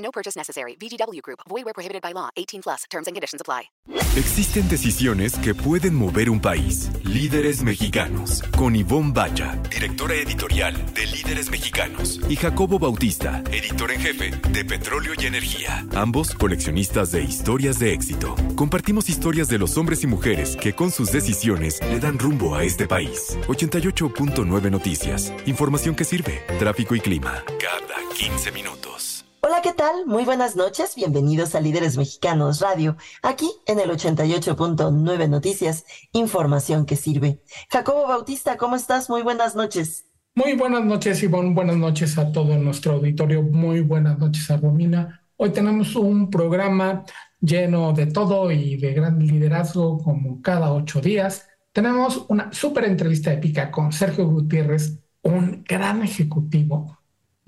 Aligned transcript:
No 0.00 0.10
purchase 0.10 0.36
necessary. 0.36 0.76
VGW 0.76 1.20
Group. 1.22 1.40
Void 1.48 1.64
where 1.64 1.74
prohibited 1.74 2.02
by 2.02 2.12
law. 2.12 2.30
18 2.36 2.62
plus. 2.62 2.84
Terms 2.90 3.06
and 3.06 3.14
conditions 3.14 3.40
apply. 3.40 3.70
Existen 4.16 4.68
decisiones 4.68 5.34
que 5.38 5.54
pueden 5.54 5.94
mover 5.94 6.30
un 6.30 6.40
país. 6.40 6.90
Líderes 7.04 7.62
mexicanos. 7.62 8.42
Con 8.56 8.74
Ivonne 8.74 9.12
Bacha, 9.12 9.56
directora 9.70 10.14
editorial 10.14 10.74
de 10.94 11.06
Líderes 11.06 11.48
Mexicanos. 11.48 12.20
Y 12.28 12.34
Jacobo 12.34 12.78
Bautista, 12.80 13.42
editor 13.52 13.92
en 13.92 14.00
jefe 14.00 14.30
de 14.50 14.64
Petróleo 14.64 15.12
y 15.16 15.26
Energía. 15.26 15.86
Ambos 15.94 16.34
coleccionistas 16.34 17.12
de 17.12 17.22
historias 17.22 17.78
de 17.78 17.92
éxito. 17.92 18.34
Compartimos 18.56 19.08
historias 19.08 19.48
de 19.48 19.58
los 19.58 19.78
hombres 19.78 20.02
y 20.02 20.08
mujeres 20.08 20.56
que 20.56 20.74
con 20.74 20.90
sus 20.90 21.12
decisiones 21.12 21.80
le 21.82 22.00
dan 22.00 22.18
rumbo 22.18 22.56
a 22.56 22.64
este 22.64 22.88
país. 22.88 23.38
88.9 23.46 24.70
Noticias. 24.70 25.32
Información 25.46 25.94
que 25.94 26.04
sirve. 26.04 26.44
Tráfico 26.58 26.96
y 26.96 27.00
clima. 27.00 27.44
Cada 27.60 28.08
15 28.16 28.50
minutos. 28.50 29.09
Hola, 29.42 29.62
¿qué 29.62 29.72
tal? 29.72 30.04
Muy 30.04 30.26
buenas 30.26 30.54
noches. 30.54 30.94
Bienvenidos 30.96 31.54
a 31.54 31.62
Líderes 31.62 31.96
Mexicanos 31.96 32.60
Radio, 32.60 32.98
aquí 33.22 33.50
en 33.66 33.80
el 33.80 33.88
88.9 33.88 35.28
Noticias, 35.30 35.86
información 36.12 36.84
que 36.84 36.94
sirve. 36.94 37.40
Jacobo 37.70 38.06
Bautista, 38.06 38.58
¿cómo 38.58 38.76
estás? 38.76 39.08
Muy 39.08 39.22
buenas 39.22 39.56
noches. 39.56 40.04
Muy 40.34 40.52
buenas 40.56 40.84
noches, 40.84 41.22
Ivonne. 41.22 41.54
Buenas 41.54 41.78
noches 41.78 42.18
a 42.18 42.30
todo 42.30 42.58
nuestro 42.58 42.92
auditorio. 42.92 43.42
Muy 43.42 43.80
buenas 43.80 44.18
noches 44.18 44.50
a 44.50 44.58
Romina. 44.58 45.24
Hoy 45.36 45.50
tenemos 45.50 45.96
un 45.96 46.28
programa 46.28 47.06
lleno 47.40 47.94
de 47.94 48.06
todo 48.08 48.50
y 48.52 48.76
de 48.76 48.92
gran 48.92 49.18
liderazgo 49.18 50.02
como 50.02 50.42
cada 50.42 50.70
ocho 50.70 51.00
días. 51.00 51.48
Tenemos 51.72 52.26
una 52.28 52.52
súper 52.52 52.84
entrevista 52.84 53.32
épica 53.32 53.70
con 53.70 53.90
Sergio 53.90 54.28
Gutiérrez, 54.28 54.98
un 55.22 55.64
gran 55.66 56.02
ejecutivo 56.02 56.99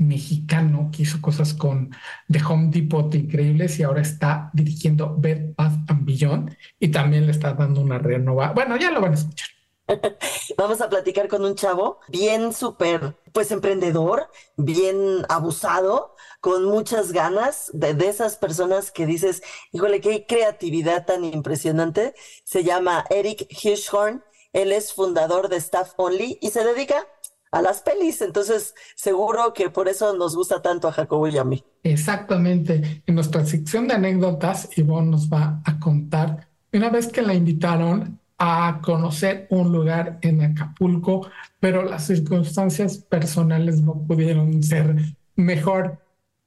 mexicano 0.02 0.90
que 0.92 1.02
hizo 1.02 1.20
cosas 1.20 1.54
con 1.54 1.90
The 2.28 2.42
Home 2.44 2.70
Depot 2.70 3.14
increíbles 3.14 3.78
y 3.78 3.82
ahora 3.82 4.02
está 4.02 4.50
dirigiendo 4.52 5.16
Bed 5.16 5.54
Bath 5.56 5.90
and 5.90 6.04
Beyond 6.04 6.56
y 6.78 6.88
también 6.88 7.26
le 7.26 7.32
está 7.32 7.54
dando 7.54 7.80
una 7.80 7.98
renova. 7.98 8.52
Bueno, 8.52 8.76
ya 8.76 8.90
lo 8.90 9.00
van 9.00 9.12
a 9.12 9.14
escuchar. 9.14 9.48
Vamos 10.56 10.80
a 10.80 10.88
platicar 10.88 11.28
con 11.28 11.44
un 11.44 11.54
chavo 11.54 12.00
bien 12.08 12.52
súper, 12.52 13.16
pues 13.32 13.50
emprendedor, 13.50 14.28
bien 14.56 15.24
abusado, 15.28 16.14
con 16.40 16.64
muchas 16.64 17.12
ganas, 17.12 17.70
de, 17.72 17.90
esas 18.08 18.36
personas 18.36 18.90
que 18.90 19.06
dices, 19.06 19.42
híjole, 19.72 20.00
qué 20.00 20.26
creatividad 20.26 21.06
tan 21.06 21.24
impresionante. 21.24 22.14
Se 22.44 22.64
llama 22.64 23.04
Eric 23.10 23.46
Hirschhorn, 23.50 24.24
él 24.52 24.72
es 24.72 24.92
fundador 24.92 25.48
de 25.48 25.56
Staff 25.56 25.92
Only 25.96 26.38
y 26.40 26.50
se 26.50 26.64
dedica 26.64 27.06
a 27.52 27.62
las 27.62 27.82
pelis. 27.82 28.20
Entonces, 28.22 28.74
seguro 28.96 29.54
que 29.54 29.70
por 29.70 29.88
eso 29.88 30.16
nos 30.16 30.34
gusta 30.34 30.60
tanto 30.60 30.88
a 30.88 30.92
Jacobo 30.92 31.28
y 31.28 31.38
a 31.38 31.44
mí. 31.44 31.64
Exactamente. 31.84 33.02
En 33.06 33.14
nuestra 33.14 33.46
sección 33.46 33.86
de 33.86 33.94
anécdotas, 33.94 34.68
Ivonne 34.76 35.10
nos 35.10 35.28
va 35.28 35.60
a 35.64 35.78
contar 35.78 36.48
una 36.72 36.88
vez 36.88 37.08
que 37.08 37.22
la 37.22 37.34
invitaron 37.34 38.18
a 38.38 38.80
conocer 38.82 39.46
un 39.50 39.70
lugar 39.70 40.18
en 40.22 40.42
Acapulco, 40.42 41.30
pero 41.60 41.84
las 41.84 42.06
circunstancias 42.06 42.98
personales 42.98 43.82
no 43.82 44.02
pudieron 44.06 44.62
ser 44.62 44.96
mejor 45.36 45.98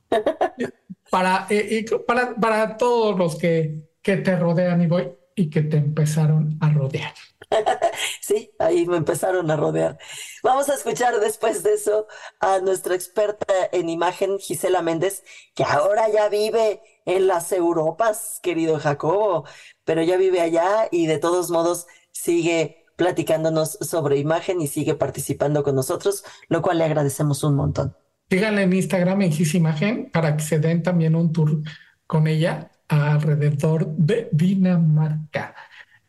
para, 1.12 1.48
eh, 1.50 1.86
para, 2.06 2.36
para 2.36 2.76
todos 2.78 3.18
los 3.18 3.36
que, 3.38 3.88
que 4.02 4.18
te 4.18 4.36
rodean 4.36 4.82
y 4.82 4.88
voy 4.88 5.10
y 5.36 5.50
que 5.50 5.62
te 5.62 5.78
empezaron 5.78 6.58
a 6.60 6.70
rodear. 6.70 7.14
Sí, 8.22 8.52
ahí 8.60 8.86
me 8.88 8.98
empezaron 8.98 9.50
a 9.52 9.56
rodear. 9.56 9.98
Vamos 10.44 10.70
a 10.70 10.76
escuchar 10.76 11.20
después 11.20 11.64
de 11.64 11.74
eso 11.74 12.08
a 12.40 12.60
nuestra 12.60 12.96
experta 12.96 13.54
en 13.72 13.90
imagen, 13.90 14.40
Gisela 14.40 14.82
Méndez, 14.82 15.24
que 15.54 15.64
ahora 15.64 16.10
ya 16.10 16.28
vive 16.30 16.82
en 17.06 17.28
las 17.28 17.52
Europas, 17.52 18.40
querido 18.42 18.80
Jacobo, 18.80 19.46
pero 19.84 20.02
ya 20.02 20.18
vive 20.18 20.42
allá 20.42 20.88
y 20.92 21.06
de 21.08 21.20
todos 21.20 21.52
modos 21.52 21.88
sigue 22.12 22.86
platicándonos 22.96 23.78
sobre 23.82 24.18
imagen 24.18 24.62
y 24.62 24.68
sigue 24.68 24.96
participando 24.96 25.64
con 25.64 25.76
nosotros, 25.76 26.24
lo 26.48 26.62
cual 26.62 26.80
le 26.80 26.86
agradecemos 26.86 27.44
un 27.44 27.56
montón. 27.56 27.96
Síganle 28.30 28.64
en 28.64 28.74
Instagram 28.74 29.22
en 29.22 29.32
Gis 29.32 29.54
Imagen 29.54 30.10
para 30.12 30.36
que 30.36 30.44
se 30.44 30.60
den 30.60 30.82
también 30.82 31.16
un 31.16 31.32
tour 31.32 31.62
con 32.08 32.28
ella 32.28 32.72
alrededor 32.88 33.88
de 33.98 34.30
Dinamarca. 34.32 35.56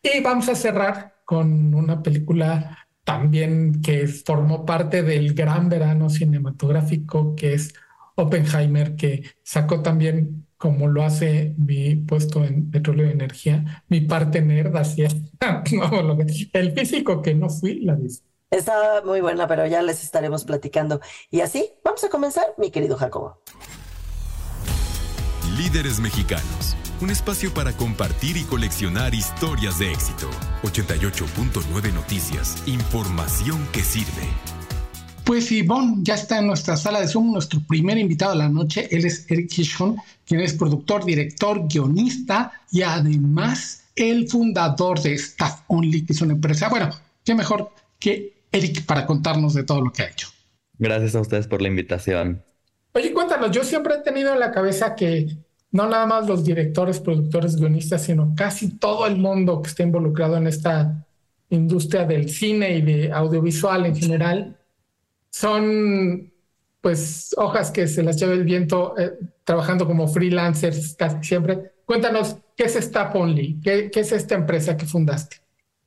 Y 0.03 0.21
vamos 0.21 0.49
a 0.49 0.55
cerrar 0.55 1.16
con 1.27 1.75
una 1.75 2.03
película 2.03 2.87
también 3.05 3.83
que 3.83 4.09
formó 4.09 4.65
parte 4.65 5.03
del 5.03 5.35
gran 5.35 5.69
verano 5.69 6.09
cinematográfico 6.09 7.37
que 7.37 7.55
es 7.55 7.75
Oppenheimer, 8.15 8.97
que 8.97 9.23
sacó 9.43 9.83
también, 9.83 10.47
como 10.57 10.89
lo 10.89 11.05
hace 11.05 11.55
mi 11.59 11.97
puesto 11.97 12.45
en 12.45 12.71
petróleo 12.71 13.09
y 13.09 13.13
energía, 13.13 13.85
mi 13.89 14.01
parte 14.01 14.41
nerd 14.41 14.75
hacia 14.77 15.09
el 16.53 16.73
físico 16.73 17.21
que 17.21 17.35
no 17.35 17.51
fui, 17.51 17.81
la 17.81 17.95
dice. 17.95 18.23
Está 18.51 19.03
muy 19.05 19.21
buena, 19.21 19.47
pero 19.47 19.67
ya 19.67 19.83
les 19.83 20.03
estaremos 20.03 20.45
platicando. 20.45 21.01
Y 21.31 21.41
así, 21.41 21.69
vamos 21.85 22.03
a 22.05 22.09
comenzar, 22.09 22.47
mi 22.57 22.71
querido 22.71 22.97
Jacobo. 22.97 23.43
Líderes 25.59 26.01
mexicanos 26.01 26.77
un 27.01 27.11
espacio 27.11 27.53
para 27.53 27.73
compartir 27.73 28.37
y 28.37 28.43
coleccionar 28.45 29.15
historias 29.15 29.79
de 29.79 29.93
éxito. 29.93 30.31
88.9 30.63 31.93
Noticias, 31.93 32.63
información 32.67 33.67
que 33.73 33.81
sirve. 33.81 34.29
Pues 35.25 35.51
Ivonne 35.51 35.97
ya 36.03 36.15
está 36.15 36.39
en 36.39 36.47
nuestra 36.47 36.77
sala 36.77 37.01
de 37.01 37.09
Zoom, 37.09 37.33
nuestro 37.33 37.61
primer 37.61 37.99
invitado 37.99 38.33
de 38.33 38.39
la 38.39 38.49
noche. 38.49 38.89
Él 38.91 39.05
es 39.05 39.31
Eric 39.31 39.59
Hishon, 39.59 39.97
quien 40.25 40.41
es 40.41 40.55
productor, 40.55 41.05
director, 41.05 41.67
guionista 41.69 42.53
y 42.71 42.83
además 42.83 43.85
el 43.97 44.29
fundador 44.29 45.01
de 45.01 45.15
Staff 45.15 45.63
Only, 45.67 46.07
que 46.07 46.13
es 46.13 46.21
una 46.21 46.35
empresa. 46.35 46.69
Bueno, 46.69 46.91
qué 47.25 47.35
mejor 47.35 47.73
que 47.99 48.45
Eric 48.53 48.87
para 48.87 49.05
contarnos 49.05 49.55
de 49.55 49.65
todo 49.65 49.81
lo 49.81 49.93
que 49.93 50.03
ha 50.03 50.09
hecho. 50.11 50.29
Gracias 50.79 51.15
a 51.15 51.21
ustedes 51.21 51.49
por 51.49 51.61
la 51.61 51.69
invitación. 51.69 52.43
Oye, 52.93 53.13
cuéntanos, 53.13 53.51
yo 53.51 53.65
siempre 53.65 53.97
he 53.97 53.99
tenido 53.99 54.33
en 54.33 54.41
la 54.41 54.53
cabeza 54.53 54.95
que 54.95 55.37
no 55.77 55.87
nada 55.87 56.07
más 56.07 56.27
los 56.27 56.43
directores, 56.43 57.01
productores, 57.01 57.57
guionistas, 57.57 58.03
sino 58.03 58.35
casi 58.35 58.79
todo 58.79 59.07
el 59.07 59.17
mundo 59.17 59.61
que 59.61 59.69
está 59.69 59.83
involucrado 59.83 60.39
en 60.39 60.47
esta 60.47 61.07
industria 61.51 62.07
del 62.07 62.31
cine 62.31 62.79
y 62.79 62.83
de 62.83 63.13
audiovisual 63.13 63.85
en 63.85 63.95
general, 63.95 64.57
son 65.31 66.33
pues 66.81 67.35
hojas 67.37 67.71
que 67.71 67.87
se 67.89 68.03
las 68.03 68.19
lleva 68.19 68.33
el 68.33 68.45
viento 68.45 68.99
eh, 68.99 69.13
trabajando 69.45 69.87
como 69.87 70.09
freelancers 70.09 70.95
casi 70.95 71.23
siempre. 71.23 71.73
Cuéntanos, 71.85 72.37
¿qué 72.57 72.65
es 72.65 72.77
Staff 72.77 73.15
Only? 73.15 73.61
¿Qué, 73.63 73.91
¿Qué, 73.91 74.01
es 74.01 74.13
esta 74.13 74.35
empresa 74.35 74.77
que 74.77 74.87
fundaste? 74.87 75.37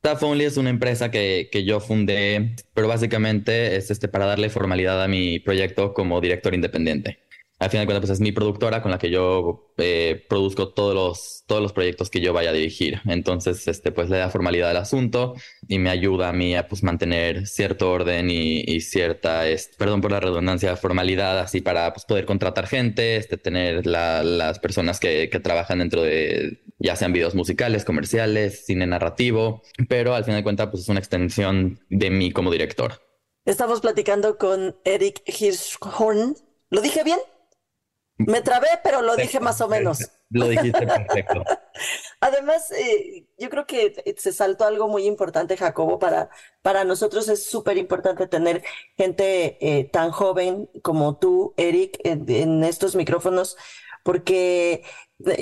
Staff 0.03 0.21
Only 0.21 0.45
es 0.45 0.57
una 0.57 0.69
empresa 0.69 1.09
que, 1.09 1.49
que 1.51 1.63
yo 1.63 1.79
fundé, 1.79 2.55
pero 2.75 2.87
básicamente 2.87 3.75
es 3.75 3.89
este, 3.89 4.07
para 4.07 4.27
darle 4.27 4.49
formalidad 4.49 5.03
a 5.03 5.07
mi 5.07 5.39
proyecto 5.39 5.93
como 5.93 6.21
director 6.21 6.53
independiente 6.53 7.17
al 7.59 7.69
final 7.69 7.83
de 7.83 7.87
cuentas, 7.87 8.01
pues 8.09 8.11
es 8.11 8.21
mi 8.21 8.31
productora 8.31 8.81
con 8.81 8.89
la 8.89 8.97
que 8.97 9.09
yo 9.09 9.73
eh, 9.77 10.25
produzco 10.29 10.69
todos 10.69 10.95
los, 10.95 11.43
todos 11.45 11.61
los 11.61 11.73
proyectos 11.73 12.09
que 12.09 12.21
yo 12.21 12.31
vaya 12.31 12.51
a 12.51 12.53
dirigir. 12.53 13.01
Entonces, 13.05 13.67
este, 13.67 13.91
pues 13.91 14.09
le 14.09 14.17
da 14.17 14.29
formalidad 14.29 14.69
al 14.69 14.77
asunto 14.77 15.35
y 15.67 15.77
me 15.77 15.89
ayuda 15.89 16.29
a 16.29 16.33
mí 16.33 16.55
a 16.55 16.69
pues, 16.69 16.83
mantener 16.83 17.47
cierto 17.47 17.91
orden 17.91 18.29
y, 18.31 18.79
cierta, 18.79 19.43
perdón 19.77 19.99
por 19.99 20.11
la 20.11 20.21
redundancia, 20.21 20.77
formalidad 20.77 21.37
así 21.39 21.59
para 21.59 21.91
pues, 21.91 22.05
poder 22.05 22.25
contratar 22.25 22.65
gente, 22.65 23.17
este, 23.17 23.37
tener 23.37 23.85
las 23.85 24.59
personas 24.59 25.01
que, 25.01 25.29
que 25.29 25.39
trabajan 25.41 25.79
dentro 25.79 26.01
de, 26.01 26.61
ya 26.77 26.95
sean 26.95 27.11
videos 27.11 27.35
musicales, 27.35 27.83
comerciales, 27.83 28.65
cine 28.65 28.87
narrativo, 28.87 29.63
pero 29.89 30.15
al 30.15 30.23
final 30.23 30.39
de 30.39 30.43
cuentas, 30.43 30.69
pues 30.71 30.83
es 30.83 30.89
una 30.89 30.99
extensión 30.99 31.81
de 31.89 32.09
mí 32.09 32.31
como 32.31 32.51
director. 32.51 33.01
Estamos 33.43 33.81
platicando 33.81 34.37
con 34.37 34.77
Eric 34.85 35.21
Hirschhorn. 35.25 36.35
¿Lo 36.69 36.81
dije 36.81 37.03
bien? 37.03 37.19
Me 38.19 38.41
trabé, 38.41 38.67
pero 38.83 39.01
lo 39.01 39.15
dije 39.15 39.39
más 39.39 39.61
o 39.61 39.69
menos. 39.69 40.11
Lo 40.29 40.47
dijiste 40.49 40.85
perfecto. 40.85 41.43
Además, 42.19 42.69
eh, 42.71 43.27
yo 43.37 43.49
creo 43.49 43.65
que 43.65 44.15
se 44.17 44.33
saltó 44.33 44.65
algo 44.65 44.89
muy 44.89 45.05
importante, 45.05 45.55
Jacobo. 45.55 45.99
Para, 45.99 46.29
para 46.61 46.83
nosotros 46.83 47.29
es 47.29 47.45
súper 47.45 47.77
importante 47.77 48.27
tener 48.27 48.61
gente 48.97 49.57
eh, 49.61 49.85
tan 49.85 50.11
joven 50.11 50.69
como 50.83 51.17
tú, 51.17 51.53
Eric, 51.55 51.97
en, 52.03 52.63
estos 52.65 52.95
micrófonos, 52.95 53.55
porque 54.03 54.83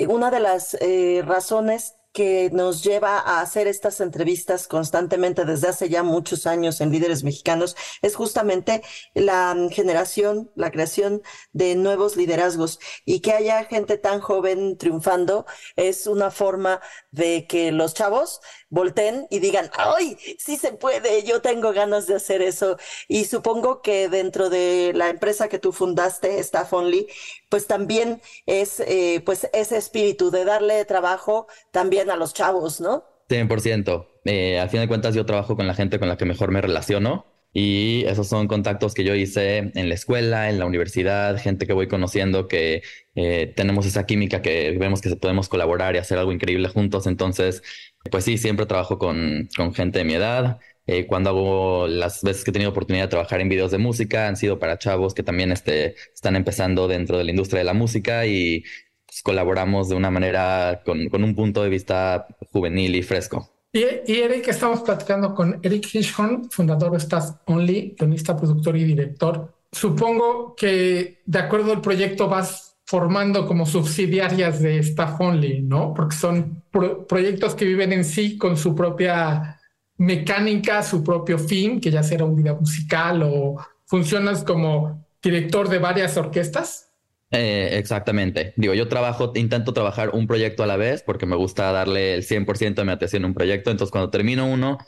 una 0.08 0.30
de 0.30 0.40
las 0.40 0.74
eh, 0.74 1.24
razones 1.26 1.97
que 2.18 2.50
nos 2.52 2.82
lleva 2.82 3.20
a 3.20 3.40
hacer 3.40 3.68
estas 3.68 4.00
entrevistas 4.00 4.66
constantemente 4.66 5.44
desde 5.44 5.68
hace 5.68 5.88
ya 5.88 6.02
muchos 6.02 6.48
años 6.48 6.80
en 6.80 6.90
líderes 6.90 7.22
mexicanos 7.22 7.76
es 8.02 8.16
justamente 8.16 8.82
la 9.14 9.54
generación, 9.70 10.50
la 10.56 10.72
creación 10.72 11.22
de 11.52 11.76
nuevos 11.76 12.16
liderazgos 12.16 12.80
y 13.04 13.20
que 13.20 13.34
haya 13.34 13.66
gente 13.66 13.98
tan 13.98 14.18
joven 14.18 14.76
triunfando 14.78 15.46
es 15.76 16.08
una 16.08 16.32
forma 16.32 16.80
de 17.12 17.46
que 17.46 17.70
los 17.70 17.94
chavos 17.94 18.40
volteen 18.70 19.26
y 19.30 19.38
digan, 19.38 19.70
¡ay! 19.76 20.16
Sí 20.38 20.56
se 20.56 20.72
puede, 20.72 21.22
yo 21.24 21.40
tengo 21.40 21.72
ganas 21.72 22.06
de 22.06 22.16
hacer 22.16 22.42
eso. 22.42 22.78
Y 23.08 23.24
supongo 23.24 23.82
que 23.82 24.08
dentro 24.08 24.50
de 24.50 24.92
la 24.94 25.08
empresa 25.08 25.48
que 25.48 25.58
tú 25.58 25.72
fundaste, 25.72 26.38
Staff 26.40 26.72
Only, 26.72 27.08
pues 27.48 27.66
también 27.66 28.20
es 28.46 28.80
eh, 28.80 29.22
pues 29.24 29.48
ese 29.52 29.76
espíritu 29.76 30.30
de 30.30 30.44
darle 30.44 30.84
trabajo 30.84 31.46
también 31.70 32.10
a 32.10 32.16
los 32.16 32.34
chavos, 32.34 32.80
¿no? 32.80 33.04
100%. 33.28 34.06
Eh, 34.24 34.58
al 34.58 34.70
fin 34.70 34.80
de 34.80 34.88
cuentas 34.88 35.14
yo 35.14 35.26
trabajo 35.26 35.56
con 35.56 35.66
la 35.66 35.74
gente 35.74 35.98
con 35.98 36.08
la 36.08 36.16
que 36.16 36.24
mejor 36.24 36.50
me 36.50 36.60
relaciono 36.60 37.26
y 37.52 38.04
esos 38.06 38.28
son 38.28 38.46
contactos 38.46 38.94
que 38.94 39.04
yo 39.04 39.14
hice 39.14 39.72
en 39.74 39.88
la 39.88 39.94
escuela, 39.94 40.50
en 40.50 40.58
la 40.58 40.66
universidad, 40.66 41.38
gente 41.38 41.66
que 41.66 41.72
voy 41.72 41.88
conociendo 41.88 42.46
que 42.46 42.82
eh, 43.14 43.52
tenemos 43.56 43.86
esa 43.86 44.06
química 44.06 44.42
que 44.42 44.76
vemos 44.78 45.00
que 45.00 45.16
podemos 45.16 45.48
colaborar 45.48 45.94
y 45.94 45.98
hacer 45.98 46.18
algo 46.18 46.32
increíble 46.32 46.68
juntos. 46.68 47.06
Entonces, 47.06 47.62
pues 48.10 48.24
sí, 48.24 48.38
siempre 48.38 48.66
trabajo 48.66 48.98
con, 48.98 49.48
con 49.56 49.74
gente 49.74 49.98
de 49.98 50.04
mi 50.04 50.14
edad. 50.14 50.58
Eh, 50.86 51.06
cuando 51.06 51.30
hago 51.30 51.86
las 51.86 52.22
veces 52.22 52.44
que 52.44 52.50
he 52.50 52.52
tenido 52.52 52.70
oportunidad 52.70 53.04
de 53.04 53.10
trabajar 53.10 53.42
en 53.42 53.50
videos 53.50 53.70
de 53.70 53.78
música, 53.78 54.26
han 54.26 54.36
sido 54.36 54.58
para 54.58 54.78
chavos 54.78 55.12
que 55.12 55.22
también 55.22 55.52
este, 55.52 55.96
están 56.14 56.34
empezando 56.34 56.88
dentro 56.88 57.18
de 57.18 57.24
la 57.24 57.30
industria 57.30 57.58
de 57.58 57.64
la 57.64 57.74
música 57.74 58.24
y 58.24 58.64
pues, 59.06 59.22
colaboramos 59.22 59.90
de 59.90 59.96
una 59.96 60.10
manera 60.10 60.82
con, 60.86 61.08
con, 61.10 61.24
un 61.24 61.34
punto 61.34 61.62
de 61.62 61.68
vista 61.68 62.26
juvenil 62.52 62.96
y 62.96 63.02
fresco. 63.02 63.50
Y, 63.70 63.84
y 64.06 64.20
Eric, 64.20 64.48
estamos 64.48 64.80
platicando 64.80 65.34
con 65.34 65.60
Eric 65.62 65.94
Hirschhorn, 65.94 66.50
fundador 66.50 66.92
de 66.92 66.98
Staff 66.98 67.32
Only, 67.44 67.94
guionista, 67.98 68.34
productor 68.34 68.76
y 68.78 68.84
director. 68.84 69.54
Supongo 69.70 70.56
que 70.56 71.20
de 71.26 71.38
acuerdo 71.38 71.72
al 71.72 71.82
proyecto 71.82 72.28
vas 72.28 72.67
formando 72.88 73.46
como 73.46 73.66
subsidiarias 73.66 74.62
de 74.62 74.78
Staff 74.78 75.20
Only, 75.20 75.60
¿no? 75.60 75.92
Porque 75.92 76.16
son 76.16 76.62
proyectos 77.06 77.54
que 77.54 77.66
viven 77.66 77.92
en 77.92 78.02
sí 78.02 78.38
con 78.38 78.56
su 78.56 78.74
propia 78.74 79.60
mecánica, 79.98 80.82
su 80.82 81.04
propio 81.04 81.38
fin, 81.38 81.82
que 81.82 81.90
ya 81.90 82.02
sea 82.02 82.24
un 82.24 82.34
video 82.34 82.56
musical 82.56 83.22
o 83.24 83.56
funcionas 83.84 84.42
como 84.42 85.06
director 85.22 85.68
de 85.68 85.78
varias 85.78 86.16
orquestas? 86.16 86.90
Eh, 87.30 87.68
exactamente. 87.72 88.54
Digo, 88.56 88.72
yo 88.72 88.88
trabajo, 88.88 89.32
intento 89.34 89.74
trabajar 89.74 90.08
un 90.14 90.26
proyecto 90.26 90.62
a 90.62 90.66
la 90.66 90.78
vez 90.78 91.02
porque 91.02 91.26
me 91.26 91.36
gusta 91.36 91.70
darle 91.70 92.14
el 92.14 92.22
100% 92.22 92.80
de 92.80 92.84
mi 92.86 92.92
atención 92.92 93.22
a 93.24 93.26
un 93.26 93.34
proyecto. 93.34 93.70
Entonces, 93.70 93.92
cuando 93.92 94.08
termino 94.08 94.46
uno, 94.46 94.78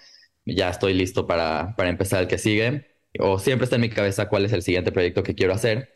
ya 0.47 0.71
estoy 0.71 0.95
listo 0.95 1.27
para, 1.27 1.75
para 1.77 1.91
empezar 1.91 2.23
el 2.23 2.29
que 2.29 2.39
sigue. 2.39 2.87
O 3.19 3.39
siempre 3.39 3.65
está 3.65 3.77
en 3.77 3.83
mi 3.83 3.91
cabeza 3.91 4.31
cuál 4.31 4.47
es 4.47 4.55
el 4.55 4.63
siguiente 4.63 4.91
proyecto 4.91 5.23
que 5.23 5.35
quiero 5.35 5.53
hacer 5.53 5.93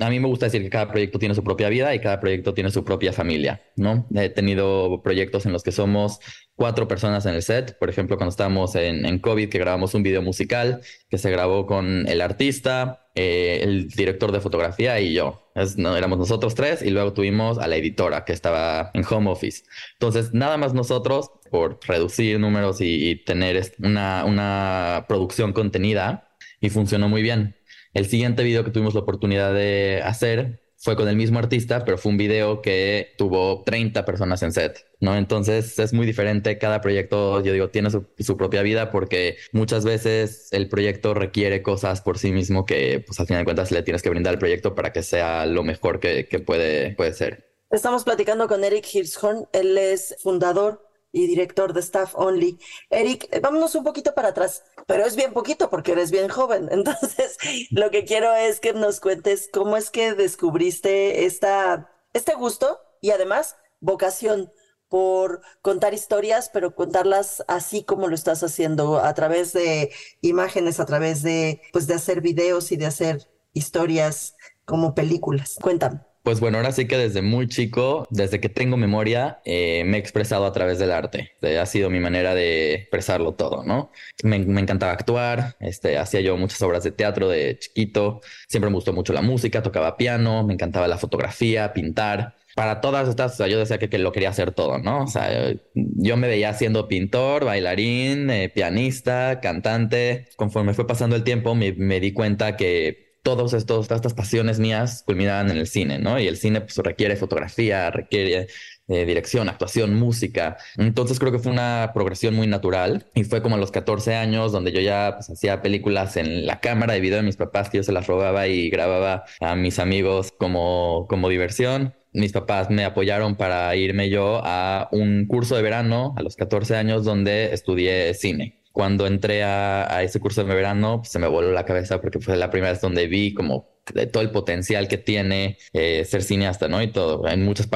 a 0.00 0.08
mí 0.08 0.20
me 0.20 0.28
gusta 0.28 0.46
decir 0.46 0.62
que 0.62 0.70
cada 0.70 0.90
proyecto 0.90 1.18
tiene 1.18 1.34
su 1.34 1.44
propia 1.44 1.68
vida 1.68 1.94
y 1.94 2.00
cada 2.00 2.18
proyecto 2.18 2.54
tiene 2.54 2.70
su 2.70 2.84
propia 2.84 3.12
familia, 3.12 3.62
¿no? 3.76 4.06
He 4.14 4.30
tenido 4.30 5.02
proyectos 5.02 5.44
en 5.44 5.52
los 5.52 5.62
que 5.62 5.72
somos 5.72 6.18
cuatro 6.54 6.88
personas 6.88 7.26
en 7.26 7.34
el 7.34 7.42
set, 7.42 7.78
por 7.78 7.90
ejemplo, 7.90 8.16
cuando 8.16 8.30
estábamos 8.30 8.74
en, 8.74 9.18
COVID, 9.18 9.50
que 9.50 9.58
grabamos 9.58 9.94
un 9.94 10.02
video 10.02 10.22
musical 10.22 10.80
que 11.10 11.18
se 11.18 11.30
grabó 11.30 11.66
con 11.66 12.08
el 12.08 12.22
artista, 12.22 13.08
eh, 13.14 13.60
el 13.62 13.88
director 13.88 14.32
de 14.32 14.40
fotografía 14.40 14.98
y 15.00 15.12
yo. 15.12 15.50
no, 15.76 15.94
éramos 15.94 16.18
nosotros 16.18 16.54
tres 16.54 16.80
y 16.80 16.90
luego 16.90 17.12
tuvimos 17.12 17.58
a 17.58 17.66
la 17.68 17.76
editora 17.76 18.24
que 18.24 18.32
estaba 18.32 18.90
en 18.94 19.04
home 19.08 19.30
office. 19.30 19.64
Entonces, 19.94 20.32
nada 20.32 20.56
más 20.56 20.72
nosotros, 20.72 21.30
por 21.50 21.78
reducir 21.86 22.40
números 22.40 22.80
y, 22.80 23.10
y 23.10 23.24
tener 23.24 23.72
una, 23.78 24.24
una 24.24 25.04
producción 25.06 25.52
contenida, 25.52 26.26
y 26.60 26.70
funcionó 26.70 27.08
muy 27.08 27.22
bien. 27.22 27.56
El 27.96 28.04
siguiente 28.04 28.42
video 28.42 28.62
que 28.62 28.70
tuvimos 28.70 28.92
la 28.92 29.00
oportunidad 29.00 29.54
de 29.54 30.02
hacer 30.04 30.60
fue 30.76 30.96
con 30.96 31.08
el 31.08 31.16
mismo 31.16 31.38
artista, 31.38 31.82
pero 31.86 31.96
fue 31.96 32.12
un 32.12 32.18
video 32.18 32.60
que 32.60 33.14
tuvo 33.16 33.62
30 33.64 34.04
personas 34.04 34.42
en 34.42 34.52
set, 34.52 34.86
¿no? 35.00 35.16
Entonces 35.16 35.78
es 35.78 35.94
muy 35.94 36.04
diferente. 36.04 36.58
Cada 36.58 36.82
proyecto, 36.82 37.40
yo 37.40 37.54
digo, 37.54 37.70
tiene 37.70 37.88
su, 37.88 38.36
propia 38.36 38.60
vida 38.60 38.90
porque 38.90 39.38
muchas 39.52 39.86
veces 39.86 40.48
el 40.52 40.68
proyecto 40.68 41.14
requiere 41.14 41.62
cosas 41.62 42.02
por 42.02 42.18
sí 42.18 42.32
mismo 42.32 42.66
que, 42.66 43.02
pues 43.06 43.18
al 43.18 43.28
final 43.28 43.40
de 43.40 43.44
cuentas, 43.46 43.72
le 43.72 43.82
tienes 43.82 44.02
que 44.02 44.10
brindar 44.10 44.34
al 44.34 44.38
proyecto 44.38 44.74
para 44.74 44.92
que 44.92 45.02
sea 45.02 45.46
lo 45.46 45.62
mejor 45.62 45.98
que, 45.98 46.28
que 46.28 46.38
puede, 46.38 46.94
puede 46.96 47.14
ser. 47.14 47.46
Estamos 47.70 48.04
platicando 48.04 48.46
con 48.46 48.62
Eric 48.62 48.86
Hirschhorn. 48.92 49.48
Él 49.54 49.78
es 49.78 50.16
fundador 50.22 50.85
y 51.16 51.26
director 51.26 51.72
de 51.72 51.80
Staff 51.80 52.12
Only. 52.14 52.58
Eric, 52.90 53.26
eh, 53.32 53.40
vámonos 53.40 53.74
un 53.74 53.84
poquito 53.84 54.14
para 54.14 54.28
atrás, 54.28 54.64
pero 54.86 55.06
es 55.06 55.16
bien 55.16 55.32
poquito 55.32 55.70
porque 55.70 55.92
eres 55.92 56.10
bien 56.10 56.28
joven. 56.28 56.68
Entonces, 56.70 57.38
lo 57.70 57.90
que 57.90 58.04
quiero 58.04 58.34
es 58.34 58.60
que 58.60 58.74
nos 58.74 59.00
cuentes 59.00 59.48
cómo 59.50 59.78
es 59.78 59.88
que 59.88 60.12
descubriste 60.12 61.24
esta, 61.24 61.90
este 62.12 62.34
gusto 62.34 62.80
y 63.00 63.12
además 63.12 63.56
vocación 63.80 64.52
por 64.90 65.40
contar 65.62 65.94
historias, 65.94 66.50
pero 66.52 66.74
contarlas 66.74 67.42
así 67.48 67.82
como 67.82 68.08
lo 68.08 68.14
estás 68.14 68.42
haciendo, 68.42 68.98
a 68.98 69.14
través 69.14 69.54
de 69.54 69.90
imágenes, 70.20 70.80
a 70.80 70.86
través 70.86 71.22
de, 71.22 71.62
pues, 71.72 71.86
de 71.86 71.94
hacer 71.94 72.20
videos 72.20 72.72
y 72.72 72.76
de 72.76 72.86
hacer 72.86 73.26
historias 73.54 74.36
como 74.66 74.94
películas. 74.94 75.56
Cuéntame. 75.62 76.00
Pues 76.26 76.40
bueno, 76.40 76.58
ahora 76.58 76.72
sí 76.72 76.88
que 76.88 76.98
desde 76.98 77.22
muy 77.22 77.46
chico, 77.46 78.04
desde 78.10 78.40
que 78.40 78.48
tengo 78.48 78.76
memoria, 78.76 79.38
eh, 79.44 79.84
me 79.84 79.96
he 79.96 80.00
expresado 80.00 80.44
a 80.44 80.52
través 80.52 80.80
del 80.80 80.90
arte. 80.90 81.36
Eh, 81.40 81.56
ha 81.56 81.66
sido 81.66 81.88
mi 81.88 82.00
manera 82.00 82.34
de 82.34 82.74
expresarlo 82.74 83.34
todo, 83.34 83.62
¿no? 83.62 83.92
Me, 84.24 84.34
encantaba 84.34 84.90
actuar, 84.90 85.54
este, 85.60 85.98
hacía 85.98 86.22
yo 86.22 86.36
muchas 86.36 86.60
obras 86.62 86.82
de 86.82 86.90
teatro 86.90 87.28
de 87.28 87.56
chiquito, 87.60 88.22
siempre 88.48 88.70
me 88.70 88.74
gustó 88.74 88.92
mucho 88.92 89.12
la 89.12 89.22
música, 89.22 89.62
tocaba 89.62 89.96
piano, 89.96 90.42
me 90.42 90.54
encantaba 90.54 90.88
la 90.88 90.98
fotografía, 90.98 91.72
pintar. 91.72 92.34
Para 92.56 92.80
todas 92.80 93.08
estas, 93.08 93.34
o 93.34 93.36
sea, 93.36 93.46
yo 93.46 93.60
decía 93.60 93.78
que, 93.78 93.96
lo 93.98 94.10
quería 94.10 94.30
hacer 94.30 94.50
todo, 94.50 94.78
¿no? 94.78 95.04
O 95.04 95.06
sea, 95.06 95.54
yo 95.74 96.16
me 96.16 96.26
veía 96.26 96.52
siendo 96.54 96.88
pintor, 96.88 97.44
bailarín, 97.44 98.30
eh, 98.30 98.48
pianista, 98.48 99.40
cantante. 99.40 100.26
Conforme 100.34 100.74
fue 100.74 100.88
pasando 100.88 101.14
el 101.14 101.22
tiempo, 101.22 101.54
me, 101.54 101.72
me 101.72 102.00
di 102.00 102.12
cuenta 102.12 102.56
que 102.56 103.05
todas 103.34 103.52
estas 103.54 104.14
pasiones 104.14 104.58
mías 104.58 105.02
culminaban 105.04 105.50
en 105.50 105.56
el 105.56 105.66
cine, 105.66 105.98
¿no? 105.98 106.18
Y 106.20 106.26
el 106.26 106.36
cine 106.36 106.60
pues 106.60 106.76
requiere 106.78 107.16
fotografía, 107.16 107.90
requiere 107.90 108.48
eh, 108.88 109.04
dirección, 109.04 109.48
actuación, 109.48 109.94
música. 109.94 110.56
Entonces 110.76 111.18
creo 111.18 111.32
que 111.32 111.40
fue 111.40 111.50
una 111.50 111.90
progresión 111.92 112.34
muy 112.34 112.46
natural 112.46 113.06
y 113.14 113.24
fue 113.24 113.42
como 113.42 113.56
a 113.56 113.58
los 113.58 113.72
14 113.72 114.14
años 114.14 114.52
donde 114.52 114.70
yo 114.70 114.80
ya 114.80 115.14
pues, 115.16 115.28
hacía 115.28 115.60
películas 115.60 116.16
en 116.16 116.46
la 116.46 116.60
cámara 116.60 116.94
de 116.94 117.00
video 117.00 117.18
de 117.18 117.24
mis 117.24 117.36
papás 117.36 117.68
que 117.68 117.78
yo 117.78 117.82
se 117.82 117.92
las 117.92 118.06
robaba 118.06 118.46
y 118.46 118.70
grababa 118.70 119.24
a 119.40 119.56
mis 119.56 119.80
amigos 119.80 120.32
como, 120.38 121.06
como 121.08 121.28
diversión 121.28 121.94
mis 122.12 122.32
papás 122.32 122.70
me 122.70 122.84
apoyaron 122.84 123.36
para 123.36 123.76
irme 123.76 124.08
yo 124.08 124.40
a 124.42 124.88
un 124.90 125.26
curso 125.26 125.54
de 125.54 125.62
verano 125.62 126.14
a 126.16 126.22
los 126.22 126.34
14 126.36 126.76
años 126.76 127.04
donde 127.04 127.52
estudié 127.52 128.14
cine 128.14 128.62
cuando 128.76 129.06
entré 129.06 129.42
a, 129.42 130.02
ese 130.02 130.20
curso 130.20 130.44
de 130.44 130.54
verano, 130.54 130.98
pues, 130.98 131.08
se 131.08 131.18
me 131.18 131.26
voló 131.28 131.50
la 131.50 131.64
cabeza 131.64 131.98
porque 131.98 132.20
fue 132.20 132.36
la 132.36 132.50
primera 132.50 132.72
vez 132.72 132.82
donde 132.82 133.06
vi 133.06 133.32
como 133.32 133.70
todo 134.12 134.22
el 134.22 134.30
potencial 134.30 134.86
que 134.86 134.98
tiene 134.98 135.56
eh, 135.72 136.04
ser 136.04 136.22
cineasta, 136.22 136.68
¿no? 136.68 136.82
Y 136.82 136.92
todo. 136.92 137.26
En 137.26 137.42
muchas, 137.42 137.70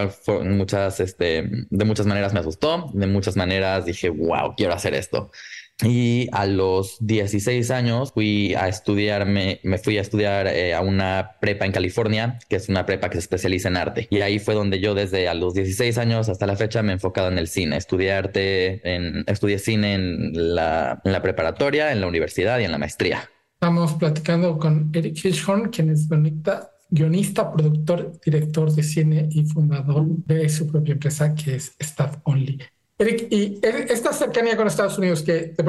muchas, 0.45 1.01
este, 1.01 1.49
de 1.71 1.85
muchas 1.87 2.05
maneras 2.05 2.35
me 2.35 2.41
asustó, 2.41 2.91
de 2.93 3.07
muchas 3.07 3.35
maneras 3.35 3.87
dije, 3.87 4.11
wow, 4.11 4.55
quiero 4.55 4.75
hacer 4.75 4.93
esto. 4.93 5.31
Y 5.83 6.29
a 6.33 6.47
los 6.47 6.97
16 7.01 7.71
años 7.71 8.13
fui 8.13 8.55
a 8.55 8.69
estudiarme, 8.69 9.61
me 9.63 9.79
fui 9.79 9.99
a 9.99 10.03
estudiar 10.03 10.47
eh, 10.49 10.75
a 10.75 10.81
una 10.81 11.37
prepa 11.41 11.65
en 11.65 11.73
California, 11.73 12.39
que 12.49 12.57
es 12.57 12.69
una 12.69 12.87
prepa 12.87 13.09
que 13.09 13.15
se 13.15 13.21
especializa 13.21 13.69
en 13.69 13.77
arte. 13.77 14.07
Y 14.11 14.21
ahí 14.21 14.39
fue 14.39 14.55
donde 14.55 14.81
yo 14.81 14.95
desde 14.95 15.29
a 15.29 15.35
los 15.35 15.55
16 15.55 15.99
años 15.99 16.29
hasta 16.29 16.47
la 16.47 16.57
fecha 16.57 16.83
me 16.83 16.91
he 16.91 16.95
enfocado 16.95 17.29
en 17.29 17.39
el 17.39 17.49
cine. 17.49 17.77
Estudié 17.77 18.13
arte, 18.13 18.81
en, 18.95 19.25
estudié 19.27 19.59
cine 19.59 19.95
en 19.95 20.55
la, 20.55 21.01
en 21.05 21.13
la 21.13 21.23
preparatoria, 21.23 21.93
en 21.93 22.01
la 22.01 22.07
universidad 22.07 22.59
y 22.59 22.65
en 22.65 22.73
la 22.73 22.79
maestría. 22.79 23.31
Estamos 23.55 23.95
platicando 23.95 24.59
con 24.59 24.91
Eric 24.93 25.23
Hirschhorn, 25.23 25.69
quien 25.69 25.91
es 25.91 26.09
guionista, 26.09 26.71
guionista, 26.91 27.53
productor, 27.53 28.19
director 28.25 28.73
de 28.73 28.83
cine 28.83 29.29
y 29.31 29.45
fundador 29.45 30.07
de 30.27 30.49
su 30.49 30.67
propia 30.67 30.93
empresa 30.93 31.35
que 31.35 31.57
es 31.57 31.75
Staff 31.79 32.17
Only. 32.25 32.59
Eric, 33.01 33.29
y 33.31 33.59
esta 33.63 34.13
cercanía 34.13 34.59
con 34.59 34.67
Estados 34.67 34.99
Unidos, 34.99 35.23
que 35.23 35.55
te 35.57 35.65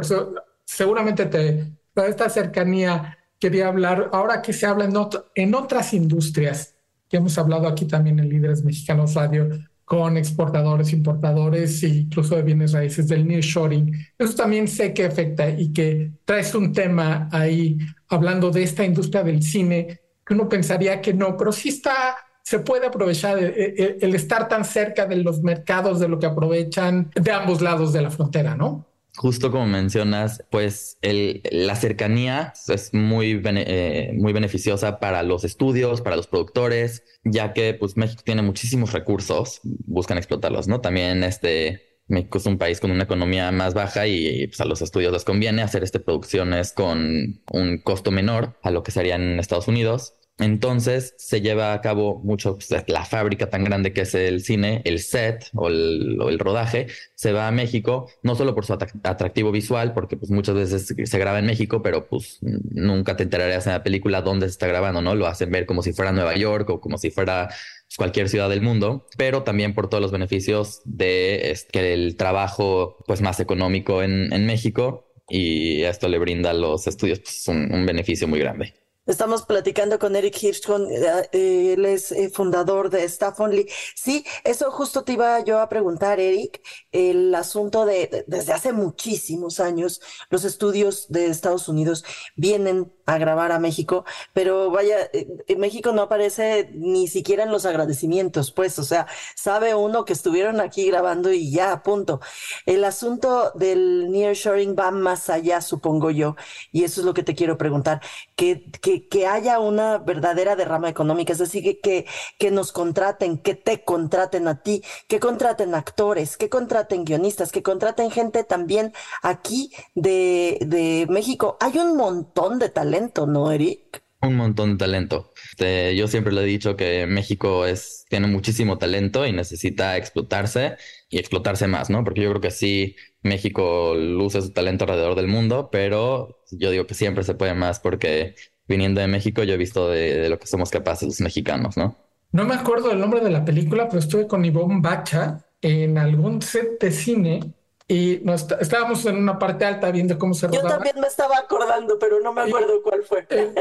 seguramente 0.66 1.28
te 1.28 1.72
esta 1.96 2.30
cercanía, 2.30 3.18
quería 3.40 3.68
hablar, 3.68 4.10
ahora 4.12 4.42
que 4.42 4.52
se 4.52 4.66
habla 4.66 4.84
en, 4.84 4.94
en 5.36 5.56
otras 5.56 5.94
industrias, 5.94 6.76
que 7.08 7.18
hemos 7.18 7.38
hablado 7.38 7.70
aquí 7.70 7.86
también 7.86 8.20
en 8.20 8.28
Líderes 8.28 8.66
Mexicanos 8.66 9.14
Radio, 9.14 9.48
con 9.86 10.18
exportadores, 10.18 10.92
importadores 10.92 11.82
e 11.84 11.88
incluso 11.88 12.36
de 12.36 12.44
bienes 12.44 12.74
raíces 12.74 13.08
del 13.08 13.26
nearshoring. 13.26 13.94
Eso 14.18 14.36
también 14.36 14.68
sé 14.68 14.94
que 14.94 15.06
afecta 15.06 15.50
y 15.50 15.72
que 15.72 16.12
traes 16.26 16.54
un 16.54 16.74
tema 16.74 17.30
ahí 17.32 17.78
hablando 18.10 18.52
de 18.52 18.64
esta 18.64 18.84
industria 18.84 19.24
del 19.24 19.42
cine 19.42 20.02
que 20.26 20.34
uno 20.34 20.50
pensaría 20.50 21.00
que 21.00 21.14
no, 21.14 21.38
pero 21.38 21.54
sí 21.54 21.70
está 21.70 22.18
se 22.52 22.60
puede 22.60 22.88
aprovechar 22.88 23.40
el, 23.40 24.14
estar 24.14 24.50
tan 24.50 24.66
cerca 24.66 25.06
de 25.06 25.16
los 25.16 25.42
mercados, 25.42 26.02
de 26.02 26.10
lo 26.10 26.20
que 26.20 26.26
aprovechan 26.26 27.10
de 27.16 27.32
ambos 27.32 27.62
lados 27.62 27.94
de 27.94 28.02
la 28.02 28.10
frontera, 28.10 28.58
¿no? 28.58 28.86
Justo 29.16 29.52
como 29.52 29.68
mencionas, 29.68 30.44
pues 30.52 30.98
el, 31.02 31.44
la 31.50 31.78
cercanía 31.78 32.52
es 32.68 32.94
muy, 32.94 33.42
eh, 33.46 34.12
muy 34.18 34.34
beneficiosa 34.34 35.00
para 35.00 35.24
los 35.24 35.46
estudios, 35.46 36.02
para 36.02 36.18
los 36.18 36.28
productores, 36.28 37.04
ya 37.24 37.54
que 37.54 37.74
pues 37.74 37.96
México 37.96 38.22
tiene 38.26 38.42
muchísimos 38.42 38.92
recursos, 38.92 39.62
buscan 39.64 40.18
explotarlos, 40.18 40.68
¿no? 40.68 40.82
También 40.82 41.24
este 41.24 42.02
México 42.10 42.38
es 42.38 42.46
un 42.48 42.58
país 42.58 42.82
con 42.82 42.92
una 42.92 43.06
economía 43.06 43.50
más 43.54 43.74
baja 43.74 44.08
y 44.08 44.48
pues, 44.48 44.60
a 44.60 44.66
los 44.66 44.82
estudios 44.82 45.14
les 45.14 45.24
conviene 45.24 45.62
hacer 45.62 45.84
este 45.86 46.02
producciones 46.02 46.74
con 46.74 47.42
un 47.50 47.78
costo 47.78 48.12
menor 48.12 48.60
a 48.62 48.72
lo 48.72 48.84
que 48.84 48.92
serían 48.92 49.22
en 49.22 49.40
Estados 49.40 49.70
Unidos. 49.70 50.16
Entonces 50.42 51.14
se 51.20 51.40
lleva 51.40 51.72
a 51.72 51.82
cabo 51.82 52.20
mucho 52.24 52.58
pues, 52.58 52.84
la 52.88 53.06
fábrica 53.06 53.52
tan 53.52 53.64
grande 53.64 53.94
que 53.94 54.02
es 54.02 54.16
el 54.16 54.44
cine, 54.44 54.82
el 54.86 54.98
set 54.98 55.48
o 55.54 55.68
el, 55.68 56.40
rodaje, 56.40 56.88
se 57.14 57.32
va 57.32 57.48
a 57.48 57.52
México, 57.52 58.10
no 58.24 58.34
solo 58.34 58.56
por 58.56 58.66
su 58.66 58.74
atractivo 58.74 59.52
visual, 59.52 59.94
porque 59.94 60.18
pues 60.18 60.32
muchas 60.32 60.56
veces 60.56 60.96
se 61.04 61.20
graba 61.20 61.38
en 61.38 61.46
México, 61.46 61.84
pero 61.84 62.08
pues 62.08 62.40
nunca 62.42 63.16
te 63.16 63.22
enterarías 63.24 63.68
en 63.68 63.74
la 63.74 63.84
película 63.84 64.24
dónde 64.24 64.48
se 64.48 64.54
está 64.54 64.66
grabando, 64.66 65.00
¿no? 65.04 65.14
Lo 65.14 65.28
hacen 65.28 65.52
ver 65.52 65.68
como 65.68 65.84
si 65.84 65.94
fuera 65.94 66.12
Nueva 66.12 66.36
York 66.36 66.68
o 66.72 66.82
como 66.82 66.98
si 66.98 67.12
fuera 67.12 67.48
pues, 67.48 67.98
cualquier 67.98 68.28
ciudad 68.28 68.50
del 68.50 68.62
mundo, 68.62 69.06
pero 69.18 69.44
también 69.44 69.76
por 69.76 69.90
todos 69.90 70.02
los 70.02 70.12
beneficios 70.12 70.82
de 70.86 71.56
que 71.72 71.94
el 71.94 72.16
trabajo 72.16 72.98
pues 73.06 73.22
más 73.22 73.40
económico 73.40 74.02
en, 74.02 74.46
México 74.48 75.14
y 75.30 75.84
esto 75.84 76.10
le 76.10 76.18
brinda 76.18 76.50
a 76.50 76.54
los 76.54 76.88
estudios 76.88 77.22
un 77.48 77.86
beneficio 77.86 78.28
muy 78.28 78.40
grande. 78.40 78.81
Estamos 79.08 79.42
platicando 79.44 79.98
con 79.98 80.16
Eric 80.16 80.44
Hirschhorn, 80.44 80.88
eh, 80.92 81.74
él 81.74 81.86
es 81.86 82.12
eh, 82.12 82.30
fundador 82.30 82.92
de 82.92 83.04
Staff 83.06 83.40
Only. 83.40 83.68
Sí, 83.96 84.24
eso 84.44 84.70
justo 84.70 85.04
te 85.04 85.14
iba 85.14 85.44
yo 85.44 85.60
a 85.60 85.70
preguntar, 85.70 86.20
Eric, 86.20 86.62
el 86.92 87.34
asunto 87.34 87.86
de, 87.86 88.24
desde 88.28 88.54
hace 88.54 88.74
muchísimos 88.74 89.60
años, 89.60 90.02
los 90.30 90.46
estudios 90.46 91.08
de 91.10 91.26
Estados 91.26 91.68
Unidos 91.68 92.06
vienen 92.36 92.92
a 93.08 93.18
grabar 93.18 93.52
a 93.52 93.60
México, 93.60 94.06
pero 94.34 94.70
vaya, 94.70 95.10
eh, 95.14 95.56
México 95.58 95.92
no 95.94 96.04
aparece 96.04 96.70
ni 96.74 97.08
siquiera 97.08 97.44
en 97.44 97.52
los 97.52 97.66
agradecimientos, 97.66 98.52
pues, 98.52 98.78
o 98.80 98.84
sea, 98.84 99.08
sabe 99.36 99.74
uno 99.74 100.06
que 100.06 100.14
estuvieron 100.14 100.62
aquí 100.62 100.86
grabando 100.86 101.32
y 101.32 101.52
ya, 101.52 101.82
punto. 101.84 102.22
El 102.68 102.84
asunto 102.84 103.52
del 103.56 104.12
nearshoring 104.12 104.76
va 104.78 104.92
más 104.92 105.30
allá, 105.30 105.60
supongo 105.62 106.12
yo, 106.12 106.36
y 106.72 106.84
eso 106.84 107.02
es 107.02 107.06
lo 107.06 107.14
que 107.14 107.24
te 107.24 107.36
quiero 107.36 107.58
preguntar, 107.58 108.02
que, 108.36 108.64
que 109.00 109.28
haya 109.28 109.60
una 109.60 109.98
verdadera 109.98 110.56
derrama 110.56 110.90
económica, 110.90 111.34
es 111.34 111.40
decir, 111.40 111.80
que, 111.82 112.06
que 112.38 112.52
nos 112.52 112.72
contraten, 112.72 113.38
que 113.38 113.56
te 113.56 113.84
contraten 113.84 114.48
a 114.48 114.62
ti, 114.62 114.84
que 115.08 115.20
contraten 115.20 115.76
actores, 115.76 116.38
que 116.38 116.50
contraten 116.50 117.06
guionistas, 117.06 117.52
que 117.52 117.64
contraten 117.64 118.12
gente 118.12 118.44
también 118.44 118.94
aquí 119.22 119.72
de, 119.96 120.58
de 120.62 121.08
México. 121.10 121.58
Hay 121.60 121.78
un 121.78 121.98
montón 121.98 122.60
de 122.60 122.70
talento, 122.70 123.26
¿no, 123.28 123.52
Eric? 123.52 124.04
Un 124.24 124.36
montón 124.36 124.74
de 124.74 124.78
talento. 124.78 125.34
yo 125.58 126.08
siempre 126.08 126.32
le 126.32 126.42
he 126.42 126.46
dicho 126.46 126.76
que 126.76 127.08
México 127.08 127.66
es, 127.66 128.06
tiene 128.08 128.28
muchísimo 128.28 128.78
talento 128.78 129.26
y 129.26 129.32
necesita 129.34 129.98
explotarse 129.98 130.78
y 131.10 131.18
explotarse 131.18 131.66
más, 131.66 131.90
¿no? 131.90 132.04
Porque 132.04 132.22
yo 132.22 132.30
creo 132.30 132.42
que 132.42 132.52
sí, 132.52 132.96
México 133.24 133.96
luce 133.96 134.42
su 134.44 134.54
talento 134.54 134.84
alrededor 134.84 135.16
del 135.16 135.28
mundo, 135.28 135.70
pero 135.72 136.40
yo 136.52 136.70
digo 136.70 136.86
que 136.86 136.94
siempre 136.94 137.24
se 137.24 137.34
puede 137.34 137.56
más 137.56 137.80
porque 137.80 138.36
viniendo 138.68 139.02
de 139.02 139.08
México, 139.08 139.44
yo 139.44 139.54
he 139.54 139.58
visto 139.58 139.90
de, 139.90 140.30
lo 140.30 140.40
que 140.40 140.48
somos 140.48 140.70
capaces 140.70 141.08
los 141.08 141.22
mexicanos, 141.22 141.78
¿no? 141.78 141.96
No 142.32 142.46
me 142.46 142.56
acuerdo 142.56 142.90
del 142.90 143.00
nombre 143.00 143.20
de 143.20 143.30
la 143.30 143.44
película, 143.44 143.88
pero 143.88 144.00
estuve 144.00 144.28
con 144.28 144.46
Ivonne 144.46 144.80
Bacha 144.82 145.46
en 145.62 145.98
algún 145.98 146.42
set 146.42 146.80
de 146.80 146.92
cine 146.92 147.54
y 147.92 148.22
nos 148.24 148.50
estábamos 148.62 149.06
en 149.06 149.18
una 149.18 149.38
parte 149.38 149.66
alta 149.66 149.92
viendo 149.92 150.18
cómo 150.18 150.34
se 150.34 150.48
rodaba. 150.48 150.64
Yo 150.64 150.76
también 150.76 150.96
me 150.98 151.08
estaba 151.08 151.38
acordando, 151.38 152.00
pero 152.00 152.22
no 152.22 152.32
me 152.32 152.44
acuerdo 152.44 152.82
cuál 152.82 153.04
fue. 153.04 153.28
Eh, 153.30 153.54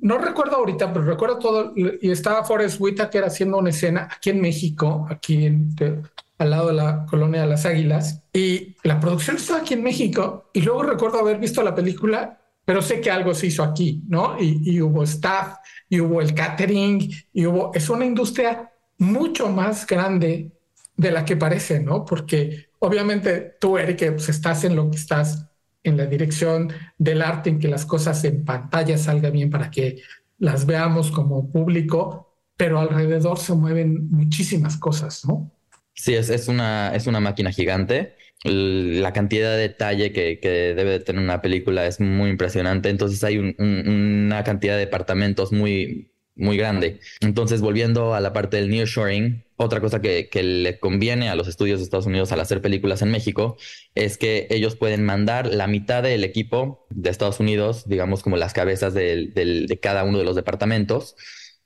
no, 0.00 0.18
recuerdo 0.18 0.56
ahorita, 0.56 0.92
pero 0.92 1.04
recuerdo 1.04 1.38
todo. 1.38 1.72
Y 1.76 2.10
estaba 2.10 2.42
Forrest 2.42 2.80
Whitaker 2.80 3.24
haciendo 3.24 3.58
una 3.58 3.70
escena 3.70 4.08
aquí 4.10 4.30
en 4.30 4.40
México, 4.40 5.06
aquí 5.08 5.48
al 6.38 6.50
lado 6.50 6.68
de 6.68 6.74
la 6.74 7.06
colonia 7.08 7.42
de 7.42 7.46
las 7.46 7.64
Águilas. 7.64 8.24
Y 8.32 8.74
la 8.82 8.98
producción 8.98 9.36
estaba 9.36 9.60
aquí 9.60 9.74
en 9.74 9.84
México. 9.84 10.50
Y 10.52 10.62
luego 10.62 10.82
recuerdo 10.82 11.20
haber 11.20 11.38
visto 11.38 11.62
la 11.62 11.72
película 11.72 12.41
pero 12.64 12.82
sé 12.82 13.00
que 13.00 13.10
algo 13.10 13.34
se 13.34 13.48
hizo 13.48 13.62
aquí, 13.62 14.02
¿no? 14.08 14.36
Y, 14.40 14.80
hubo 14.80 15.02
staff, 15.02 15.56
y 15.88 16.00
hubo 16.00 16.20
el 16.20 16.34
catering, 16.34 17.10
y 17.32 17.46
hubo, 17.46 17.72
es 17.74 17.88
una 17.88 18.04
industria 18.04 18.72
mucho 18.98 19.48
más 19.48 19.86
grande 19.86 20.52
de 20.96 21.10
la 21.10 21.24
que 21.24 21.36
parece, 21.36 21.80
¿no? 21.80 22.04
Porque 22.04 22.68
obviamente 22.78 23.56
tú, 23.60 23.78
Eric, 23.78 24.12
pues 24.12 24.28
estás 24.28 24.64
en 24.64 24.76
lo 24.76 24.90
que 24.90 24.96
estás, 24.96 25.48
en 25.82 25.96
la 25.96 26.06
dirección 26.06 26.72
del 26.98 27.22
arte, 27.22 27.50
en 27.50 27.58
que 27.58 27.68
las 27.68 27.84
cosas 27.84 28.22
en 28.24 28.44
pantalla 28.44 28.96
salgan 28.96 29.32
bien 29.32 29.50
para 29.50 29.70
que 29.70 30.00
las 30.38 30.64
veamos 30.66 31.10
como 31.10 31.50
público, 31.50 32.36
pero 32.56 32.78
alrededor 32.78 33.38
se 33.38 33.54
mueven 33.54 34.08
muchísimas 34.10 34.76
cosas, 34.76 35.24
¿no? 35.26 35.50
Sí, 35.94 36.14
es, 36.14 36.30
es, 36.30 36.48
una, 36.48 36.94
es 36.94 37.06
una 37.06 37.20
máquina 37.20 37.50
gigante 37.50 38.14
la 38.44 39.12
cantidad 39.12 39.50
de 39.52 39.58
detalle 39.58 40.12
que, 40.12 40.38
debe 40.76 40.90
de 40.90 41.00
tener 41.00 41.22
una 41.22 41.42
película 41.42 41.86
es 41.86 42.00
muy 42.00 42.30
impresionante. 42.30 42.88
Entonces 42.88 43.22
hay 43.24 43.38
una 43.38 44.44
cantidad 44.44 44.74
de 44.74 44.80
departamentos 44.80 45.52
muy, 45.52 46.12
muy 46.34 46.56
grande. 46.56 47.00
Entonces, 47.20 47.60
volviendo 47.60 48.14
a 48.14 48.20
la 48.20 48.32
parte 48.32 48.56
del 48.56 48.70
nearshoring, 48.70 49.44
otra 49.56 49.80
cosa 49.80 50.00
que, 50.00 50.28
le 50.42 50.78
conviene 50.80 51.28
a 51.28 51.36
los 51.36 51.46
estudios 51.46 51.78
de 51.78 51.84
Estados 51.84 52.06
Unidos 52.06 52.32
al 52.32 52.40
hacer 52.40 52.60
películas 52.60 53.02
en 53.02 53.10
México 53.10 53.56
es 53.94 54.18
que 54.18 54.48
ellos 54.50 54.76
pueden 54.76 55.04
mandar 55.04 55.54
la 55.54 55.68
mitad 55.68 56.02
del 56.02 56.24
equipo 56.24 56.86
de 56.90 57.10
Estados 57.10 57.38
Unidos, 57.38 57.88
digamos 57.88 58.22
como 58.22 58.36
las 58.36 58.52
cabezas 58.54 58.94
de 58.94 59.78
cada 59.80 60.04
uno 60.04 60.18
de 60.18 60.24
los 60.24 60.36
departamentos. 60.36 61.14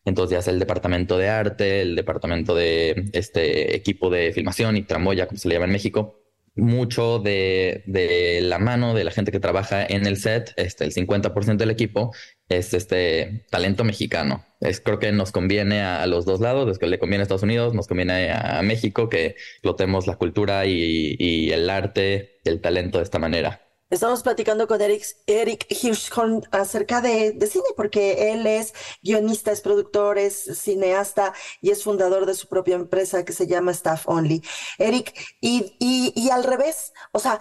Entonces 0.05 0.37
ya 0.37 0.43
sea 0.43 0.53
el 0.53 0.61
departamento 0.61 1.19
de 1.19 1.29
arte, 1.29 1.83
el 1.83 1.97
departamento 1.97 2.55
de 2.55 3.11
este 3.13 3.75
equipo 3.75 4.09
de 4.09 4.33
filmación 4.33 4.77
y 4.77 4.83
tramoya, 4.83 5.27
como 5.27 5.39
se 5.39 5.49
le 5.49 5.55
llama 5.55 5.67
en 5.67 5.73
México, 5.73 6.26
mucho 6.57 7.19
de, 7.19 7.83
de, 7.87 8.41
la 8.43 8.59
mano 8.59 8.95
de 8.95 9.05
la 9.05 9.11
gente 9.11 9.31
que 9.33 9.41
trabaja 9.41 9.85
en 9.85 10.07
el 10.07 10.17
set, 10.17 10.53
este, 10.57 10.85
el 10.85 10.93
50% 10.93 11.57
del 11.57 11.71
equipo 11.71 12.13
es 12.49 12.75
este 12.75 13.45
talento 13.51 13.85
mexicano. 13.85 14.45
Es, 14.61 14.81
creo 14.81 14.99
que 14.99 15.13
nos 15.13 15.33
conviene 15.33 15.83
a, 15.83 16.07
los 16.07 16.25
dos 16.25 16.41
lados, 16.41 16.71
es 16.71 16.79
que 16.79 16.87
le 16.87 16.99
conviene 16.99 17.23
a 17.23 17.25
Estados 17.25 17.43
Unidos, 17.43 17.75
nos 17.75 17.87
conviene 17.87 18.31
a, 18.33 18.63
México 18.63 19.09
que 19.09 19.37
explotemos 19.55 20.07
la 20.07 20.17
cultura 20.17 20.67
y, 20.67 21.17
y 21.19 21.51
el 21.53 21.69
arte, 21.69 22.41
el 22.45 22.61
talento 22.61 22.99
de 22.99 23.05
esta 23.05 23.19
manera. 23.19 23.66
Estamos 23.89 24.25
platicando 24.25 24.67
con 24.67 24.81
Eric, 24.81 25.05
Eric 25.29 25.67
Hirschhorn 25.71 26.43
acerca 26.51 27.01
de, 27.01 27.39
cine, 27.49 27.67
porque 27.77 28.33
él 28.33 28.45
es 28.45 28.75
guionista, 29.01 29.53
es 29.53 29.61
productor, 29.61 30.19
es 30.19 30.59
cineasta 30.61 31.33
y 31.61 31.71
es 31.71 31.85
fundador 31.85 32.27
de 32.27 32.35
su 32.35 32.49
propia 32.49 32.75
empresa 32.75 33.25
que 33.25 33.33
se 33.33 33.47
llama 33.47 33.71
Staff 33.71 34.09
Only. 34.09 34.43
Eric, 34.79 35.15
y, 35.41 35.77
y, 35.79 36.31
al 36.31 36.43
revés, 36.43 36.93
o 37.13 37.21
sea, 37.21 37.41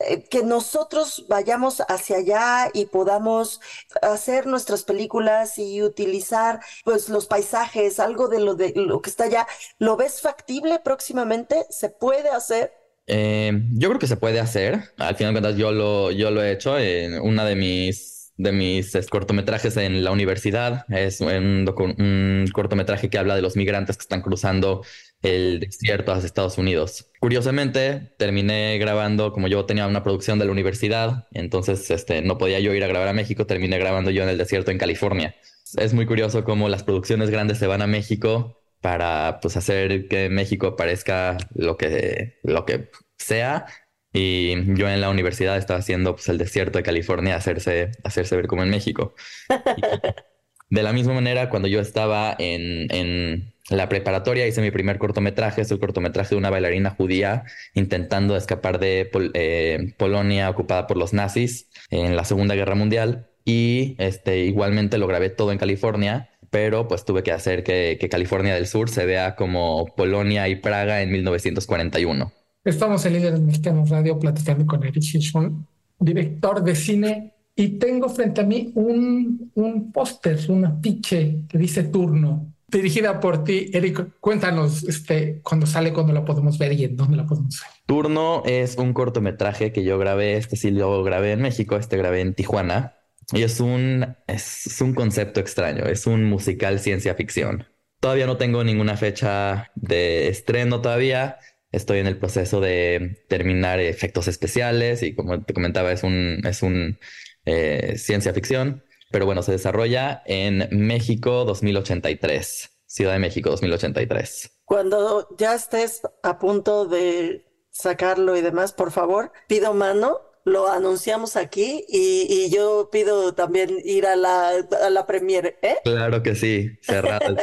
eh, 0.00 0.24
que 0.28 0.42
nosotros 0.42 1.24
vayamos 1.28 1.80
hacia 1.88 2.18
allá 2.18 2.70
y 2.74 2.84
podamos 2.86 3.62
hacer 4.02 4.46
nuestras 4.46 4.82
películas 4.82 5.56
y 5.56 5.82
utilizar 5.82 6.60
pues 6.84 7.08
los 7.08 7.26
paisajes, 7.26 8.00
algo 8.00 8.28
de 8.28 8.40
lo 8.40 8.54
de 8.54 8.74
lo 8.76 9.00
que 9.00 9.08
está 9.08 9.24
allá, 9.24 9.48
¿lo 9.78 9.96
ves 9.96 10.20
factible 10.20 10.78
próximamente? 10.80 11.66
¿Se 11.70 11.88
puede 11.88 12.28
hacer? 12.28 12.85
Eh, 13.06 13.52
yo 13.72 13.88
creo 13.88 13.98
que 13.98 14.06
se 14.06 14.16
puede 14.16 14.40
hacer. 14.40 14.92
Al 14.98 15.16
final 15.16 15.34
de 15.34 15.40
cuentas, 15.40 15.58
yo 15.58 15.72
lo, 15.72 16.10
yo 16.10 16.30
lo 16.30 16.42
he 16.42 16.52
hecho 16.52 16.78
en 16.78 17.20
una 17.20 17.44
de 17.44 17.56
mis, 17.56 18.32
de 18.36 18.52
mis 18.52 18.96
cortometrajes 19.08 19.76
en 19.76 20.04
la 20.04 20.10
universidad. 20.10 20.84
Es 20.88 21.20
un, 21.20 21.68
un, 21.98 22.46
cortometraje 22.52 23.08
que 23.10 23.18
habla 23.18 23.36
de 23.36 23.42
los 23.42 23.56
migrantes 23.56 23.96
que 23.96 24.02
están 24.02 24.22
cruzando 24.22 24.82
el 25.22 25.60
desierto 25.60 26.12
hacia 26.12 26.26
Estados 26.26 26.58
Unidos. 26.58 27.10
Curiosamente, 27.20 28.14
terminé 28.18 28.78
grabando, 28.78 29.32
como 29.32 29.48
yo 29.48 29.64
tenía 29.64 29.86
una 29.86 30.02
producción 30.02 30.38
de 30.38 30.44
la 30.44 30.52
universidad, 30.52 31.26
entonces 31.32 31.90
este, 31.90 32.22
no 32.22 32.38
podía 32.38 32.60
yo 32.60 32.74
ir 32.74 32.84
a 32.84 32.86
grabar 32.86 33.08
a 33.08 33.12
México, 33.12 33.46
terminé 33.46 33.78
grabando 33.78 34.10
yo 34.10 34.22
en 34.22 34.28
el 34.28 34.38
desierto 34.38 34.70
en 34.70 34.78
California. 34.78 35.34
Es 35.76 35.94
muy 35.94 36.06
curioso 36.06 36.44
cómo 36.44 36.68
las 36.68 36.84
producciones 36.84 37.30
grandes 37.30 37.58
se 37.58 37.66
van 37.66 37.82
a 37.82 37.86
México 37.86 38.60
para 38.86 39.40
pues 39.42 39.56
hacer 39.56 40.06
que 40.06 40.28
México 40.28 40.76
parezca 40.76 41.38
lo 41.56 41.76
que, 41.76 42.38
lo 42.44 42.64
que 42.64 42.88
sea. 43.18 43.66
Y 44.12 44.74
yo 44.74 44.88
en 44.88 45.00
la 45.00 45.10
universidad 45.10 45.56
estaba 45.56 45.80
haciendo 45.80 46.14
pues, 46.14 46.28
el 46.28 46.38
desierto 46.38 46.78
de 46.78 46.84
California 46.84 47.34
hacerse, 47.34 47.90
hacerse 48.04 48.36
ver 48.36 48.46
como 48.46 48.62
en 48.62 48.70
México. 48.70 49.16
de 50.70 50.82
la 50.84 50.92
misma 50.92 51.14
manera, 51.14 51.50
cuando 51.50 51.66
yo 51.66 51.80
estaba 51.80 52.36
en, 52.38 52.86
en 52.94 53.52
la 53.70 53.88
preparatoria, 53.88 54.46
hice 54.46 54.62
mi 54.62 54.70
primer 54.70 54.98
cortometraje, 54.98 55.62
es 55.62 55.70
el 55.72 55.80
cortometraje 55.80 56.36
de 56.36 56.38
una 56.38 56.50
bailarina 56.50 56.90
judía 56.90 57.42
intentando 57.74 58.36
escapar 58.36 58.78
de 58.78 59.10
eh, 59.34 59.94
Polonia 59.98 60.48
ocupada 60.48 60.86
por 60.86 60.96
los 60.96 61.12
nazis 61.12 61.68
en 61.90 62.14
la 62.14 62.22
Segunda 62.22 62.54
Guerra 62.54 62.76
Mundial. 62.76 63.30
Y 63.44 63.96
este, 63.98 64.44
igualmente 64.44 64.96
lo 64.96 65.08
grabé 65.08 65.30
todo 65.30 65.50
en 65.50 65.58
California 65.58 66.30
pero 66.50 66.88
pues 66.88 67.04
tuve 67.04 67.22
que 67.22 67.32
hacer 67.32 67.62
que, 67.62 67.96
que 68.00 68.08
California 68.08 68.54
del 68.54 68.66
Sur 68.66 68.88
se 68.88 69.06
vea 69.06 69.36
como 69.36 69.86
Polonia 69.96 70.48
y 70.48 70.56
Praga 70.56 71.02
en 71.02 71.12
1941. 71.12 72.32
Estamos 72.64 73.06
en 73.06 73.12
Líderes 73.12 73.40
Mexicanos 73.40 73.90
Radio 73.90 74.18
platicando 74.18 74.66
con 74.66 74.82
Eric 74.82 75.02
Hirschman, 75.02 75.66
director 75.98 76.64
de 76.64 76.74
cine, 76.74 77.34
y 77.54 77.78
tengo 77.78 78.08
frente 78.08 78.42
a 78.42 78.44
mí 78.44 78.72
un, 78.74 79.50
un 79.54 79.92
póster, 79.92 80.38
un 80.48 80.66
afiche 80.66 81.44
que 81.48 81.56
dice 81.56 81.84
turno, 81.84 82.52
dirigida 82.68 83.20
por 83.20 83.44
ti. 83.44 83.70
Eric, 83.72 84.18
cuéntanos 84.20 84.84
este, 84.84 85.40
cuándo 85.42 85.66
sale, 85.66 85.92
cuándo 85.92 86.12
la 86.12 86.24
podemos 86.24 86.58
ver 86.58 86.72
y 86.72 86.84
en 86.84 86.96
dónde 86.96 87.16
la 87.16 87.26
podemos 87.26 87.60
ver. 87.60 87.70
Turno 87.86 88.42
es 88.44 88.76
un 88.76 88.92
cortometraje 88.92 89.72
que 89.72 89.84
yo 89.84 89.98
grabé, 89.98 90.36
este 90.36 90.56
sí 90.56 90.70
lo 90.70 91.02
grabé 91.02 91.32
en 91.32 91.42
México, 91.42 91.76
este 91.76 91.96
grabé 91.96 92.20
en 92.20 92.34
Tijuana, 92.34 92.94
y 93.32 93.42
es 93.42 93.60
un, 93.60 94.16
es 94.26 94.80
un 94.80 94.94
concepto 94.94 95.40
extraño, 95.40 95.84
es 95.86 96.06
un 96.06 96.24
musical 96.24 96.80
ciencia 96.80 97.14
ficción. 97.14 97.66
Todavía 98.00 98.26
no 98.26 98.36
tengo 98.36 98.62
ninguna 98.62 98.96
fecha 98.96 99.70
de 99.74 100.28
estreno 100.28 100.80
todavía, 100.80 101.38
Estoy 101.72 101.98
en 101.98 102.06
el 102.06 102.18
proceso 102.18 102.60
de 102.60 103.24
terminar 103.28 103.80
efectos 103.80 104.28
especiales 104.28 105.02
y 105.02 105.14
como 105.14 105.44
te 105.44 105.52
comentaba, 105.52 105.92
es 105.92 106.04
un, 106.04 106.40
es 106.46 106.62
un 106.62 106.98
eh, 107.44 107.98
ciencia 107.98 108.32
ficción, 108.32 108.82
pero 109.10 109.26
bueno, 109.26 109.42
se 109.42 109.52
desarrolla 109.52 110.22
en 110.24 110.68
México 110.70 111.44
2083, 111.44 112.70
Ciudad 112.86 113.12
de 113.12 113.18
México 113.18 113.50
2083. 113.50 114.62
Cuando 114.64 115.28
ya 115.36 115.54
estés 115.54 116.00
a 116.22 116.38
punto 116.38 116.86
de 116.86 117.44
sacarlo 117.70 118.36
y 118.36 118.40
demás, 118.40 118.72
por 118.72 118.90
favor, 118.90 119.32
pido 119.46 119.74
mano 119.74 120.20
lo 120.46 120.70
anunciamos 120.70 121.34
aquí 121.34 121.84
y, 121.88 122.48
yo 122.50 122.88
pido 122.90 123.34
también 123.34 123.76
ir 123.84 124.06
a 124.06 124.14
la, 124.14 124.50
a 124.50 124.90
la 124.90 125.04
premiere, 125.04 125.58
¿eh? 125.60 125.74
Claro 125.82 126.22
que 126.22 126.36
sí, 126.36 126.78
cerrado 126.82 127.26
el 127.26 127.38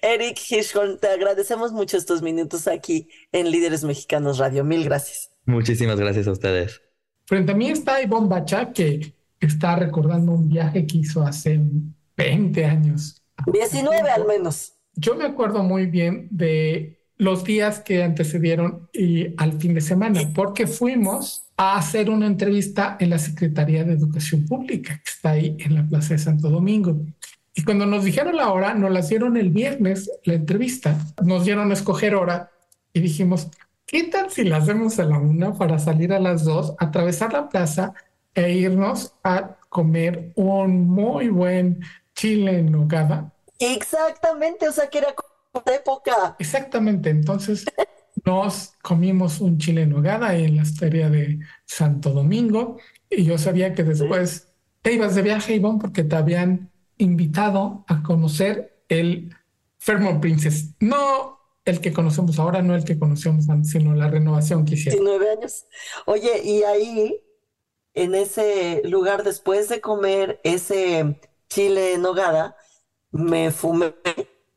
Eric 0.00 0.38
Hirschhorn, 0.48 1.00
te 1.00 1.08
agradecemos 1.08 1.72
mucho 1.72 1.96
estos 1.96 2.22
minutos 2.22 2.68
aquí 2.68 3.08
en 3.32 3.50
Líderes 3.50 3.82
Mexicanos 3.82 4.38
Radio. 4.38 4.62
Mil 4.62 4.84
gracias. 4.84 5.32
Muchísimas 5.44 5.98
gracias 5.98 6.28
a 6.28 6.32
ustedes. 6.32 6.80
Frente 7.26 7.50
a 7.50 7.56
mí 7.56 7.68
está 7.68 8.00
Ivonne 8.00 8.28
Bacha, 8.28 8.72
que 8.72 9.14
está 9.40 9.74
recordando 9.74 10.32
un 10.32 10.48
viaje 10.48 10.86
que 10.86 10.98
hizo 10.98 11.22
hace 11.22 11.60
20 12.16 12.64
años. 12.64 13.20
19 13.46 14.08
al 14.08 14.26
menos. 14.26 14.74
Yo 14.94 15.16
me 15.16 15.24
acuerdo 15.24 15.64
muy 15.64 15.86
bien 15.86 16.28
de 16.30 17.02
los 17.16 17.42
días 17.44 17.80
que 17.80 18.02
antecedieron 18.02 18.88
y 18.92 19.34
al 19.36 19.60
fin 19.60 19.74
de 19.74 19.80
semana, 19.80 20.20
porque 20.34 20.66
fuimos 20.66 21.51
a 21.62 21.76
hacer 21.76 22.10
una 22.10 22.26
entrevista 22.26 22.96
en 22.98 23.10
la 23.10 23.18
Secretaría 23.18 23.84
de 23.84 23.92
Educación 23.92 24.44
Pública, 24.46 25.00
que 25.04 25.10
está 25.10 25.30
ahí 25.30 25.56
en 25.60 25.76
la 25.76 25.86
Plaza 25.86 26.14
de 26.14 26.18
Santo 26.18 26.50
Domingo. 26.50 26.96
Y 27.54 27.62
cuando 27.62 27.86
nos 27.86 28.04
dijeron 28.04 28.36
la 28.36 28.50
hora, 28.50 28.74
nos 28.74 28.90
la 28.90 29.00
dieron 29.02 29.36
el 29.36 29.50
viernes, 29.50 30.10
la 30.24 30.34
entrevista, 30.34 30.98
nos 31.22 31.44
dieron 31.44 31.70
a 31.70 31.74
escoger 31.74 32.16
hora 32.16 32.50
y 32.92 33.00
dijimos, 33.00 33.48
¿qué 33.86 34.04
tal 34.04 34.30
si 34.30 34.42
la 34.42 34.56
hacemos 34.56 34.98
a 34.98 35.04
la 35.04 35.18
una 35.18 35.52
para 35.52 35.78
salir 35.78 36.12
a 36.12 36.18
las 36.18 36.44
dos, 36.44 36.74
atravesar 36.78 37.32
la 37.32 37.48
plaza 37.48 37.94
e 38.34 38.52
irnos 38.52 39.14
a 39.22 39.56
comer 39.68 40.32
un 40.34 40.88
muy 40.88 41.28
buen 41.28 41.80
chile 42.14 42.58
en 42.58 42.72
nogada? 42.72 43.32
Exactamente, 43.58 44.68
o 44.68 44.72
sea 44.72 44.88
que 44.88 44.98
era 44.98 45.14
época. 45.66 46.34
Exactamente, 46.38 47.10
entonces 47.10 47.64
nos 48.24 48.74
comimos 48.82 49.40
un 49.40 49.58
chile 49.58 49.86
nogada 49.86 50.34
en 50.36 50.56
la 50.56 50.64
feria 50.64 51.10
de 51.10 51.40
Santo 51.66 52.10
Domingo 52.10 52.78
y 53.10 53.24
yo 53.24 53.38
sabía 53.38 53.74
que 53.74 53.84
después 53.84 54.52
te 54.82 54.92
ibas 54.92 55.14
de 55.14 55.22
viaje, 55.22 55.54
Ivonne, 55.54 55.80
porque 55.80 56.04
te 56.04 56.16
habían 56.16 56.70
invitado 56.98 57.84
a 57.88 58.02
conocer 58.02 58.84
el 58.88 59.34
Fairmont 59.78 60.20
Princess. 60.20 60.74
No 60.80 61.38
el 61.64 61.80
que 61.80 61.92
conocemos 61.92 62.38
ahora, 62.38 62.62
no 62.62 62.74
el 62.74 62.84
que 62.84 62.98
conocemos 62.98 63.48
antes, 63.48 63.72
sino 63.72 63.94
la 63.94 64.08
renovación 64.08 64.64
que 64.64 64.74
hicieron. 64.74 65.04
19 65.04 65.30
años. 65.30 65.64
Oye, 66.06 66.42
y 66.42 66.62
ahí, 66.64 67.20
en 67.94 68.14
ese 68.14 68.82
lugar, 68.84 69.22
después 69.22 69.68
de 69.68 69.80
comer 69.80 70.40
ese 70.42 71.20
chile 71.48 71.98
nogada, 71.98 72.56
me 73.12 73.50
fumé 73.50 73.94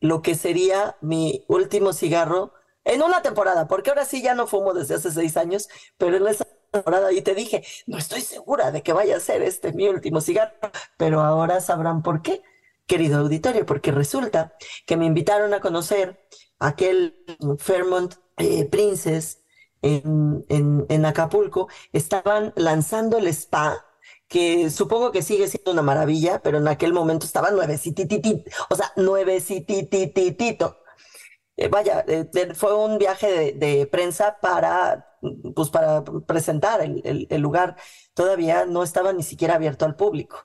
lo 0.00 0.22
que 0.22 0.34
sería 0.34 0.96
mi 1.00 1.44
último 1.48 1.92
cigarro 1.92 2.52
en 2.86 3.02
una 3.02 3.20
temporada, 3.20 3.66
porque 3.66 3.90
ahora 3.90 4.04
sí 4.04 4.22
ya 4.22 4.34
no 4.34 4.46
fumo 4.46 4.72
desde 4.72 4.94
hace 4.94 5.10
seis 5.10 5.36
años, 5.36 5.68
pero 5.98 6.16
en 6.16 6.26
esa 6.28 6.46
temporada 6.70 7.12
y 7.12 7.20
te 7.20 7.34
dije, 7.34 7.64
no 7.86 7.98
estoy 7.98 8.20
segura 8.20 8.70
de 8.70 8.82
que 8.82 8.92
vaya 8.92 9.16
a 9.16 9.20
ser 9.20 9.42
este 9.42 9.72
mi 9.72 9.88
último 9.88 10.20
cigarro, 10.20 10.54
pero 10.96 11.20
ahora 11.20 11.60
sabrán 11.60 12.02
por 12.02 12.22
qué, 12.22 12.42
querido 12.86 13.18
auditorio, 13.18 13.66
porque 13.66 13.90
resulta 13.90 14.54
que 14.86 14.96
me 14.96 15.04
invitaron 15.04 15.52
a 15.52 15.60
conocer 15.60 16.24
aquel 16.60 17.24
Fairmont 17.58 18.14
eh, 18.38 18.64
Princess 18.66 19.42
en, 19.82 20.44
en, 20.48 21.04
Acapulco, 21.04 21.68
estaban 21.92 22.52
lanzando 22.56 23.18
el 23.18 23.26
spa 23.28 23.84
que 24.28 24.70
supongo 24.70 25.12
que 25.12 25.22
sigue 25.22 25.48
siendo 25.48 25.72
una 25.72 25.82
maravilla, 25.82 26.40
pero 26.40 26.58
en 26.58 26.68
aquel 26.68 26.92
momento 26.92 27.26
estaba 27.26 27.50
nuevecitititito, 27.50 28.50
o 28.70 28.76
sea, 28.76 28.92
nuevecitititito. 28.96 30.78
Eh, 31.56 31.68
vaya, 31.68 32.04
eh, 32.06 32.28
fue 32.54 32.74
un 32.74 32.98
viaje 32.98 33.52
de, 33.54 33.86
prensa 33.86 34.38
para, 34.40 35.18
pues 35.54 35.70
para 35.70 36.04
presentar 36.04 36.80
el, 36.82 37.40
lugar. 37.40 37.76
Todavía 38.14 38.66
no 38.66 38.82
estaba 38.82 39.12
ni 39.12 39.22
siquiera 39.22 39.54
abierto 39.54 39.84
al 39.84 39.96
público. 39.96 40.44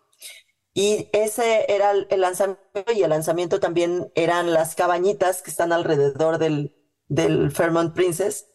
Y 0.73 1.09
ese 1.11 1.65
era 1.73 1.91
el, 1.91 2.21
lanzamiento 2.21 2.93
y 2.95 3.03
el 3.03 3.09
lanzamiento 3.09 3.59
también 3.59 4.11
eran 4.15 4.53
las 4.53 4.75
cabañitas 4.75 5.41
que 5.41 5.51
están 5.51 5.73
alrededor 5.73 6.37
del, 6.37 6.75
del 7.09 7.51
Fairmont 7.51 7.93
Princess 7.93 8.47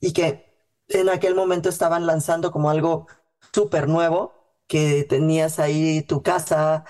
y 0.00 0.12
que 0.12 0.52
en 0.88 1.08
aquel 1.08 1.34
momento 1.34 1.70
estaban 1.70 2.06
lanzando 2.06 2.50
como 2.52 2.68
algo 2.68 3.06
súper 3.54 3.88
nuevo 3.88 4.42
que 4.66 5.04
tenías 5.04 5.58
ahí 5.58 6.02
tu 6.02 6.22
casa, 6.22 6.84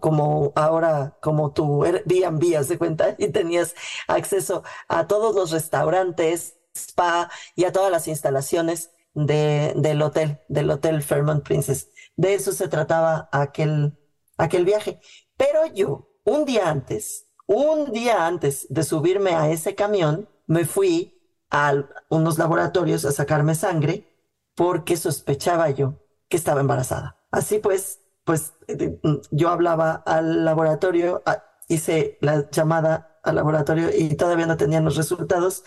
como 0.00 0.52
ahora, 0.56 1.16
como 1.20 1.52
tu 1.52 1.84
Airbnb, 1.84 2.56
haz 2.56 2.68
de 2.68 2.78
cuenta, 2.78 3.14
y 3.18 3.28
tenías 3.28 3.74
acceso 4.08 4.62
a 4.88 5.06
todos 5.06 5.34
los 5.34 5.50
restaurantes, 5.50 6.56
spa 6.74 7.30
y 7.54 7.64
a 7.64 7.72
todas 7.72 7.90
las 7.90 8.08
instalaciones 8.08 8.90
de, 9.14 9.74
del 9.76 10.02
hotel, 10.02 10.40
del 10.48 10.70
Hotel 10.70 11.02
Fairmont 11.02 11.44
Princess. 11.44 11.90
De 12.16 12.34
eso 12.34 12.52
se 12.52 12.68
trataba 12.68 13.28
aquel, 13.32 13.98
aquel 14.36 14.64
viaje. 14.64 15.00
Pero 15.36 15.66
yo, 15.66 16.08
un 16.24 16.44
día 16.44 16.68
antes, 16.68 17.26
un 17.46 17.92
día 17.92 18.26
antes 18.26 18.66
de 18.70 18.82
subirme 18.82 19.32
a 19.34 19.50
ese 19.50 19.74
camión, 19.74 20.28
me 20.46 20.64
fui 20.64 21.20
a 21.50 21.84
unos 22.08 22.38
laboratorios 22.38 23.04
a 23.04 23.12
sacarme 23.12 23.54
sangre 23.54 24.08
porque 24.54 24.96
sospechaba 24.96 25.70
yo 25.70 25.98
que 26.28 26.36
estaba 26.36 26.60
embarazada. 26.60 27.16
Así 27.30 27.58
pues, 27.58 28.01
pues 28.24 28.54
mm, 28.68 29.16
yo 29.30 29.48
hablaba 29.48 30.02
al 30.06 30.44
laboratorio, 30.44 31.22
hice 31.68 32.18
la 32.20 32.48
llamada 32.50 33.18
al 33.22 33.36
laboratorio 33.36 33.90
y 33.96 34.14
todavía 34.16 34.46
no 34.46 34.56
tenían 34.56 34.84
los 34.84 34.96
resultados 34.96 35.64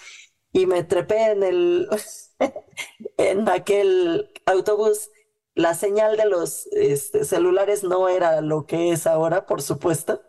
y 0.52 0.66
me 0.68 0.84
trepé 0.84 1.32
en 1.32 1.44
el 1.44 1.90
en 3.18 3.50
aquel 3.50 4.32
autobús. 4.46 5.10
La 5.54 5.74
señal 5.74 6.18
de 6.18 6.26
los 6.26 6.68
este, 6.74 7.24
celulares 7.24 7.84
no 7.84 8.10
era 8.10 8.42
lo 8.42 8.66
que 8.66 8.92
es 8.92 9.08
ahora, 9.08 9.46
por 9.46 9.62
supuesto. 9.62 10.22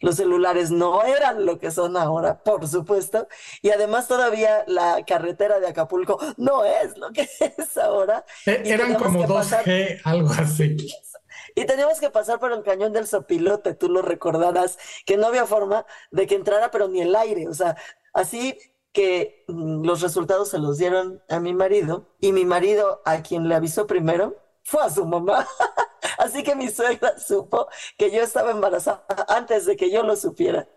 Los 0.00 0.16
celulares 0.16 0.70
no 0.70 1.02
eran 1.04 1.44
lo 1.44 1.58
que 1.58 1.70
son 1.70 1.96
ahora, 1.96 2.42
por 2.44 2.68
supuesto. 2.68 3.28
Y 3.62 3.70
además 3.70 4.08
todavía 4.08 4.64
la 4.66 5.04
carretera 5.06 5.58
de 5.58 5.68
Acapulco 5.68 6.18
no 6.36 6.64
es 6.64 6.96
lo 6.96 7.10
que 7.12 7.22
es 7.58 7.76
ahora. 7.78 8.24
E-, 8.46 8.62
eran 8.64 8.94
como 8.94 9.24
2G, 9.24 10.00
algo 10.04 10.30
así. 10.30 10.76
Y 11.58 11.66
teníamos 11.66 11.98
que 11.98 12.10
pasar 12.10 12.38
por 12.38 12.52
el 12.52 12.62
cañón 12.62 12.92
del 12.92 13.06
sopilote, 13.06 13.74
tú 13.74 13.88
lo 13.88 14.00
recordarás, 14.00 14.78
que 15.04 15.16
no 15.16 15.26
había 15.26 15.44
forma 15.44 15.86
de 16.12 16.26
que 16.26 16.36
entrara, 16.36 16.70
pero 16.70 16.86
ni 16.88 17.00
el 17.00 17.16
aire. 17.16 17.48
O 17.48 17.54
sea, 17.54 17.76
así 18.12 18.56
que 18.92 19.44
mm, 19.48 19.84
los 19.84 20.00
resultados 20.00 20.50
se 20.50 20.58
los 20.58 20.78
dieron 20.78 21.20
a 21.28 21.40
mi 21.40 21.54
marido 21.54 22.06
y 22.20 22.32
mi 22.32 22.44
marido, 22.44 23.02
a 23.04 23.22
quien 23.22 23.48
le 23.48 23.56
avisó 23.56 23.86
primero, 23.86 24.36
fue 24.62 24.82
a 24.82 24.90
su 24.90 25.04
mamá. 25.06 25.46
Así 26.18 26.42
que 26.42 26.54
mi 26.54 26.68
suegra 26.68 27.18
supo 27.18 27.68
que 27.96 28.10
yo 28.10 28.22
estaba 28.22 28.50
embarazada 28.50 29.04
antes 29.28 29.66
de 29.66 29.76
que 29.76 29.90
yo 29.90 30.02
lo 30.02 30.14
supiera. 30.16 30.68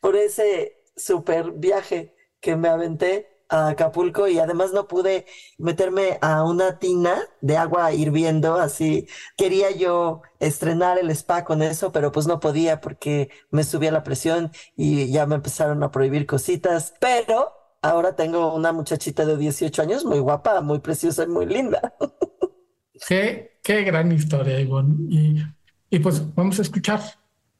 Por 0.00 0.16
ese 0.16 0.82
super 0.96 1.52
viaje 1.52 2.14
que 2.40 2.56
me 2.56 2.68
aventé 2.68 3.31
a 3.52 3.68
Acapulco 3.68 4.28
y 4.28 4.38
además 4.38 4.72
no 4.72 4.88
pude 4.88 5.26
meterme 5.58 6.18
a 6.22 6.42
una 6.42 6.78
tina 6.78 7.14
de 7.42 7.58
agua 7.58 7.92
hirviendo, 7.92 8.54
así 8.54 9.06
quería 9.36 9.70
yo 9.70 10.22
estrenar 10.40 10.98
el 10.98 11.10
spa 11.10 11.44
con 11.44 11.62
eso, 11.62 11.92
pero 11.92 12.10
pues 12.12 12.26
no 12.26 12.40
podía 12.40 12.80
porque 12.80 13.28
me 13.50 13.62
subía 13.62 13.92
la 13.92 14.02
presión 14.02 14.50
y 14.74 15.12
ya 15.12 15.26
me 15.26 15.34
empezaron 15.34 15.82
a 15.82 15.90
prohibir 15.90 16.26
cositas, 16.26 16.94
pero 16.98 17.52
ahora 17.82 18.16
tengo 18.16 18.54
una 18.54 18.72
muchachita 18.72 19.26
de 19.26 19.36
18 19.36 19.82
años 19.82 20.04
muy 20.06 20.18
guapa, 20.18 20.62
muy 20.62 20.80
preciosa 20.80 21.24
y 21.24 21.28
muy 21.28 21.46
linda. 21.46 21.94
Qué, 23.08 23.58
qué 23.64 23.82
gran 23.82 24.12
historia, 24.12 24.60
Ivonne. 24.60 24.94
Y, 25.10 25.42
y 25.90 25.98
pues 25.98 26.34
vamos 26.36 26.60
a 26.60 26.62
escuchar 26.62 27.00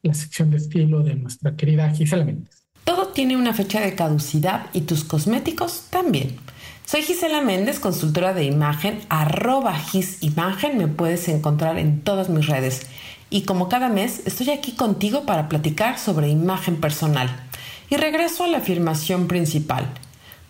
la 0.02 0.14
sección 0.14 0.50
de 0.50 0.58
estilo 0.58 1.02
de 1.02 1.16
nuestra 1.16 1.56
querida 1.56 1.90
Gisela 1.90 2.24
Méndez. 2.24 2.61
Todo 2.84 3.08
tiene 3.08 3.36
una 3.36 3.54
fecha 3.54 3.80
de 3.80 3.94
caducidad 3.94 4.66
y 4.72 4.82
tus 4.82 5.04
cosméticos 5.04 5.84
también. 5.90 6.36
Soy 6.84 7.02
Gisela 7.02 7.40
Méndez, 7.40 7.78
consultora 7.78 8.34
de 8.34 8.44
imagen, 8.44 9.00
arroba 9.08 9.78
gisimagen, 9.78 10.78
me 10.78 10.88
puedes 10.88 11.28
encontrar 11.28 11.78
en 11.78 12.00
todas 12.00 12.28
mis 12.28 12.48
redes. 12.48 12.82
Y 13.30 13.42
como 13.42 13.68
cada 13.68 13.88
mes, 13.88 14.22
estoy 14.26 14.50
aquí 14.50 14.72
contigo 14.72 15.24
para 15.24 15.48
platicar 15.48 15.98
sobre 15.98 16.28
imagen 16.28 16.80
personal. 16.80 17.30
Y 17.88 17.96
regreso 17.96 18.42
a 18.42 18.48
la 18.48 18.58
afirmación 18.58 19.28
principal. 19.28 19.88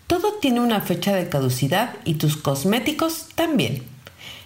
Todo 0.07 0.33
tiene 0.41 0.59
una 0.59 0.81
fecha 0.81 1.15
de 1.15 1.29
caducidad 1.29 1.95
y 2.03 2.15
tus 2.15 2.35
cosméticos 2.35 3.27
también. 3.35 3.83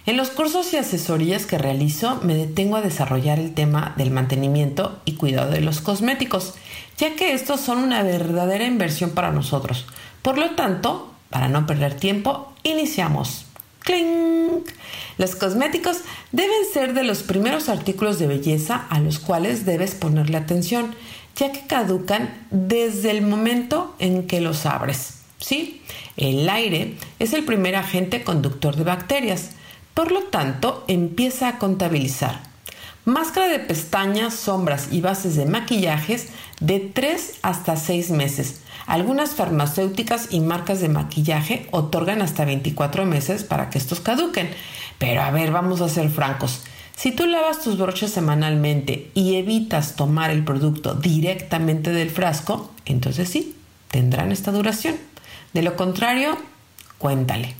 En 0.08 0.16
los 0.16 0.30
cursos 0.30 0.72
y 0.72 0.76
asesorías 0.76 1.46
que 1.46 1.58
realizo 1.58 2.20
me 2.22 2.34
detengo 2.34 2.76
a 2.76 2.80
desarrollar 2.80 3.38
el 3.38 3.54
tema 3.54 3.92
del 3.96 4.10
mantenimiento 4.10 5.00
y 5.04 5.14
cuidado 5.14 5.50
de 5.50 5.60
los 5.60 5.80
cosméticos, 5.80 6.54
ya 6.98 7.14
que 7.14 7.32
estos 7.32 7.60
son 7.60 7.78
una 7.78 8.02
verdadera 8.02 8.66
inversión 8.66 9.10
para 9.10 9.30
nosotros. 9.30 9.86
Por 10.22 10.36
lo 10.36 10.50
tanto, 10.50 11.14
para 11.30 11.48
no 11.48 11.66
perder 11.66 11.94
tiempo, 11.94 12.52
iniciamos. 12.64 13.46
¡Cling! 13.80 14.64
Los 15.16 15.36
cosméticos 15.36 15.98
deben 16.32 16.64
ser 16.72 16.94
de 16.94 17.04
los 17.04 17.22
primeros 17.22 17.68
artículos 17.68 18.18
de 18.18 18.26
belleza 18.26 18.86
a 18.90 19.00
los 19.00 19.18
cuales 19.18 19.64
debes 19.64 19.94
ponerle 19.94 20.36
atención, 20.36 20.94
ya 21.36 21.52
que 21.52 21.66
caducan 21.66 22.46
desde 22.50 23.10
el 23.10 23.22
momento 23.22 23.94
en 23.98 24.26
que 24.26 24.40
los 24.40 24.66
abres. 24.66 25.14
¿Sí? 25.38 25.82
El 26.16 26.48
aire 26.48 26.96
es 27.20 27.32
el 27.32 27.44
primer 27.44 27.76
agente 27.76 28.24
conductor 28.24 28.74
de 28.74 28.82
bacterias, 28.82 29.50
por 29.94 30.10
lo 30.10 30.24
tanto 30.24 30.84
empieza 30.88 31.48
a 31.48 31.58
contabilizar. 31.58 32.47
Máscara 33.08 33.48
de 33.48 33.58
pestañas, 33.58 34.34
sombras 34.34 34.88
y 34.90 35.00
bases 35.00 35.34
de 35.34 35.46
maquillajes 35.46 36.28
de 36.60 36.80
3 36.80 37.38
hasta 37.42 37.76
6 37.76 38.10
meses 38.10 38.60
algunas 38.88 39.32
farmacéuticas 39.32 40.28
y 40.30 40.40
marcas 40.40 40.80
de 40.80 40.88
maquillaje 40.88 41.68
otorgan 41.72 42.22
hasta 42.22 42.46
24 42.46 43.04
meses 43.04 43.44
para 43.44 43.68
que 43.68 43.76
estos 43.76 44.00
caduquen. 44.00 44.48
Pero 44.96 45.20
a 45.20 45.30
ver, 45.30 45.52
vamos 45.52 45.82
a 45.82 45.90
ser 45.90 46.08
francos. 46.08 46.62
Si 46.96 47.12
tú 47.12 47.26
lavas 47.26 47.62
tus 47.62 47.76
brochas 47.76 48.10
semanalmente 48.10 49.10
y 49.12 49.36
evitas 49.36 49.94
tomar 49.94 50.30
el 50.30 50.42
producto 50.42 50.94
directamente 50.94 51.90
del 51.90 52.08
frasco, 52.08 52.72
entonces 52.86 53.28
sí, 53.28 53.54
tendrán 53.90 54.32
esta 54.32 54.52
duración. 54.52 54.96
De 55.52 55.60
lo 55.60 55.76
contrario, 55.76 56.38
cuéntale. 56.96 57.54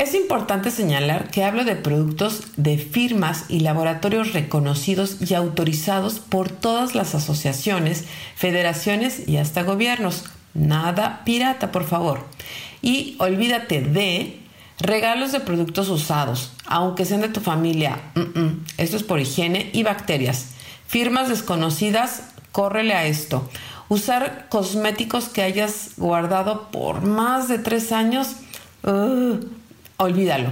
Es 0.00 0.14
importante 0.14 0.70
señalar 0.70 1.28
que 1.28 1.44
hablo 1.44 1.62
de 1.62 1.76
productos 1.76 2.44
de 2.56 2.78
firmas 2.78 3.44
y 3.50 3.60
laboratorios 3.60 4.32
reconocidos 4.32 5.18
y 5.20 5.34
autorizados 5.34 6.20
por 6.20 6.48
todas 6.48 6.94
las 6.94 7.14
asociaciones, 7.14 8.06
federaciones 8.34 9.28
y 9.28 9.36
hasta 9.36 9.62
gobiernos. 9.62 10.24
Nada 10.54 11.20
pirata, 11.26 11.70
por 11.70 11.84
favor. 11.84 12.24
Y 12.80 13.16
olvídate 13.18 13.82
de 13.82 14.40
regalos 14.78 15.32
de 15.32 15.40
productos 15.40 15.90
usados, 15.90 16.50
aunque 16.64 17.04
sean 17.04 17.20
de 17.20 17.28
tu 17.28 17.40
familia. 17.40 18.00
Esto 18.78 18.96
es 18.96 19.02
por 19.02 19.20
higiene 19.20 19.68
y 19.74 19.82
bacterias. 19.82 20.52
Firmas 20.86 21.28
desconocidas, 21.28 22.22
córrele 22.52 22.94
a 22.94 23.04
esto. 23.04 23.50
Usar 23.90 24.46
cosméticos 24.48 25.28
que 25.28 25.42
hayas 25.42 25.90
guardado 25.98 26.70
por 26.70 27.02
más 27.02 27.48
de 27.48 27.58
tres 27.58 27.92
años, 27.92 28.36
uh, 28.84 29.59
olvídalo. 30.00 30.50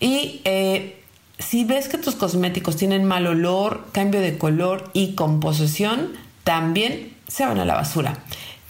Y 0.00 0.40
eh, 0.44 1.02
si 1.38 1.64
ves 1.64 1.88
que 1.88 1.98
tus 1.98 2.14
cosméticos 2.14 2.76
tienen 2.76 3.04
mal 3.04 3.26
olor, 3.26 3.88
cambio 3.92 4.20
de 4.20 4.38
color 4.38 4.90
y 4.92 5.14
composición, 5.14 6.12
también 6.44 7.14
se 7.26 7.44
van 7.44 7.58
a 7.58 7.64
la 7.64 7.74
basura. 7.74 8.18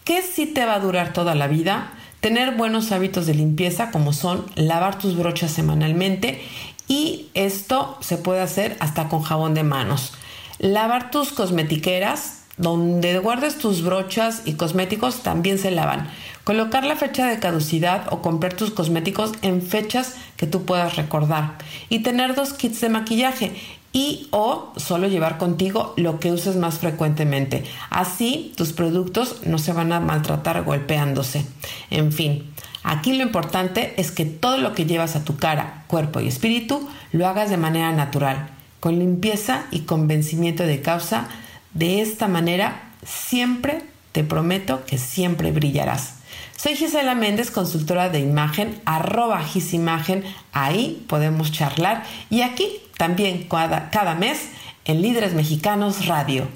¿Qué 0.05 0.23
sí 0.23 0.47
te 0.47 0.65
va 0.65 0.75
a 0.75 0.81
durar 0.81 1.13
toda 1.13 1.35
la 1.35 1.47
vida? 1.47 1.93
Tener 2.21 2.57
buenos 2.57 2.91
hábitos 2.93 3.27
de 3.27 3.35
limpieza 3.35 3.91
como 3.91 4.13
son 4.13 4.47
lavar 4.55 4.99
tus 4.99 5.17
brochas 5.17 5.51
semanalmente 5.51 6.41
y 6.89 7.29
esto 7.35 7.99
se 8.01 8.17
puede 8.17 8.41
hacer 8.41 8.77
hasta 8.81 9.09
con 9.09 9.23
jabón 9.23 9.55
de 9.55 9.63
manos. 9.63 10.15
Lavar 10.59 11.11
tus 11.11 11.33
cosmetiqueras, 11.33 12.45
donde 12.57 13.19
guardes 13.19 13.59
tus 13.59 13.83
brochas 13.83 14.43
y 14.45 14.55
cosméticos 14.55 15.23
también 15.23 15.59
se 15.59 15.71
lavan. 15.71 16.09
Colocar 16.44 16.85
la 16.85 16.94
fecha 16.94 17.26
de 17.26 17.38
caducidad 17.38 18.12
o 18.12 18.20
comprar 18.20 18.52
tus 18.52 18.70
cosméticos 18.70 19.33
en 19.40 19.62
fechas 19.62 20.14
que 20.37 20.46
tú 20.46 20.66
puedas 20.66 20.96
recordar. 20.96 21.57
Y 21.88 22.00
tener 22.00 22.35
dos 22.35 22.52
kits 22.52 22.83
de 22.83 22.90
maquillaje 22.90 23.52
y 23.94 24.26
o 24.30 24.72
solo 24.76 25.09
llevar 25.09 25.38
contigo 25.38 25.94
lo 25.96 26.20
que 26.20 26.33
uses 26.33 26.57
más 26.57 26.80
frecuentemente. 26.80 27.64
Así 27.88 28.52
tus 28.57 28.74
productos 28.74 29.46
no 29.46 29.57
se 29.57 29.72
van 29.72 29.92
a 29.92 30.00
maltratar 30.00 30.64
golpeándose. 30.64 31.46
En 31.88 32.12
fin, 32.12 32.52
aquí 32.83 33.14
lo 33.14 33.22
importante 33.22 33.94
es 33.96 34.11
que 34.11 34.26
todo 34.26 34.59
lo 34.59 34.74
que 34.74 34.85
llevas 34.85 35.16
a 35.16 35.24
tu 35.24 35.37
cara, 35.37 35.85
cuerpo 35.87 36.20
y 36.20 36.28
espíritu 36.28 36.87
lo 37.12 37.26
hagas 37.26 37.48
de 37.48 37.57
manera 37.57 37.92
natural, 37.92 38.48
con 38.80 38.98
limpieza 38.98 39.64
y 39.70 39.80
convencimiento 39.80 40.64
de 40.64 40.83
causa. 40.83 41.28
De 41.72 42.02
esta 42.02 42.28
manera 42.28 42.90
siempre 43.07 43.83
te 44.12 44.24
prometo 44.24 44.85
que 44.85 44.98
siempre 44.98 45.52
brillarás. 45.52 46.24
Soy 46.57 46.77
Gisela 46.77 47.14
Méndez, 47.14 47.51
consultora 47.51 48.09
de 48.09 48.21
imagen, 48.21 48.81
arroba 48.85 49.43
gisimagen, 49.43 50.25
ahí 50.53 51.05
podemos 51.09 51.53
charlar 51.53 52.05
y 52.31 52.43
aquí 52.43 52.81
también 52.97 53.47
cada, 53.49 53.90
cada 53.90 54.14
mes 54.14 54.49
en 54.85 55.03
Líderes 55.03 55.35
Mexicanos 55.35 56.07
Radio. 56.07 56.47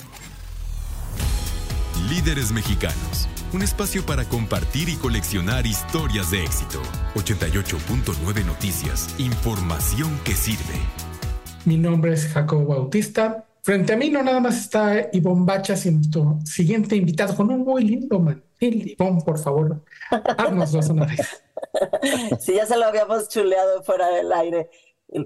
Líderes 2.09 2.53
Mexicanos, 2.53 3.29
un 3.53 3.63
espacio 3.63 4.07
para 4.07 4.25
compartir 4.25 4.89
y 4.89 4.95
coleccionar 4.95 5.67
historias 5.67 6.31
de 6.31 6.45
éxito. 6.45 6.81
88.9 7.15 8.45
Noticias, 8.47 9.15
información 9.19 10.19
que 10.25 10.35
sirve. 10.35 10.79
Mi 11.65 11.77
nombre 11.77 12.15
es 12.15 12.29
Jacobo 12.29 12.67
Bautista. 12.67 13.48
Frente 13.69 13.93
a 13.93 13.97
mí 13.99 14.09
no 14.09 14.23
nada 14.23 14.41
más 14.41 14.57
está 14.57 15.11
Ivonne 15.13 15.45
Bacha, 15.45 15.77
sino 15.77 15.99
nuestro 15.99 16.39
siguiente 16.43 16.97
invitado 16.97 17.37
con 17.37 17.51
un 17.51 17.65
muy 17.65 17.85
lindo 17.85 18.19
man. 18.19 18.43
Ivonne, 18.59 19.21
por 19.23 19.39
favor, 19.39 19.85
haznos 20.11 20.73
los 20.73 20.89
honores. 20.89 21.21
Sí, 22.41 22.55
ya 22.55 22.65
se 22.65 22.79
lo 22.79 22.87
habíamos 22.87 23.29
chuleado 23.29 23.83
fuera 23.83 24.09
del 24.09 24.33
aire 24.33 24.71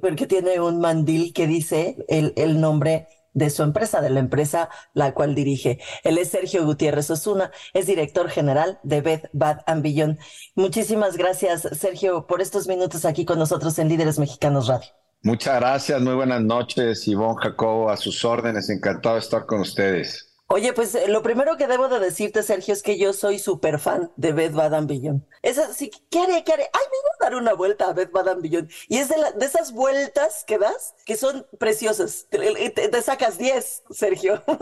porque 0.00 0.26
tiene 0.26 0.60
un 0.60 0.80
mandil 0.80 1.32
que 1.32 1.46
dice 1.46 2.04
el, 2.08 2.32
el 2.34 2.60
nombre 2.60 3.06
de 3.32 3.48
su 3.48 3.62
empresa, 3.62 4.00
de 4.00 4.10
la 4.10 4.18
empresa 4.18 4.70
la 4.92 5.14
cual 5.14 5.36
dirige. 5.36 5.78
Él 6.02 6.18
es 6.18 6.30
Sergio 6.30 6.64
Gutiérrez 6.64 7.10
Osuna, 7.10 7.52
es 7.74 7.86
director 7.86 8.28
general 8.28 8.80
de 8.82 9.02
Bed 9.02 9.20
Bad 9.32 9.60
and 9.66 9.84
Beyond. 9.84 10.18
Muchísimas 10.56 11.16
gracias, 11.16 11.68
Sergio, 11.78 12.26
por 12.26 12.42
estos 12.42 12.66
minutos 12.66 13.04
aquí 13.04 13.24
con 13.24 13.38
nosotros 13.38 13.78
en 13.78 13.88
Líderes 13.88 14.18
Mexicanos 14.18 14.66
Radio. 14.66 15.01
Muchas 15.24 15.60
gracias, 15.60 16.00
muy 16.00 16.14
buenas 16.14 16.42
noches, 16.42 17.06
Ivonne 17.06 17.40
Jacobo, 17.40 17.90
a 17.90 17.96
sus 17.96 18.24
órdenes, 18.24 18.68
encantado 18.70 19.14
de 19.14 19.20
estar 19.20 19.46
con 19.46 19.60
ustedes. 19.60 20.32
Oye, 20.48 20.72
pues 20.72 20.96
eh, 20.96 21.08
lo 21.08 21.22
primero 21.22 21.56
que 21.56 21.68
debo 21.68 21.88
de 21.88 22.00
decirte, 22.00 22.42
Sergio, 22.42 22.74
es 22.74 22.82
que 22.82 22.98
yo 22.98 23.12
soy 23.12 23.38
súper 23.38 23.78
fan 23.78 24.10
de 24.16 24.32
Beth 24.32 24.52
Badan 24.52 24.88
Beyond. 24.88 25.22
Es 25.40 25.58
así, 25.58 25.92
¿qué 26.10 26.18
haré? 26.18 26.42
¿Qué 26.44 26.52
haré? 26.52 26.64
Ay, 26.64 26.82
me 26.90 26.98
voy 27.02 27.10
a 27.20 27.24
dar 27.24 27.34
una 27.36 27.54
vuelta 27.54 27.88
a 27.88 27.92
Beth 27.92 28.10
Badan 28.10 28.42
Beyond. 28.42 28.68
Y 28.88 28.98
es 28.98 29.08
de, 29.08 29.14
de 29.38 29.46
esas 29.46 29.72
vueltas 29.72 30.44
que 30.44 30.58
das 30.58 30.94
que 31.06 31.16
son 31.16 31.46
preciosas. 31.58 32.26
Te, 32.28 33.02
sacas 33.02 33.38
10, 33.38 33.84
Sergio. 33.90 34.42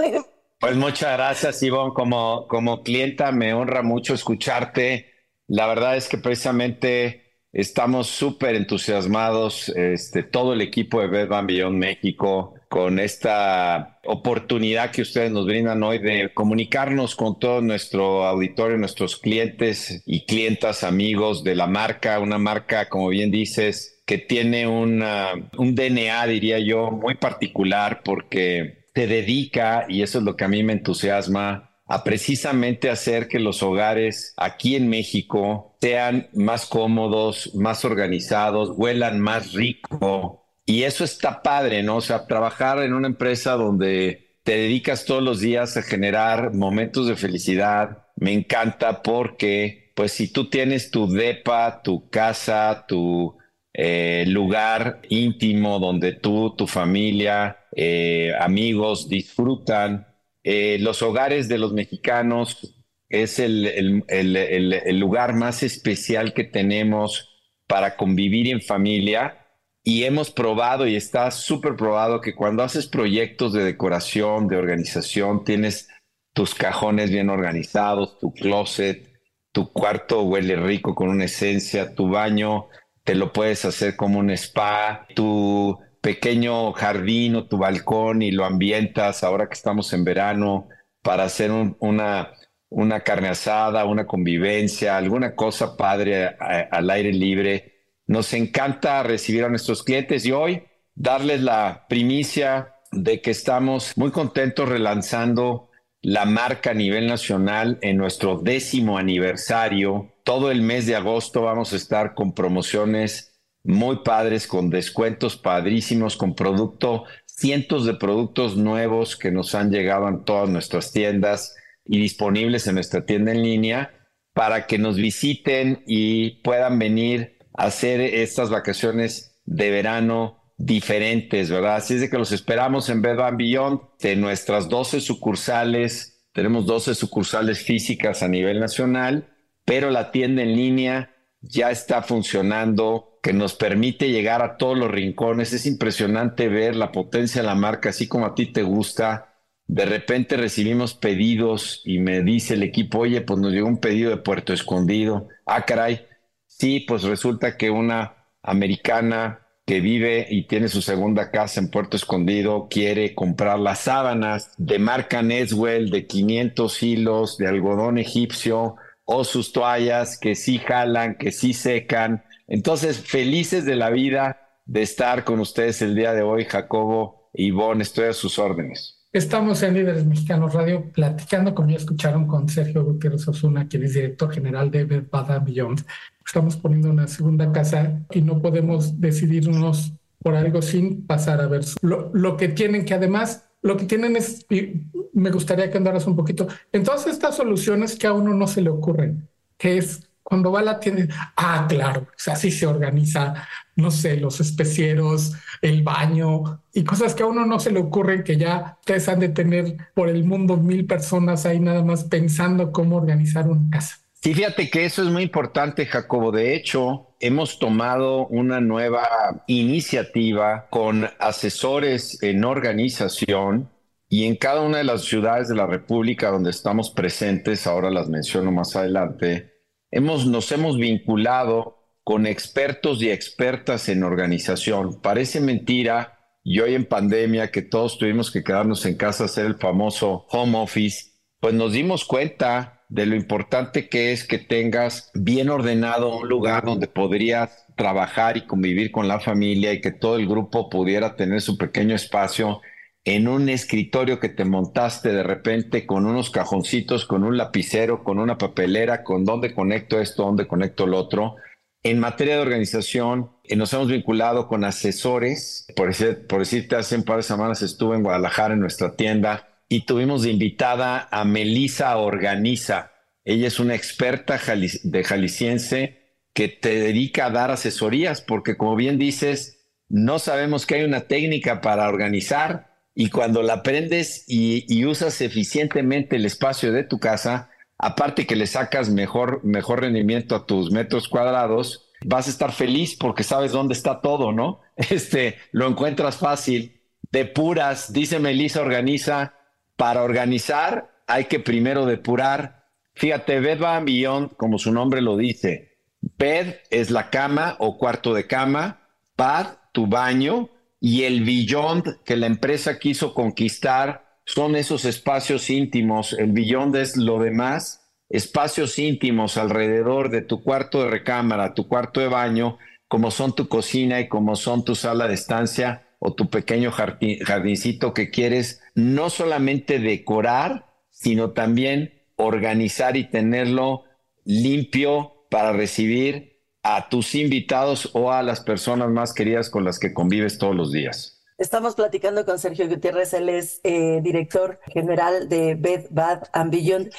Pues 0.61 0.77
muchas 0.77 1.16
gracias, 1.16 1.62
Ivonne. 1.62 1.94
Como, 1.94 2.46
como 2.46 2.83
clienta 2.83 3.33
me 3.33 3.55
honra 3.55 3.83
mucho 3.83 4.12
escucharte. 4.12 5.07
La 5.46 5.66
verdad 5.66 5.96
es 5.96 6.07
que 6.07 6.18
precisamente 6.18 7.30
estamos 7.52 8.06
súper 8.08 8.54
entusiasmados, 8.54 9.68
este, 9.70 10.22
todo 10.22 10.52
el 10.52 10.60
equipo 10.60 11.00
de 11.00 11.08
Badan 11.08 11.46
Beyond 11.46 11.76
México, 11.76 12.54
con 12.68 13.00
esta 13.00 13.98
oportunidad 14.04 14.92
que 14.92 15.02
ustedes 15.02 15.32
nos 15.32 15.46
brindan 15.46 15.82
hoy 15.82 15.98
de 15.98 16.32
comunicarnos 16.32 17.16
con 17.16 17.38
todo 17.40 17.60
nuestro 17.60 18.24
auditorio, 18.24 18.78
nuestros 18.78 19.16
clientes 19.16 20.02
y 20.06 20.24
clientas, 20.24 20.84
amigos 20.84 21.42
de 21.42 21.56
la 21.56 21.66
marca, 21.66 22.20
una 22.20 22.38
marca, 22.38 22.88
como 22.88 23.08
bien 23.08 23.32
dices, 23.32 24.00
que 24.06 24.18
tiene 24.18 24.68
una, 24.68 25.32
un 25.58 25.74
DNA, 25.74 26.26
diría 26.26 26.58
yo, 26.60 26.90
muy 26.90 27.16
particular 27.16 28.02
porque 28.04 28.84
se 28.94 29.06
dedica, 29.06 29.86
y 29.88 30.02
eso 30.02 30.18
es 30.18 30.24
lo 30.24 30.36
que 30.36 30.44
a 30.44 30.48
mí 30.48 30.62
me 30.62 30.72
entusiasma, 30.72 31.69
a 31.90 32.05
precisamente 32.05 32.88
hacer 32.88 33.26
que 33.26 33.40
los 33.40 33.64
hogares 33.64 34.33
aquí 34.37 34.76
en 34.76 34.88
México 34.88 35.76
sean 35.81 36.29
más 36.35 36.66
cómodos, 36.66 37.53
más 37.57 37.85
organizados, 37.85 38.70
huelan 38.76 39.18
más 39.18 39.53
rico, 39.55 40.46
y 40.64 40.85
eso 40.85 41.03
está 41.03 41.42
padre, 41.42 41.83
¿no? 41.83 41.96
O 41.96 42.00
sea, 42.00 42.29
trabajar 42.29 42.81
en 42.85 42.94
una 42.94 43.09
empresa 43.09 43.55
donde 43.55 44.37
te 44.44 44.53
dedicas 44.53 45.05
todos 45.05 45.20
los 45.20 45.40
días 45.40 45.76
a 45.76 45.83
generar 45.83 46.55
momentos 46.55 47.09
de 47.09 47.16
felicidad, 47.16 48.07
me 48.14 48.35
encanta 48.35 49.03
porque, 49.03 49.92
pues 49.96 50.12
si 50.12 50.33
tú 50.33 50.48
tienes 50.48 50.92
tu 50.92 51.11
depa, 51.11 51.83
tu 51.83 52.09
casa, 52.09 52.85
tu 52.87 53.37
eh, 53.72 54.26
lugar 54.29 55.03
íntimo 55.09 55.81
donde 55.81 56.12
tú, 56.12 56.55
tu 56.57 56.68
familia, 56.68 57.64
eh, 57.74 58.33
amigos 58.38 59.09
disfrutan 59.09 60.07
eh, 60.42 60.79
los 60.81 61.03
hogares 61.03 61.48
de 61.48 61.59
los 61.59 61.72
mexicanos 61.72 62.76
es 63.09 63.38
el, 63.38 64.05
el, 64.09 64.98
lugar 65.00 65.35
más 65.35 65.62
especial 65.62 66.33
que 66.33 66.44
tenemos 66.44 67.29
para 67.66 67.96
convivir 67.96 68.48
en 68.48 68.62
familia 68.62 69.46
y 69.83 70.05
hemos 70.05 70.31
probado 70.31 70.87
y 70.87 70.94
está 70.94 71.31
súper 71.31 71.74
probado 71.74 72.20
que 72.20 72.35
cuando 72.35 72.62
haces 72.62 72.87
proyectos 72.87 73.53
de 73.53 73.64
decoración, 73.64 74.46
de 74.46 74.57
organización, 74.57 75.44
tienes 75.44 75.88
tus 76.33 76.55
cajones 76.55 77.11
bien 77.11 77.31
organizados, 77.31 78.18
tu 78.18 78.33
closet, 78.33 79.11
tu 79.53 79.72
cuarto 79.72 80.22
huele 80.22 80.55
rico 80.55 80.94
con 80.94 81.09
una 81.09 81.24
esencia, 81.24 81.94
tu 81.94 82.09
baño 82.09 82.68
te 83.05 83.14
lo 83.14 83.33
puedes 83.33 83.64
hacer 83.64 83.96
como 83.96 84.20
un 84.20 84.31
spa, 84.31 85.07
tu 85.14 85.79
pequeño 86.00 86.72
jardín 86.72 87.36
o 87.36 87.46
tu 87.46 87.58
balcón 87.58 88.22
y 88.22 88.30
lo 88.30 88.44
ambientas 88.44 89.22
ahora 89.22 89.48
que 89.48 89.54
estamos 89.54 89.92
en 89.92 90.04
verano 90.04 90.68
para 91.02 91.24
hacer 91.24 91.50
una, 91.50 92.32
una 92.68 93.00
carne 93.00 93.28
asada, 93.28 93.84
una 93.84 94.06
convivencia, 94.06 94.96
alguna 94.96 95.34
cosa 95.34 95.76
padre 95.76 96.26
al 96.26 96.90
aire 96.90 97.12
libre. 97.12 97.84
Nos 98.06 98.32
encanta 98.32 99.02
recibir 99.02 99.44
a 99.44 99.48
nuestros 99.48 99.82
clientes 99.82 100.24
y 100.26 100.32
hoy 100.32 100.64
darles 100.94 101.42
la 101.42 101.86
primicia 101.88 102.74
de 102.92 103.20
que 103.20 103.30
estamos 103.30 103.96
muy 103.96 104.10
contentos 104.10 104.68
relanzando 104.68 105.70
la 106.02 106.24
marca 106.24 106.70
a 106.70 106.74
nivel 106.74 107.06
nacional 107.06 107.78
en 107.82 107.96
nuestro 107.96 108.38
décimo 108.38 108.98
aniversario. 108.98 110.14
Todo 110.24 110.50
el 110.50 110.62
mes 110.62 110.86
de 110.86 110.96
agosto 110.96 111.42
vamos 111.42 111.72
a 111.72 111.76
estar 111.76 112.14
con 112.14 112.34
promociones 112.34 113.30
muy 113.62 113.96
padres, 114.05 114.46
con 114.46 114.70
descuentos 114.70 115.37
padrísimos, 115.37 116.16
con 116.16 116.35
producto, 116.35 117.05
cientos 117.27 117.87
de 117.87 117.94
productos 117.94 118.57
nuevos 118.57 119.16
que 119.16 119.31
nos 119.31 119.55
han 119.55 119.70
llegado 119.70 120.09
en 120.09 120.25
todas 120.25 120.49
nuestras 120.49 120.92
tiendas 120.92 121.57
y 121.85 121.99
disponibles 121.99 122.66
en 122.66 122.75
nuestra 122.75 123.05
tienda 123.05 123.33
en 123.33 123.42
línea 123.42 123.94
para 124.33 124.66
que 124.66 124.79
nos 124.79 124.96
visiten 124.96 125.83
y 125.87 126.42
puedan 126.42 126.79
venir 126.79 127.38
a 127.57 127.64
hacer 127.64 128.01
estas 128.01 128.51
vacaciones 128.51 129.40
de 129.44 129.70
verano 129.70 130.40
diferentes, 130.57 131.51
¿verdad? 131.51 131.77
Así 131.77 131.94
es 131.94 132.03
de 132.03 132.11
que 132.11 132.18
los 132.18 132.33
esperamos 132.33 132.88
en 132.90 133.03
Bed 133.03 133.16
Bath 133.16 133.37
Beyond, 133.37 133.81
de 134.01 134.16
nuestras 134.16 134.68
12 134.68 135.01
sucursales, 135.01 136.29
tenemos 136.33 136.66
12 136.66 136.94
sucursales 136.94 137.61
físicas 137.62 138.23
a 138.23 138.29
nivel 138.29 138.61
nacional, 138.61 139.29
pero 139.64 139.90
la 139.90 140.11
tienda 140.12 140.42
en 140.42 140.55
línea 140.55 141.16
ya 141.40 141.70
está 141.70 142.03
funcionando, 142.03 143.10
que 143.22 143.33
nos 143.33 143.54
permite 143.54 144.11
llegar 144.11 144.42
a 144.42 144.56
todos 144.56 144.78
los 144.78 144.90
rincones. 144.90 145.52
Es 145.52 145.66
impresionante 145.66 146.48
ver 146.48 146.76
la 146.76 146.92
potencia 146.92 147.42
de 147.42 147.46
la 147.46 147.54
marca, 147.54 147.90
así 147.90 148.09
como 148.09 148.26
a 148.26 148.35
ti 148.35 148.46
te 148.46 148.62
gusta. 148.62 149.35
De 149.66 149.85
repente 149.85 150.37
recibimos 150.37 150.94
pedidos 150.94 151.83
y 151.85 151.98
me 151.98 152.22
dice 152.22 152.54
el 152.54 152.62
equipo, 152.62 153.00
oye, 153.00 153.20
pues 153.20 153.38
nos 153.38 153.52
llegó 153.52 153.68
un 153.68 153.78
pedido 153.78 154.11
de 154.11 154.16
Puerto 154.16 154.52
Escondido. 154.52 155.28
Ah, 155.46 155.64
caray. 155.64 156.06
Sí, 156.46 156.80
pues 156.80 157.02
resulta 157.04 157.56
que 157.56 157.70
una 157.70 158.16
americana 158.42 159.46
que 159.70 159.80
vive 159.80 160.26
y 160.28 160.48
tiene 160.48 160.68
su 160.68 160.83
segunda 160.83 161.30
casa 161.30 161.61
en 161.61 161.70
Puerto 161.70 161.96
Escondido 161.96 162.66
quiere 162.68 163.14
comprar 163.14 163.59
las 163.61 163.78
sábanas 163.78 164.50
de 164.59 164.80
marca 164.80 165.22
Neswell 165.22 165.90
de 165.90 166.09
500 166.09 166.83
hilos 166.83 167.38
de 167.38 167.46
algodón 167.46 167.98
egipcio 167.98 168.74
o 169.04 169.24
sus 169.24 169.52
toallas 169.52 170.18
que 170.18 170.35
sí 170.35 170.59
jalan, 170.59 171.14
que 171.16 171.30
sí 171.30 171.52
secan. 171.52 172.24
Entonces, 172.50 173.00
felices 173.00 173.64
de 173.64 173.76
la 173.76 173.88
vida 173.88 174.58
de 174.66 174.82
estar 174.82 175.24
con 175.24 175.40
ustedes 175.40 175.80
el 175.80 175.94
día 175.94 176.12
de 176.12 176.20
hoy, 176.20 176.44
Jacobo 176.44 177.30
y 177.32 177.46
Ivonne, 177.46 177.82
estoy 177.82 178.08
a 178.08 178.12
sus 178.12 178.38
órdenes. 178.38 178.98
Estamos 179.12 179.62
en 179.62 179.74
Líderes 179.74 180.04
Mexicanos 180.04 180.52
Radio 180.52 180.92
platicando, 180.92 181.54
como 181.54 181.70
ya 181.70 181.76
escucharon, 181.78 182.26
con 182.26 182.48
Sergio 182.48 182.84
Gutiérrez 182.84 183.26
Osuna, 183.26 183.66
quien 183.66 183.84
es 183.84 183.94
director 183.94 184.32
general 184.32 184.70
de 184.70 184.84
Bed 184.84 185.04
Bath 185.10 185.44
Beyond 185.44 185.84
estamos 186.30 186.56
poniendo 186.56 186.90
una 186.90 187.08
segunda 187.08 187.50
casa 187.50 188.02
y 188.12 188.22
no 188.22 188.40
podemos 188.40 189.00
decidirnos 189.00 189.92
por 190.20 190.36
algo 190.36 190.62
sin 190.62 191.04
pasar 191.04 191.40
a 191.40 191.48
ver 191.48 191.64
lo, 191.82 192.10
lo 192.14 192.36
que 192.36 192.46
tienen, 192.46 192.84
que 192.84 192.94
además 192.94 193.48
lo 193.62 193.76
que 193.76 193.84
tienen 193.84 194.14
es, 194.14 194.46
y 194.48 194.86
me 195.12 195.32
gustaría 195.32 195.70
que 195.70 195.78
andaras 195.78 196.06
un 196.06 196.14
poquito, 196.14 196.46
en 196.72 196.84
todas 196.84 197.08
estas 197.08 197.36
soluciones 197.36 197.96
que 197.96 198.06
a 198.06 198.12
uno 198.12 198.32
no 198.32 198.46
se 198.46 198.62
le 198.62 198.70
ocurren, 198.70 199.28
que 199.58 199.78
es 199.78 200.10
cuando 200.31 200.53
va 200.53 200.62
la 200.62 200.79
tienda, 200.79 201.33
ah, 201.37 201.66
claro, 201.69 202.07
así 202.29 202.53
se 202.53 202.64
organiza, 202.64 203.49
no 203.75 203.90
sé, 203.90 204.16
los 204.16 204.38
especieros, 204.38 205.33
el 205.61 205.83
baño 205.83 206.62
y 206.73 206.85
cosas 206.85 207.16
que 207.16 207.25
a 207.25 207.27
uno 207.27 207.45
no 207.45 207.59
se 207.59 207.73
le 207.73 207.81
ocurren, 207.81 208.23
que 208.23 208.37
ya 208.37 208.79
ustedes 208.79 209.09
han 209.09 209.19
de 209.19 209.31
tener 209.31 209.77
por 209.93 210.09
el 210.09 210.23
mundo 210.23 210.57
mil 210.57 210.87
personas 210.87 211.47
ahí 211.47 211.59
nada 211.59 211.83
más 211.83 212.05
pensando 212.05 212.71
cómo 212.71 212.95
organizar 212.95 213.49
una 213.49 213.69
casa. 213.71 213.99
Sí, 214.23 214.33
fíjate 214.33 214.71
que 214.71 214.85
eso 214.85 215.03
es 215.03 215.09
muy 215.09 215.25
importante, 215.25 215.85
Jacobo. 215.85 216.31
De 216.31 216.55
hecho, 216.55 217.09
hemos 217.19 217.59
tomado 217.59 218.29
una 218.29 218.61
nueva 218.61 219.43
iniciativa 219.49 220.69
con 220.71 221.11
asesores 221.19 222.23
en 222.23 222.45
organización 222.45 223.69
y 224.09 224.27
en 224.27 224.37
cada 224.37 224.61
una 224.61 224.79
de 224.79 224.85
las 224.85 225.03
ciudades 225.03 225.49
de 225.49 225.57
la 225.57 225.66
República 225.66 226.31
donde 226.31 226.51
estamos 226.51 226.90
presentes, 226.90 227.66
ahora 227.66 227.90
las 227.90 228.09
menciono 228.09 228.53
más 228.53 228.77
adelante, 228.77 229.49
hemos, 229.90 230.26
nos 230.26 230.50
hemos 230.53 230.79
vinculado 230.79 231.79
con 232.05 232.26
expertos 232.26 233.03
y 233.03 233.11
expertas 233.11 233.88
en 233.88 234.03
organización. 234.03 235.00
Parece 235.00 235.40
mentira, 235.40 236.20
y 236.42 236.61
hoy 236.61 236.74
en 236.74 236.87
pandemia 236.87 237.50
que 237.50 237.62
todos 237.62 237.98
tuvimos 237.98 238.31
que 238.31 238.42
quedarnos 238.42 238.87
en 238.87 238.96
casa 238.96 239.24
a 239.24 239.26
hacer 239.26 239.46
el 239.46 239.57
famoso 239.57 240.26
home 240.31 240.59
office, 240.59 241.12
pues 241.38 241.55
nos 241.55 241.72
dimos 241.72 242.05
cuenta 242.05 242.83
de 242.88 243.07
lo 243.07 243.14
importante 243.14 243.88
que 243.88 244.12
es 244.12 244.26
que 244.26 244.38
tengas 244.38 245.11
bien 245.14 245.48
ordenado 245.48 246.18
un 246.18 246.29
lugar 246.29 246.64
donde 246.64 246.88
podrías 246.88 247.66
trabajar 247.76 248.37
y 248.37 248.46
convivir 248.46 248.90
con 248.90 249.07
la 249.07 249.20
familia 249.20 249.72
y 249.72 249.81
que 249.81 249.92
todo 249.92 250.16
el 250.16 250.26
grupo 250.26 250.68
pudiera 250.68 251.14
tener 251.14 251.40
su 251.40 251.57
pequeño 251.57 251.94
espacio 251.94 252.61
en 253.04 253.28
un 253.28 253.48
escritorio 253.48 254.20
que 254.20 254.28
te 254.28 254.44
montaste 254.44 255.12
de 255.12 255.22
repente 255.22 255.86
con 255.86 256.06
unos 256.06 256.30
cajoncitos, 256.30 257.06
con 257.06 257.24
un 257.24 257.36
lapicero, 257.36 258.04
con 258.04 258.18
una 258.18 258.36
papelera, 258.36 259.04
con 259.04 259.24
dónde 259.24 259.54
conecto 259.54 260.00
esto, 260.00 260.24
dónde 260.24 260.46
conecto 260.46 260.86
lo 260.86 260.98
otro. 260.98 261.36
En 261.82 261.98
materia 261.98 262.36
de 262.36 262.42
organización, 262.42 263.30
eh, 263.44 263.56
nos 263.56 263.72
hemos 263.72 263.88
vinculado 263.88 264.48
con 264.48 264.64
asesores. 264.64 265.66
Por, 265.74 265.88
decir, 265.88 266.26
por 266.26 266.40
decirte, 266.40 266.76
hace 266.76 266.96
un 266.96 267.04
par 267.04 267.16
de 267.16 267.22
semanas 267.22 267.62
estuve 267.62 267.96
en 267.96 268.02
Guadalajara 268.02 268.52
en 268.52 268.60
nuestra 268.60 268.96
tienda 268.96 269.48
y 269.68 269.86
tuvimos 269.86 270.22
de 270.22 270.30
invitada 270.30 271.08
a 271.10 271.24
Melisa 271.24 271.96
Organiza. 271.96 272.92
Ella 273.24 273.46
es 273.46 273.60
una 273.60 273.74
experta 273.74 274.38
de 274.82 275.04
jalisciense 275.04 276.00
que 276.34 276.48
te 276.48 276.80
dedica 276.80 277.26
a 277.26 277.30
dar 277.30 277.50
asesorías, 277.50 278.20
porque 278.20 278.56
como 278.56 278.76
bien 278.76 278.98
dices, 278.98 279.68
no 279.88 280.18
sabemos 280.18 280.66
que 280.66 280.76
hay 280.76 280.84
una 280.84 281.02
técnica 281.02 281.60
para 281.60 281.88
organizar 281.88 282.69
y 282.94 283.11
cuando 283.11 283.42
la 283.42 283.55
aprendes 283.55 284.24
y, 284.26 284.85
usas 284.85 285.20
eficientemente 285.20 286.16
el 286.16 286.26
espacio 286.26 286.72
de 286.72 286.85
tu 286.85 286.98
casa, 286.98 287.50
aparte 287.79 288.26
que 288.26 288.37
le 288.37 288.46
sacas 288.46 288.90
mejor, 288.90 289.44
mejor 289.44 289.81
rendimiento 289.81 290.35
a 290.35 290.46
tus 290.46 290.70
metros 290.70 291.09
cuadrados, 291.09 291.90
vas 292.05 292.26
a 292.26 292.31
estar 292.31 292.53
feliz 292.53 292.96
porque 292.96 293.22
sabes 293.22 293.53
dónde 293.53 293.74
está 293.74 294.00
todo, 294.00 294.33
¿no? 294.33 294.61
Este, 294.76 295.37
lo 295.53 295.68
encuentras 295.68 296.16
fácil, 296.16 296.81
depuras, 297.12 297.92
dice 297.92 298.18
Melisa 298.18 298.62
Organiza, 298.62 299.35
para 299.76 300.03
organizar 300.03 300.90
hay 301.07 301.24
que 301.24 301.40
primero 301.40 301.87
depurar. 301.87 302.66
Fíjate, 302.94 303.40
Bed 303.40 303.61
Bath 303.61 303.85
Beyond, 303.85 304.37
como 304.37 304.59
su 304.59 304.72
nombre 304.72 305.00
lo 305.00 305.16
dice, 305.16 305.79
bed 306.00 306.57
es 306.70 306.90
la 306.90 307.11
cama 307.11 307.57
o 307.59 307.79
cuarto 307.79 308.14
de 308.14 308.26
cama, 308.26 308.88
bath, 309.16 309.59
tu 309.72 309.87
baño, 309.87 310.50
y 310.81 311.05
el 311.05 311.25
beyond 311.25 312.03
que 312.05 312.16
la 312.16 312.27
empresa 312.27 312.79
quiso 312.79 313.12
conquistar 313.12 314.19
son 314.25 314.57
esos 314.57 314.85
espacios 314.87 315.51
íntimos. 315.51 316.14
El 316.14 316.33
beyond 316.33 316.75
es 316.77 316.97
lo 316.97 317.19
demás, 317.19 317.87
espacios 318.09 318.79
íntimos 318.79 319.37
alrededor 319.37 320.11
de 320.11 320.23
tu 320.23 320.43
cuarto 320.43 320.83
de 320.83 320.90
recámara, 320.90 321.55
tu 321.55 321.69
cuarto 321.69 322.01
de 322.01 322.09
baño, 322.09 322.59
como 322.88 323.11
son 323.11 323.35
tu 323.35 323.47
cocina 323.47 324.01
y 324.01 324.09
como 324.09 324.37
son 324.37 324.64
tu 324.64 324.75
sala 324.75 325.07
de 325.07 325.14
estancia 325.14 325.87
o 325.99 326.14
tu 326.14 326.31
pequeño 326.31 326.73
jardincito 326.73 327.93
que 327.93 328.11
quieres 328.11 328.62
no 328.75 329.11
solamente 329.11 329.79
decorar, 329.79 330.66
sino 330.90 331.33
también 331.33 332.03
organizar 332.16 332.97
y 332.97 333.05
tenerlo 333.05 333.85
limpio 334.25 335.27
para 335.31 335.53
recibir 335.53 336.39
a 336.62 336.88
tus 336.88 337.14
invitados 337.14 337.90
o 337.94 338.12
a 338.12 338.23
las 338.23 338.40
personas 338.40 338.90
más 338.90 339.14
queridas 339.14 339.51
con 339.51 339.64
las 339.64 339.79
que 339.79 339.94
convives 339.94 340.38
todos 340.38 340.55
los 340.55 340.73
días. 340.73 341.19
Estamos 341.40 341.74
platicando 341.74 342.26
con 342.26 342.38
Sergio 342.38 342.68
Gutiérrez, 342.68 343.14
él 343.14 343.31
es 343.31 343.61
eh, 343.64 344.00
director 344.03 344.61
general 344.66 345.31
de 345.31 345.55
Bed 345.55 345.87
Bath 345.88 346.29
and 346.35 346.53
Beyond. 346.53 346.92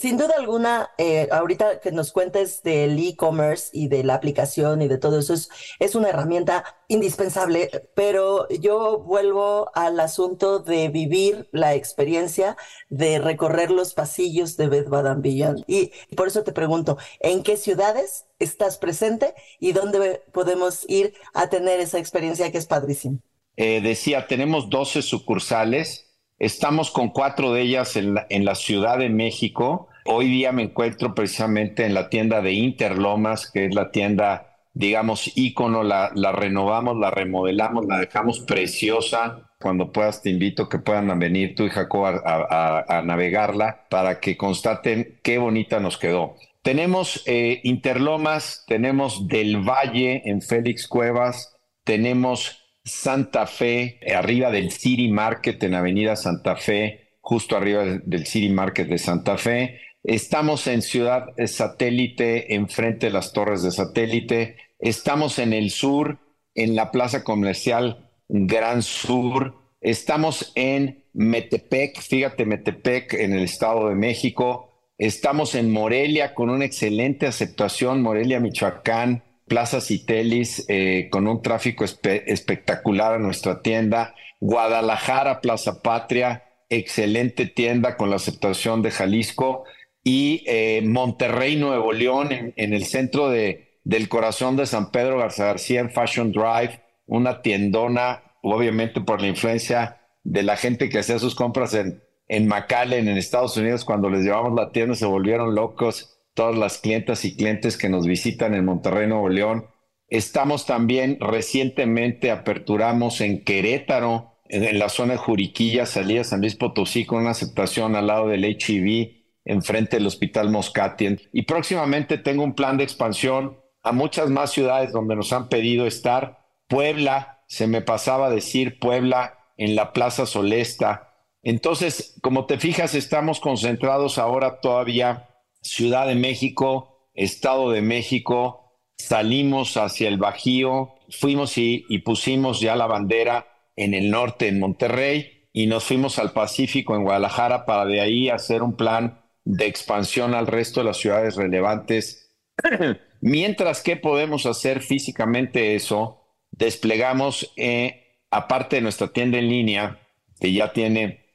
Sin 0.00 0.16
duda 0.16 0.32
alguna, 0.38 0.88
eh, 0.96 1.28
ahorita 1.30 1.78
que 1.80 1.92
nos 1.92 2.10
cuentes 2.10 2.62
del 2.62 2.98
e-commerce 2.98 3.68
y 3.70 3.88
de 3.88 4.02
la 4.02 4.14
aplicación 4.14 4.80
y 4.80 4.88
de 4.88 4.96
todo 4.96 5.18
eso, 5.18 5.34
es, 5.34 5.94
una 5.94 6.08
herramienta 6.08 6.64
indispensable, 6.88 7.68
pero 7.94 8.48
yo 8.48 8.98
vuelvo 9.00 9.70
al 9.74 10.00
asunto 10.00 10.60
de 10.60 10.88
vivir 10.88 11.50
la 11.52 11.74
experiencia 11.74 12.56
de 12.88 13.18
recorrer 13.18 13.70
los 13.70 13.92
pasillos 13.92 14.56
de 14.56 14.68
Bed 14.68 14.88
Bath 14.88 15.04
and 15.04 15.22
Beyond. 15.22 15.64
Y 15.66 15.92
por 16.16 16.28
eso 16.28 16.44
te 16.44 16.52
pregunto, 16.52 16.96
¿en 17.20 17.42
qué 17.42 17.58
ciudades 17.58 18.24
estás 18.38 18.78
presente 18.78 19.34
y 19.60 19.72
dónde 19.72 20.22
podemos 20.32 20.86
ir 20.88 21.12
a 21.34 21.50
tener 21.50 21.78
esa 21.78 21.98
experiencia 21.98 22.50
que 22.50 22.56
es 22.56 22.66
padrísima? 22.66 23.18
Eh, 23.56 23.80
decía, 23.80 24.26
tenemos 24.26 24.70
12 24.70 25.02
sucursales, 25.02 26.16
estamos 26.38 26.90
con 26.90 27.10
cuatro 27.10 27.52
de 27.52 27.62
ellas 27.62 27.96
en 27.96 28.44
la, 28.44 28.54
Ciudad 28.54 28.98
de 28.98 29.08
México. 29.08 29.88
Hoy 30.04 30.28
día 30.28 30.52
me 30.52 30.62
encuentro 30.62 31.14
precisamente 31.14 31.84
en 31.84 31.94
la 31.94 32.08
tienda 32.08 32.40
de 32.40 32.52
Interlomas, 32.52 33.50
que 33.50 33.66
es 33.66 33.74
la 33.74 33.90
tienda, 33.90 34.56
digamos, 34.74 35.30
ícono, 35.36 35.82
la, 35.82 36.10
renovamos, 36.32 36.96
la 36.96 37.10
remodelamos, 37.10 37.86
la 37.86 37.98
dejamos 37.98 38.40
preciosa. 38.40 39.50
Cuando 39.60 39.92
puedas, 39.92 40.22
te 40.22 40.30
invito 40.30 40.68
que 40.68 40.78
puedan 40.78 41.16
venir 41.18 41.54
tú 41.54 41.66
y 41.66 41.70
Jacob 41.70 42.06
a 42.24 43.02
navegarla 43.04 43.86
para 43.88 44.18
que 44.18 44.36
constaten 44.36 45.20
qué 45.22 45.38
bonita 45.38 45.78
nos 45.78 45.98
quedó. 45.98 46.34
Tenemos 46.62 47.24
eh, 47.26 47.60
Interlomas, 47.64 48.64
tenemos 48.68 49.26
Del 49.26 49.68
Valle 49.68 50.22
en 50.26 50.42
Félix 50.42 50.86
Cuevas, 50.86 51.56
tenemos 51.82 52.61
Santa 52.84 53.46
Fe, 53.46 53.98
eh, 54.00 54.14
arriba 54.14 54.50
del 54.50 54.70
City 54.70 55.08
Market 55.08 55.62
en 55.62 55.74
Avenida 55.74 56.16
Santa 56.16 56.56
Fe, 56.56 57.16
justo 57.20 57.56
arriba 57.56 57.84
del 57.84 58.26
City 58.26 58.48
Market 58.48 58.88
de 58.88 58.98
Santa 58.98 59.38
Fe. 59.38 59.80
Estamos 60.02 60.66
en 60.66 60.82
Ciudad 60.82 61.26
Satélite, 61.46 62.54
enfrente 62.54 63.06
de 63.06 63.12
las 63.12 63.32
torres 63.32 63.62
de 63.62 63.70
satélite. 63.70 64.56
Estamos 64.80 65.38
en 65.38 65.52
el 65.52 65.70
sur, 65.70 66.18
en 66.54 66.74
la 66.74 66.90
plaza 66.90 67.22
comercial 67.22 68.10
Gran 68.28 68.82
Sur. 68.82 69.54
Estamos 69.80 70.52
en 70.56 71.04
Metepec, 71.12 72.00
fíjate, 72.00 72.46
Metepec 72.46 73.14
en 73.14 73.32
el 73.32 73.44
Estado 73.44 73.88
de 73.88 73.94
México. 73.94 74.72
Estamos 74.98 75.54
en 75.54 75.70
Morelia 75.70 76.34
con 76.34 76.50
una 76.50 76.64
excelente 76.64 77.26
aceptación, 77.26 78.02
Morelia, 78.02 78.40
Michoacán. 78.40 79.22
Plaza 79.46 79.80
Citelis 79.80 80.64
eh, 80.68 81.08
con 81.10 81.26
un 81.26 81.42
tráfico 81.42 81.84
espectacular 81.84 83.14
a 83.14 83.18
nuestra 83.18 83.62
tienda, 83.62 84.14
Guadalajara, 84.40 85.40
Plaza 85.40 85.82
Patria, 85.82 86.44
excelente 86.68 87.46
tienda 87.46 87.96
con 87.96 88.10
la 88.10 88.16
aceptación 88.16 88.82
de 88.82 88.90
Jalisco. 88.90 89.64
Y 90.04 90.42
eh, 90.46 90.82
Monterrey, 90.84 91.56
Nuevo 91.56 91.92
León, 91.92 92.52
en, 92.56 92.72
el 92.72 92.84
centro 92.84 93.28
de, 93.28 93.78
del 93.84 94.08
corazón 94.08 94.56
de 94.56 94.66
San 94.66 94.90
Pedro 94.90 95.18
Garza 95.18 95.44
García 95.44 95.80
en 95.80 95.90
Fashion 95.90 96.32
Drive, 96.32 96.80
una 97.06 97.42
tiendona, 97.42 98.22
obviamente 98.42 99.00
por 99.00 99.20
la 99.20 99.28
influencia 99.28 100.00
de 100.24 100.42
la 100.42 100.56
gente 100.56 100.88
que 100.88 100.98
hacía 100.98 101.20
sus 101.20 101.36
compras 101.36 101.74
en, 101.74 102.02
en 102.26 102.48
McAllen, 102.48 103.06
en 103.06 103.16
Estados 103.16 103.56
Unidos, 103.56 103.84
cuando 103.84 104.08
les 104.08 104.24
llevamos 104.24 104.54
la 104.54 104.72
tienda 104.72 104.94
se 104.96 105.06
volvieron 105.06 105.54
locos 105.54 106.18
todas 106.34 106.56
las 106.56 106.78
clientas 106.78 107.24
y 107.24 107.36
clientes 107.36 107.76
que 107.76 107.88
nos 107.88 108.06
visitan 108.06 108.54
en 108.54 108.64
Monterrey, 108.64 109.06
Nuevo 109.06 109.28
León. 109.28 109.66
Estamos 110.08 110.66
también 110.66 111.18
recientemente 111.20 112.30
aperturamos 112.30 113.20
en 113.20 113.44
Querétaro, 113.44 114.40
en, 114.48 114.78
la 114.78 114.88
zona 114.88 115.12
de 115.12 115.18
Juriquilla, 115.18 115.86
salida 115.86 116.24
San 116.24 116.40
Luis 116.40 116.54
Potosí, 116.54 117.06
con 117.06 117.20
una 117.20 117.30
aceptación 117.30 117.96
al 117.96 118.06
lado 118.06 118.28
del 118.28 118.44
HIV, 118.44 119.22
enfrente 119.44 119.96
del 119.96 120.06
Hospital 120.06 120.50
Moscatien. 120.50 121.20
Y 121.32 121.42
próximamente 121.42 122.18
tengo 122.18 122.44
un 122.44 122.54
plan 122.54 122.76
de 122.76 122.84
expansión 122.84 123.58
a 123.82 123.92
muchas 123.92 124.28
más 124.28 124.52
ciudades 124.52 124.92
donde 124.92 125.16
nos 125.16 125.32
han 125.32 125.48
pedido 125.48 125.86
estar. 125.86 126.46
Puebla, 126.68 127.42
se 127.48 127.66
me 127.66 127.80
pasaba 127.80 128.30
decir 128.30 128.78
Puebla, 128.78 129.38
en 129.56 129.76
la 129.76 129.92
Plaza 129.92 130.26
Solesta. 130.26 131.14
Entonces, 131.42 132.18
como 132.22 132.46
te 132.46 132.58
fijas, 132.58 132.94
estamos 132.94 133.40
concentrados 133.40 134.18
ahora 134.18 134.60
todavía 134.60 135.28
Ciudad 135.62 136.06
de 136.06 136.14
México, 136.14 137.08
Estado 137.14 137.70
de 137.70 137.82
México, 137.82 138.62
salimos 138.96 139.76
hacia 139.76 140.08
el 140.08 140.18
Bajío, 140.18 140.94
fuimos 141.10 141.56
y, 141.56 141.98
pusimos 142.04 142.60
ya 142.60 142.76
la 142.76 142.86
bandera 142.86 143.46
en 143.76 143.94
el 143.94 144.10
norte, 144.10 144.48
en 144.48 144.60
Monterrey, 144.60 145.48
y 145.52 145.66
nos 145.66 145.84
fuimos 145.84 146.18
al 146.18 146.32
Pacífico, 146.32 146.94
en 146.94 147.04
Guadalajara, 147.04 147.64
para 147.64 147.84
de 147.84 148.00
ahí 148.00 148.28
hacer 148.28 148.62
un 148.62 148.76
plan 148.76 149.20
de 149.44 149.66
expansión 149.66 150.34
al 150.34 150.46
resto 150.46 150.80
de 150.80 150.86
las 150.86 150.96
ciudades 150.98 151.36
relevantes. 151.36 152.34
Mientras 153.20 153.82
que 153.82 153.96
podemos 153.96 154.46
hacer 154.46 154.80
físicamente 154.80 155.74
eso, 155.74 156.22
desplegamos, 156.50 157.52
eh, 157.56 158.18
aparte 158.30 158.76
de 158.76 158.82
nuestra 158.82 159.08
tienda 159.08 159.38
en 159.38 159.48
línea, 159.48 160.00
que 160.40 160.52
ya 160.52 160.72
tiene 160.72 161.26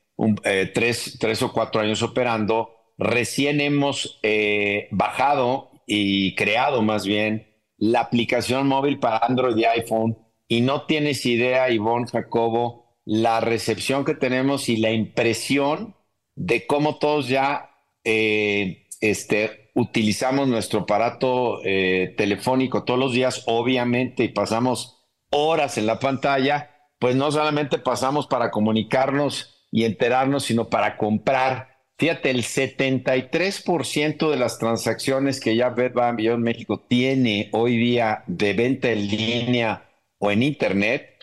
eh, 0.43 0.71
tres, 0.73 1.17
tres 1.19 1.41
o 1.41 1.53
cuatro 1.53 1.81
años 1.81 2.01
operando, 2.01 2.76
recién 2.97 3.61
hemos 3.61 4.19
eh, 4.23 4.87
bajado 4.91 5.71
y 5.85 6.35
creado 6.35 6.81
más 6.81 7.05
bien 7.05 7.47
la 7.77 8.01
aplicación 8.01 8.67
móvil 8.67 8.99
para 8.99 9.19
Android 9.19 9.55
y 9.57 9.65
iPhone 9.65 10.17
y 10.47 10.61
no 10.61 10.85
tienes 10.85 11.25
idea, 11.25 11.69
Ivonne 11.69 12.07
Jacobo, 12.07 12.97
la 13.05 13.39
recepción 13.39 14.05
que 14.05 14.15
tenemos 14.15 14.69
y 14.69 14.77
la 14.77 14.91
impresión 14.91 15.95
de 16.35 16.65
cómo 16.65 16.97
todos 16.97 17.27
ya 17.27 17.71
eh, 18.03 18.87
este, 19.01 19.71
utilizamos 19.75 20.47
nuestro 20.47 20.81
aparato 20.81 21.59
eh, 21.63 22.13
telefónico 22.17 22.83
todos 22.83 22.99
los 22.99 23.13
días, 23.13 23.43
obviamente, 23.47 24.23
y 24.23 24.29
pasamos 24.29 25.05
horas 25.29 25.77
en 25.77 25.85
la 25.85 25.99
pantalla, 25.99 26.71
pues 26.99 27.15
no 27.15 27.31
solamente 27.31 27.77
pasamos 27.77 28.27
para 28.27 28.49
comunicarnos 28.49 29.67
y 29.71 29.83
enterarnos, 29.83 30.45
sino 30.45 30.69
para 30.69 30.97
comprar 30.97 31.76
Fíjate, 31.99 32.29
el 32.29 32.43
73% 32.43 34.29
de 34.29 34.37
las 34.37 34.59
transacciones 34.59 35.39
que 35.39 35.55
ya 35.55 35.69
Bed 35.69 35.93
Bath 35.93 36.15
Beyond 36.15 36.43
México 36.43 36.79
tiene 36.87 37.49
hoy 37.53 37.75
día 37.77 38.23
de 38.27 38.53
venta 38.53 38.91
en 38.91 39.07
línea 39.07 39.89
o 40.19 40.29
en 40.29 40.43
internet 40.43 41.17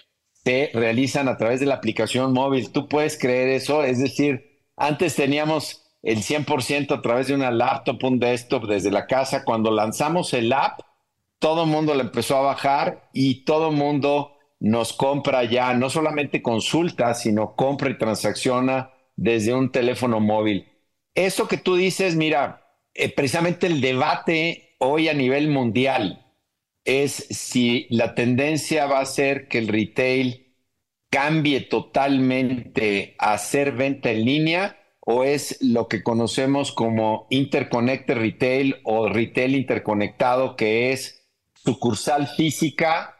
se 0.45 0.71
realizan 0.75 1.29
a 1.29 1.37
través 1.37 1.61
de 1.61 1.67
la 1.67 1.77
aplicación 1.77 2.33
móvil. 2.33 2.73
¿Tú 2.73 2.89
puedes 2.89 3.17
creer 3.17 3.51
eso? 3.51 3.85
Es 3.85 4.01
decir, 4.01 4.67
antes 4.77 5.15
teníamos 5.15 5.85
el 6.03 6.19
100% 6.19 6.99
a 6.99 7.03
través 7.03 7.29
de 7.29 7.35
una 7.35 7.53
laptop, 7.53 8.03
un 8.03 8.19
desktop 8.19 8.67
desde 8.67 8.91
la 8.91 9.07
casa. 9.07 9.45
Cuando 9.45 9.71
lanzamos 9.71 10.35
el 10.35 10.53
app, 10.53 10.81
todo 11.39 11.65
el 11.65 11.71
mundo 11.71 11.95
lo 11.95 12.01
empezó 12.01 12.37
a 12.37 12.43
bajar 12.43 13.09
y 13.13 13.45
todo 13.45 13.71
el 13.71 13.77
mundo 13.77 14.33
nos 14.59 14.93
compra 14.93 15.45
ya, 15.45 15.73
no 15.75 15.89
solamente 15.89 16.43
consulta, 16.43 17.15
sino 17.15 17.55
compra 17.55 17.91
y 17.91 17.99
transacciona 17.99 18.91
desde 19.16 19.55
un 19.55 19.70
teléfono 19.70 20.20
móvil. 20.20 20.68
Eso 21.14 21.48
que 21.48 21.57
tú 21.57 21.77
dices, 21.77 22.16
mira, 22.16 22.64
eh, 22.94 23.09
precisamente 23.09 23.66
el 23.66 23.81
debate 23.81 24.77
hoy 24.79 25.09
a 25.09 25.14
nivel 25.14 25.48
mundial 25.48 26.24
es 26.85 27.14
si 27.31 27.87
la 27.90 28.14
tendencia 28.14 28.87
va 28.87 29.00
a 29.00 29.07
ser 29.07 29.48
que 29.48 29.59
el 29.59 29.68
retail 29.68 30.55
cambie 31.11 31.61
totalmente 31.61 33.14
a 33.18 33.35
hacer 33.35 33.72
venta 33.72 34.11
en 34.11 34.24
línea 34.24 34.81
o 35.00 35.24
es 35.24 35.59
lo 35.61 35.87
que 35.87 36.03
conocemos 36.03 36.72
como 36.72 37.27
interconnected 37.31 38.16
retail 38.16 38.77
o 38.85 39.09
retail 39.09 39.55
interconectado, 39.55 40.57
que 40.57 40.92
es 40.92 41.29
sucursal 41.55 42.27
física, 42.27 43.14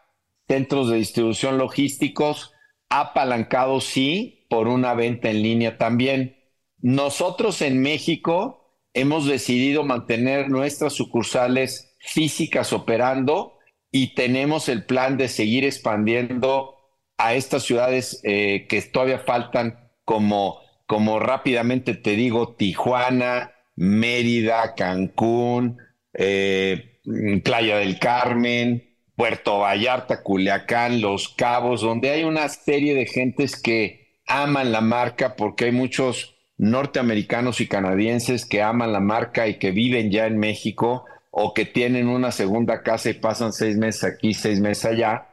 centros 0.49 0.91
de 0.91 0.97
distribución 0.97 1.59
logísticos, 1.59 2.53
apalancado 2.89 3.81
sí, 3.81 4.44
por 4.55 4.69
una 4.69 4.95
venta 4.95 5.31
en 5.31 5.43
línea 5.43 5.79
también. 5.79 6.37
Nosotros 6.81 7.61
en 7.61 7.83
México 7.83 8.79
hemos 8.93 9.27
decidido 9.27 9.83
mantener 9.83 10.49
nuestras 10.49 10.93
sucursales 10.93 11.97
físicas 11.99 12.73
operando 12.73 13.59
y 13.91 14.15
tenemos 14.15 14.69
el 14.69 14.85
plan 14.85 15.17
de 15.17 15.27
seguir 15.27 15.65
expandiendo 15.65 16.77
a 17.19 17.35
estas 17.35 17.65
ciudades 17.65 18.21
eh, 18.23 18.67
que 18.69 18.81
todavía 18.83 19.19
faltan 19.19 19.91
como, 20.05 20.61
como 20.87 21.19
rápidamente 21.19 21.95
te 21.95 22.13
digo, 22.13 22.55
Tijuana, 22.55 23.55
Mérida, 23.75 24.77
Cancún, 24.77 25.79
eh, 26.13 27.01
Playa 27.43 27.79
del 27.79 27.99
Carmen, 27.99 28.99
Puerto 29.17 29.59
Vallarta, 29.59 30.23
Culiacán, 30.23 31.01
Los 31.01 31.29
Cabos, 31.29 31.81
donde 31.81 32.11
hay 32.11 32.23
una 32.23 32.49
serie 32.49 32.95
de 32.95 33.07
gentes 33.07 33.61
que 33.61 34.04
aman 34.27 34.73
la 34.73 34.81
marca 34.81 35.37
porque 35.37 35.67
hay 35.67 35.73
muchos 35.73 36.35
norteamericanos 36.57 37.61
y 37.61 37.67
canadienses 37.67 38.47
que 38.47 38.63
aman 38.63 38.93
la 38.93 39.01
marca 39.01 39.49
y 39.49 39.59
que 39.59 39.71
viven 39.71 40.11
ya 40.11 40.27
en 40.27 40.39
México 40.39 41.05
o 41.31 41.53
que 41.53 41.65
tienen 41.65 42.09
una 42.09 42.31
segunda 42.31 42.83
casa 42.83 43.11
y 43.11 43.15
pasan 43.15 43.53
seis 43.53 43.77
meses 43.77 44.05
aquí, 44.05 44.35
seis 44.35 44.61
meses 44.61 44.85
allá. 44.85 45.29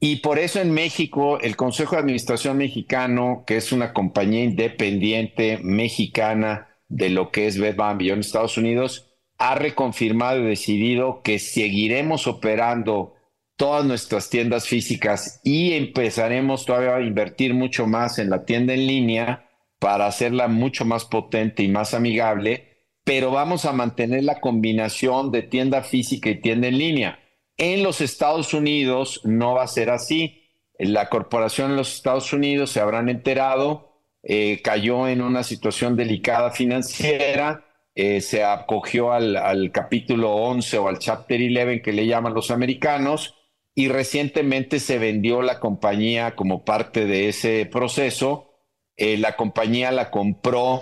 Y 0.00 0.16
por 0.16 0.38
eso 0.38 0.60
en 0.60 0.72
México, 0.72 1.40
el 1.40 1.56
Consejo 1.56 1.96
de 1.96 2.02
Administración 2.02 2.58
Mexicano, 2.58 3.44
que 3.46 3.56
es 3.56 3.72
una 3.72 3.92
compañía 3.92 4.44
independiente 4.44 5.58
mexicana 5.62 6.68
de 6.88 7.08
lo 7.08 7.30
que 7.30 7.46
es 7.46 7.58
Bath 7.58 8.00
en 8.00 8.20
Estados 8.20 8.58
Unidos, 8.58 9.10
ha 9.38 9.54
reconfirmado 9.54 10.40
y 10.40 10.46
decidido 10.46 11.22
que 11.22 11.38
seguiremos 11.38 12.26
operando 12.26 13.14
todas 13.58 13.84
nuestras 13.84 14.30
tiendas 14.30 14.68
físicas 14.68 15.40
y 15.42 15.72
empezaremos 15.72 16.64
todavía 16.64 16.94
a 16.94 17.02
invertir 17.02 17.54
mucho 17.54 17.88
más 17.88 18.20
en 18.20 18.30
la 18.30 18.44
tienda 18.44 18.72
en 18.72 18.86
línea 18.86 19.50
para 19.80 20.06
hacerla 20.06 20.46
mucho 20.46 20.84
más 20.84 21.04
potente 21.04 21.64
y 21.64 21.68
más 21.68 21.92
amigable, 21.92 22.86
pero 23.02 23.32
vamos 23.32 23.64
a 23.64 23.72
mantener 23.72 24.22
la 24.22 24.40
combinación 24.40 25.32
de 25.32 25.42
tienda 25.42 25.82
física 25.82 26.30
y 26.30 26.40
tienda 26.40 26.68
en 26.68 26.78
línea. 26.78 27.18
En 27.56 27.82
los 27.82 28.00
Estados 28.00 28.54
Unidos 28.54 29.22
no 29.24 29.54
va 29.54 29.64
a 29.64 29.68
ser 29.68 29.90
así. 29.90 30.44
La 30.78 31.08
corporación 31.08 31.72
en 31.72 31.76
los 31.76 31.96
Estados 31.96 32.32
Unidos 32.32 32.70
se 32.70 32.78
habrán 32.78 33.08
enterado, 33.08 34.02
eh, 34.22 34.60
cayó 34.62 35.08
en 35.08 35.20
una 35.20 35.42
situación 35.42 35.96
delicada 35.96 36.52
financiera, 36.52 37.64
eh, 37.96 38.20
se 38.20 38.44
acogió 38.44 39.10
al, 39.10 39.36
al, 39.36 39.72
capítulo 39.72 40.30
11 40.30 40.78
o 40.78 40.86
al 40.86 41.00
chapter 41.00 41.40
11 41.40 41.82
que 41.82 41.92
le 41.92 42.06
llaman 42.06 42.34
los 42.34 42.52
americanos 42.52 43.34
y 43.78 43.86
recientemente 43.86 44.80
se 44.80 44.98
vendió 44.98 45.40
la 45.40 45.60
compañía 45.60 46.34
como 46.34 46.64
parte 46.64 47.06
de 47.06 47.28
ese 47.28 47.64
proceso. 47.64 48.50
Eh, 48.96 49.18
la 49.18 49.36
compañía 49.36 49.92
la 49.92 50.10
compró 50.10 50.80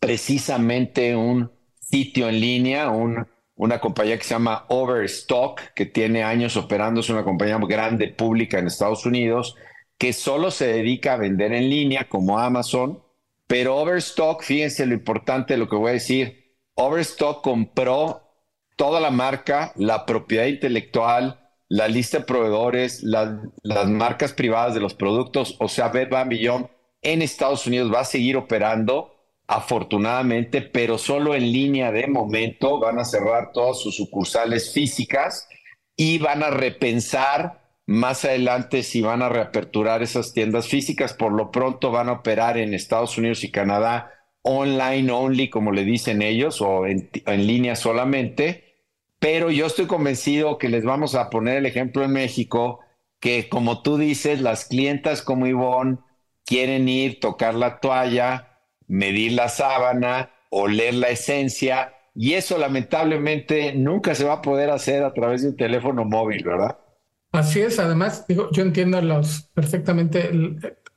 precisamente 0.00 1.14
un 1.14 1.52
sitio 1.78 2.28
en 2.28 2.40
línea, 2.40 2.90
un, 2.90 3.28
una 3.54 3.78
compañía 3.78 4.18
que 4.18 4.24
se 4.24 4.34
llama 4.34 4.66
Overstock, 4.70 5.60
que 5.76 5.86
tiene 5.86 6.24
años 6.24 6.56
operando, 6.56 6.98
es 6.98 7.10
una 7.10 7.22
compañía 7.22 7.58
grande 7.58 8.08
pública 8.08 8.58
en 8.58 8.66
Estados 8.66 9.06
Unidos, 9.06 9.54
que 9.96 10.12
solo 10.12 10.50
se 10.50 10.66
dedica 10.66 11.12
a 11.12 11.18
vender 11.18 11.52
en 11.52 11.70
línea 11.70 12.08
como 12.08 12.40
Amazon 12.40 13.06
pero 13.46 13.76
Overstock, 13.76 14.42
fíjense 14.42 14.84
lo 14.86 14.94
importante 14.94 15.54
de 15.54 15.58
lo 15.58 15.68
que 15.68 15.76
voy 15.76 15.90
a 15.90 15.92
decir, 15.92 16.56
Overstock 16.74 17.44
compró 17.44 18.22
toda 18.74 18.98
la 18.98 19.12
marca, 19.12 19.72
la 19.76 20.04
propiedad 20.04 20.46
intelectual, 20.46 21.45
la 21.68 21.88
lista 21.88 22.18
de 22.18 22.24
proveedores, 22.24 23.02
las 23.02 23.88
marcas 23.88 24.32
privadas 24.32 24.74
de 24.74 24.80
los 24.80 24.94
productos, 24.94 25.56
o 25.58 25.68
sea, 25.68 25.88
Bed 25.88 26.10
Bath 26.10 26.28
Beyond 26.28 26.68
en 27.02 27.22
Estados 27.22 27.66
Unidos 27.66 27.92
va 27.92 28.00
a 28.00 28.04
seguir 28.04 28.36
operando, 28.36 29.14
afortunadamente, 29.46 30.60
pero 30.60 30.98
solo 30.98 31.34
en 31.34 31.52
línea 31.52 31.92
de 31.92 32.06
momento, 32.06 32.80
van 32.80 32.98
a 32.98 33.04
cerrar 33.04 33.52
todas 33.52 33.80
sus 33.80 33.96
sucursales 33.96 34.72
físicas 34.72 35.48
y 35.96 36.18
van 36.18 36.42
a 36.42 36.50
repensar 36.50 37.66
más 37.86 38.24
adelante 38.24 38.82
si 38.82 39.00
van 39.00 39.22
a 39.22 39.28
reaperturar 39.28 40.02
esas 40.02 40.32
tiendas 40.32 40.66
físicas, 40.66 41.14
por 41.14 41.32
lo 41.32 41.52
pronto 41.52 41.92
van 41.92 42.08
a 42.08 42.14
operar 42.14 42.58
en 42.58 42.74
Estados 42.74 43.16
Unidos 43.16 43.44
y 43.44 43.50
Canadá 43.50 44.12
online 44.42 45.10
only, 45.12 45.50
como 45.50 45.72
le 45.72 45.84
dicen 45.84 46.22
ellos, 46.22 46.60
o 46.60 46.86
en, 46.86 47.08
línea 47.46 47.76
solamente. 47.76 48.65
Pero 49.18 49.50
yo 49.50 49.66
estoy 49.66 49.86
convencido 49.86 50.58
que 50.58 50.68
les 50.68 50.84
vamos 50.84 51.14
a 51.14 51.30
poner 51.30 51.56
el 51.56 51.66
ejemplo 51.66 52.04
en 52.04 52.12
México, 52.12 52.80
que 53.20 53.48
como 53.48 53.82
tú 53.82 53.96
dices, 53.96 54.40
las 54.40 54.66
clientas 54.66 55.22
como 55.22 55.46
Ivonne 55.46 55.98
quieren 56.44 56.88
ir, 56.88 57.18
tocar 57.20 57.54
la 57.54 57.80
toalla, 57.80 58.60
medir 58.86 59.32
la 59.32 59.48
sábana, 59.48 60.30
oler 60.50 60.94
la 60.94 61.08
esencia, 61.08 61.94
y 62.14 62.32
eso 62.32 62.56
lamentablemente 62.56 63.74
nunca 63.74 64.14
se 64.14 64.24
va 64.24 64.34
a 64.34 64.42
poder 64.42 64.70
hacer 64.70 65.02
a 65.04 65.12
través 65.12 65.42
de 65.42 65.48
un 65.48 65.56
teléfono 65.56 66.04
móvil, 66.04 66.44
¿verdad? 66.44 66.78
Así 67.32 67.60
es, 67.60 67.78
además, 67.78 68.26
digo, 68.26 68.50
yo 68.52 68.62
entiendo 68.62 69.00
los 69.02 69.42
perfectamente 69.52 70.30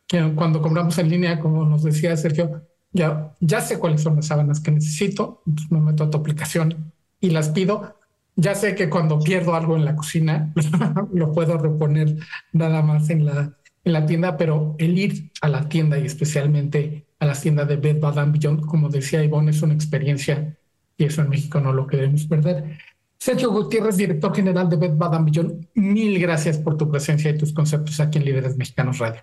que 0.08 0.34
cuando 0.34 0.62
compramos 0.62 0.98
en 0.98 1.10
línea, 1.10 1.40
como 1.40 1.66
nos 1.66 1.84
decía 1.84 2.16
Sergio, 2.16 2.66
ya, 2.92 3.36
ya 3.42 3.60
sé 3.62 3.78
cuáles 3.78 4.02
son 4.02 4.16
las 4.16 4.28
sábanas 4.28 4.62
que 4.62 4.72
necesito, 4.72 5.44
entonces 5.46 5.72
me 5.72 5.82
meto 5.82 6.06
a 6.06 6.10
tu 6.10 6.18
aplicación 6.18 6.94
y 7.20 7.32
las 7.32 7.50
pido. 7.50 7.99
Ya 8.40 8.56
sé 8.56 8.74
que 8.74 8.90
cuando 8.90 9.20
pierdo 9.20 9.54
algo 9.54 9.76
en 9.76 9.84
la 9.84 9.98
cocina, 9.98 10.54
lo 11.14 11.34
puedo 11.34 11.58
reponer 11.58 12.16
nada 12.54 12.82
más 12.82 13.10
en 13.10 13.26
la, 13.26 13.58
en 13.84 13.94
la 13.94 14.06
tienda, 14.06 14.38
pero 14.38 14.76
el 14.80 14.98
ir 14.98 15.32
a 15.42 15.50
la 15.50 15.68
tienda 15.68 16.00
y 16.00 16.06
especialmente 16.06 17.06
a 17.20 17.26
la 17.26 17.34
tienda 17.34 17.66
de 17.66 17.76
Bed 17.76 18.00
Bath 18.00 18.32
Beyond, 18.32 18.66
como 18.66 18.88
decía 18.88 19.22
Ivonne, 19.22 19.52
es 19.52 19.62
una 19.62 19.74
experiencia 19.74 20.58
y 20.96 21.04
eso 21.04 21.22
en 21.22 21.30
México 21.30 21.60
no 21.60 21.74
lo 21.74 21.86
queremos 21.86 22.26
perder. 22.28 22.78
Sergio 23.18 23.52
Gutiérrez, 23.52 23.98
director 23.98 24.34
general 24.34 24.70
de 24.70 24.78
Bed 24.78 24.94
Bath 24.96 25.22
Beyond, 25.22 25.68
mil 25.74 26.18
gracias 26.18 26.58
por 26.58 26.78
tu 26.78 26.90
presencia 26.90 27.32
y 27.32 27.38
tus 27.38 27.52
conceptos 27.52 28.00
aquí 28.00 28.20
en 28.20 28.26
Líderes 28.26 28.56
Mexicanos 28.56 29.00
Radio. 29.00 29.22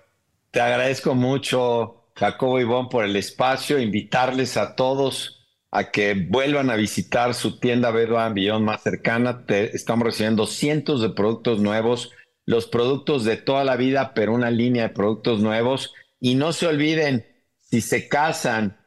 Te 0.50 0.60
agradezco 0.60 1.14
mucho, 1.14 2.10
Jacobo 2.14 2.60
Ivón, 2.60 2.90
por 2.90 3.06
el 3.06 3.16
espacio, 3.16 3.78
invitarles 3.78 4.58
a 4.58 4.76
todos 4.76 5.35
a 5.76 5.90
que 5.90 6.14
vuelvan 6.14 6.70
a 6.70 6.76
visitar 6.76 7.34
su 7.34 7.58
tienda 7.58 7.90
Bed 7.90 8.10
Bath 8.10 8.34
Beyond 8.34 8.64
más 8.64 8.82
cercana. 8.82 9.44
estamos 9.48 10.06
recibiendo 10.06 10.46
cientos 10.46 11.02
de 11.02 11.10
productos 11.10 11.60
nuevos, 11.60 12.12
los 12.44 12.66
productos 12.66 13.24
de 13.24 13.36
toda 13.36 13.64
la 13.64 13.76
vida, 13.76 14.12
pero 14.14 14.32
una 14.32 14.50
línea 14.50 14.84
de 14.84 14.94
productos 14.94 15.40
nuevos. 15.40 15.92
Y 16.20 16.34
no 16.34 16.52
se 16.52 16.66
olviden, 16.66 17.26
si 17.60 17.80
se 17.80 18.08
casan 18.08 18.78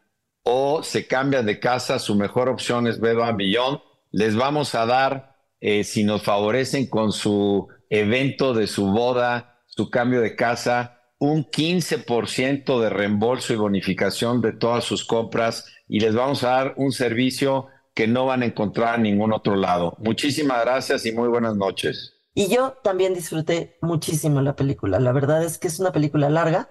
o 0.44 0.82
se 0.82 1.06
cambian 1.06 1.46
de 1.46 1.60
casa, 1.60 2.00
su 2.00 2.16
mejor 2.16 2.50
opción 2.50 2.88
es 2.88 3.00
Bed 3.00 3.18
Bath 3.18 3.38
Beyond 3.38 3.80
les 4.12 4.36
vamos 4.36 4.76
a 4.76 4.86
dar, 4.86 5.36
eh, 5.60 5.84
si 5.84 6.04
nos 6.04 6.24
favorecen 6.24 6.88
con 6.88 7.12
su 7.12 7.68
evento 7.90 8.54
de 8.54 8.68
su 8.68 8.88
boda, 8.88 9.62
su 9.68 9.90
cambio 9.90 10.22
de 10.22 10.36
casa, 10.36 11.02
un 11.20 11.46
15% 11.46 12.80
de 12.80 12.90
reembolso 12.90 13.54
y 13.54 13.58
bonificación 13.58 14.42
de 14.42 14.54
todas 14.54 14.84
sus 14.84 15.06
compras 15.06 15.66
y 15.90 16.00
les 16.00 16.16
vamos 16.16 16.44
a 16.44 16.50
dar 16.52 16.74
un 16.78 16.94
servicio 16.94 17.68
que 17.94 18.08
no 18.08 18.28
van 18.28 18.44
a 18.44 18.46
encontrar 18.46 18.96
en 18.96 19.04
ningún 19.04 19.34
otro 19.34 19.56
lado. 19.56 19.98
Muchísimas 20.00 20.62
gracias 20.64 21.06
y 21.06 21.12
muy 21.12 21.28
buenas 21.28 21.56
noches. 21.56 22.14
Y 22.34 22.48
yo 22.48 22.78
también 22.84 23.14
disfruté 23.14 23.78
muchísimo 23.82 24.42
la 24.42 24.56
película. 24.56 25.00
La 25.00 25.12
verdad 25.12 25.44
es 25.44 25.58
que 25.58 25.68
es 25.68 25.80
una 25.80 25.92
película 25.92 26.30
larga, 26.30 26.70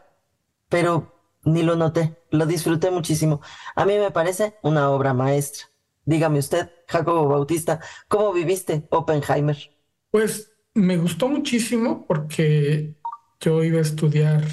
pero 0.71 1.21
ni 1.45 1.63
lo 1.63 1.77
noté. 1.77 2.17
Lo 2.31 2.47
disfruté 2.47 2.91
muchísimo. 2.91 3.43
A 3.75 3.85
mí 3.85 3.99
me 3.99 4.11
parece 4.11 4.55
una 4.63 4.91
obra 4.91 5.13
maestra. 5.13 5.67
Dígame 6.05 6.39
usted, 6.39 6.71
Jacobo 6.87 7.29
Bautista, 7.29 7.81
¿cómo 8.07 8.33
viviste 8.33 8.87
Oppenheimer? 8.91 9.59
Pues 10.11 10.53
me 10.73 10.97
gustó 10.97 11.29
muchísimo 11.29 12.07
porque 12.07 12.95
yo 13.41 13.63
iba 13.63 13.79
a 13.79 13.83
estudiar 13.83 14.45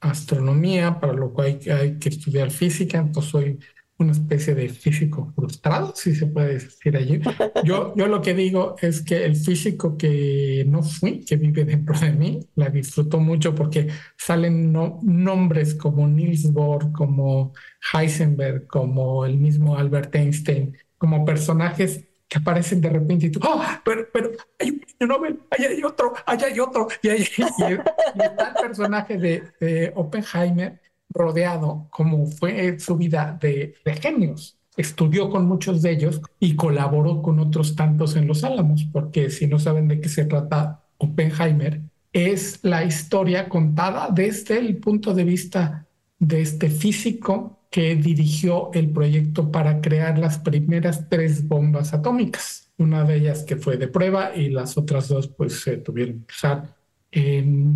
astronomía, 0.00 1.00
para 1.00 1.12
lo 1.12 1.32
cual 1.32 1.58
hay, 1.70 1.98
que 1.98 2.08
estudiar 2.08 2.50
física, 2.50 2.98
entonces 2.98 3.30
soy 3.30 3.58
una 3.98 4.12
especie 4.12 4.54
de 4.54 4.68
físico 4.68 5.32
frustrado, 5.36 5.92
si 5.94 6.14
se 6.14 6.26
puede 6.26 6.54
decir 6.54 6.96
allí. 6.96 7.20
Yo, 7.64 7.94
yo 7.96 8.06
lo 8.08 8.20
que 8.20 8.34
digo 8.34 8.76
es 8.80 9.02
que 9.02 9.24
el 9.24 9.36
físico 9.36 9.96
que 9.96 10.64
no 10.66 10.82
fui, 10.82 11.24
que 11.24 11.36
vive 11.36 11.64
dentro 11.64 11.98
de 11.98 12.12
mí, 12.12 12.40
la 12.56 12.68
disfruto 12.68 13.18
mucho 13.18 13.54
porque 13.54 13.88
salen 14.16 14.72
nombres 14.72 15.74
como 15.74 16.08
Niels 16.08 16.52
Bohr, 16.52 16.92
como 16.92 17.52
Heisenberg, 17.92 18.66
como 18.66 19.24
el 19.24 19.38
mismo 19.38 19.76
Albert 19.76 20.14
Einstein, 20.14 20.76
como 20.98 21.24
personajes 21.24 22.04
que 22.28 22.38
aparecen 22.38 22.80
de 22.80 22.90
repente 22.90 23.26
y 23.26 23.30
tú, 23.30 23.40
oh, 23.42 23.62
pero, 23.84 24.08
pero 24.12 24.32
hay 24.58 24.70
un 24.70 24.80
premio 24.80 25.16
Nobel, 25.16 25.40
allá 25.50 25.68
hay 25.68 25.84
otro, 25.84 26.14
allá 26.26 26.46
hay 26.46 26.60
otro. 26.60 26.88
Y, 27.02 27.08
hay, 27.08 27.22
está 27.22 28.48
el 28.48 28.54
personaje 28.60 29.18
de, 29.18 29.92
Oppenheimer 29.94 30.80
rodeado, 31.14 31.86
como 31.90 32.26
fue 32.26 32.78
su 32.78 32.96
vida, 32.96 33.38
de, 33.40 33.74
genios 34.00 34.58
estudió 34.76 35.30
con 35.30 35.46
muchos 35.46 35.82
de 35.82 35.92
ellos 35.92 36.20
y 36.40 36.56
colaboró 36.56 37.22
con 37.22 37.38
otros 37.38 37.76
tantos 37.76 38.16
en 38.16 38.26
Los 38.26 38.42
Álamos, 38.42 38.84
porque 38.92 39.30
si 39.30 39.46
no 39.46 39.60
saben 39.60 39.86
de 39.86 40.00
qué 40.00 40.08
se 40.08 40.24
trata 40.24 40.82
Oppenheimer, 40.98 41.80
es 42.12 42.58
la 42.62 42.84
historia 42.84 43.48
contada 43.48 44.08
desde 44.12 44.58
el 44.58 44.78
punto 44.78 45.14
de 45.14 45.22
vista 45.22 45.86
de 46.18 46.40
este 46.40 46.70
físico 46.70 47.60
que 47.70 47.94
dirigió 47.96 48.70
el 48.72 48.90
proyecto 48.90 49.50
para 49.50 49.80
crear 49.80 50.18
las 50.18 50.38
primeras 50.38 51.08
tres 51.08 51.46
bombas 51.46 51.92
atómicas. 51.92 52.72
Una 52.78 53.04
de 53.04 53.16
ellas 53.16 53.44
que 53.44 53.56
fue 53.56 53.76
de 53.76 53.88
prueba 53.88 54.34
y 54.34 54.48
las 54.48 54.76
otras 54.76 55.08
dos 55.08 55.28
pues 55.28 55.60
se 55.60 55.76
tuvieron 55.76 56.24
que 56.26 56.34
usar 56.34 56.74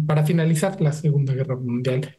para 0.07 0.25
finalizar 0.25 0.81
la 0.81 0.93
Segunda 0.93 1.35
Guerra 1.35 1.57
Mundial. 1.57 2.17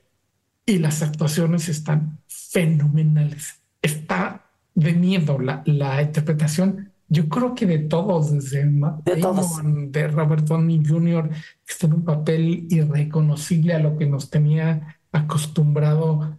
Y 0.70 0.78
las 0.78 1.01
actuaciones 1.01 1.67
están 1.67 2.20
fenomenales. 2.28 3.59
Está 3.82 4.51
de 4.76 4.93
miedo 4.93 5.39
la, 5.39 5.63
la 5.65 5.99
interpretación. 5.99 6.91
Yo 7.07 7.28
creo 7.28 7.55
que 7.55 7.65
de 7.65 7.80
todos, 7.80 8.32
desde 8.32 8.65
de, 8.65 9.15
todos. 9.20 9.61
de 9.63 10.07
Robert 10.09 10.45
Downey 10.45 10.86
Jr., 10.86 11.30
que 11.30 11.74
está 11.74 11.88
en 11.88 11.93
un 11.93 12.03
papel 12.03 12.67
irreconocible 12.70 13.74
a 13.74 13.80
lo 13.80 13.97
que 13.97 14.05
nos 14.05 14.30
tenía 14.30 14.99
acostumbrado 15.11 16.38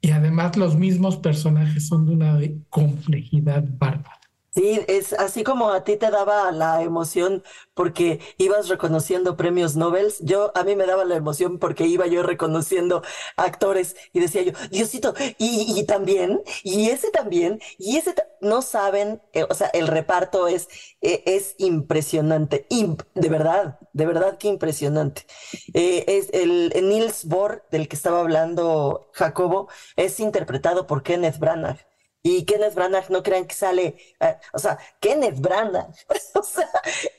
y 0.00 0.12
además 0.12 0.56
los 0.56 0.76
mismos 0.76 1.16
personajes 1.16 1.88
son 1.88 2.06
de 2.06 2.12
una 2.12 2.38
complejidad 2.68 3.64
bárbara. 3.76 4.20
Sí, 4.54 4.80
es 4.86 5.12
así 5.14 5.42
como 5.42 5.70
a 5.70 5.82
ti 5.82 5.96
te 5.96 6.10
daba 6.12 6.52
la 6.52 6.80
emoción 6.82 7.42
porque 7.74 8.20
ibas 8.38 8.68
reconociendo 8.68 9.36
premios 9.36 9.74
Nobel, 9.74 10.12
yo 10.20 10.52
a 10.56 10.62
mí 10.62 10.76
me 10.76 10.86
daba 10.86 11.04
la 11.04 11.16
emoción 11.16 11.58
porque 11.58 11.86
iba 11.86 12.06
yo 12.06 12.22
reconociendo 12.22 13.02
actores 13.36 13.96
y 14.12 14.20
decía 14.20 14.42
yo, 14.42 14.52
Diosito, 14.70 15.12
y, 15.38 15.74
y 15.76 15.84
también, 15.86 16.40
y 16.62 16.90
ese 16.90 17.10
también, 17.10 17.60
y 17.78 17.96
ese 17.96 18.14
no 18.40 18.62
saben, 18.62 19.20
eh, 19.32 19.44
o 19.50 19.54
sea, 19.54 19.68
el 19.68 19.88
reparto 19.88 20.46
es, 20.46 20.68
eh, 21.00 21.24
es 21.26 21.56
impresionante, 21.58 22.66
de 23.14 23.28
verdad, 23.28 23.78
de 23.92 24.06
verdad 24.06 24.38
que 24.38 24.48
impresionante. 24.48 25.26
Eh, 25.74 26.04
es 26.06 26.28
el, 26.32 26.70
el 26.74 26.88
Niels 26.88 27.24
Bohr 27.24 27.64
del 27.72 27.88
que 27.88 27.96
estaba 27.96 28.20
hablando 28.20 29.10
Jacobo 29.14 29.68
es 29.96 30.20
interpretado 30.20 30.86
por 30.86 31.02
Kenneth 31.02 31.38
Branagh. 31.38 31.78
Y 32.26 32.46
Kenneth 32.46 32.74
Branagh, 32.74 33.10
no 33.10 33.22
crean 33.22 33.46
que 33.46 33.54
sale, 33.54 33.96
eh, 34.18 34.38
o 34.54 34.58
sea, 34.58 34.78
Kenneth 34.98 35.38
Branagh, 35.40 35.94
o 36.34 36.42
sea, 36.42 36.70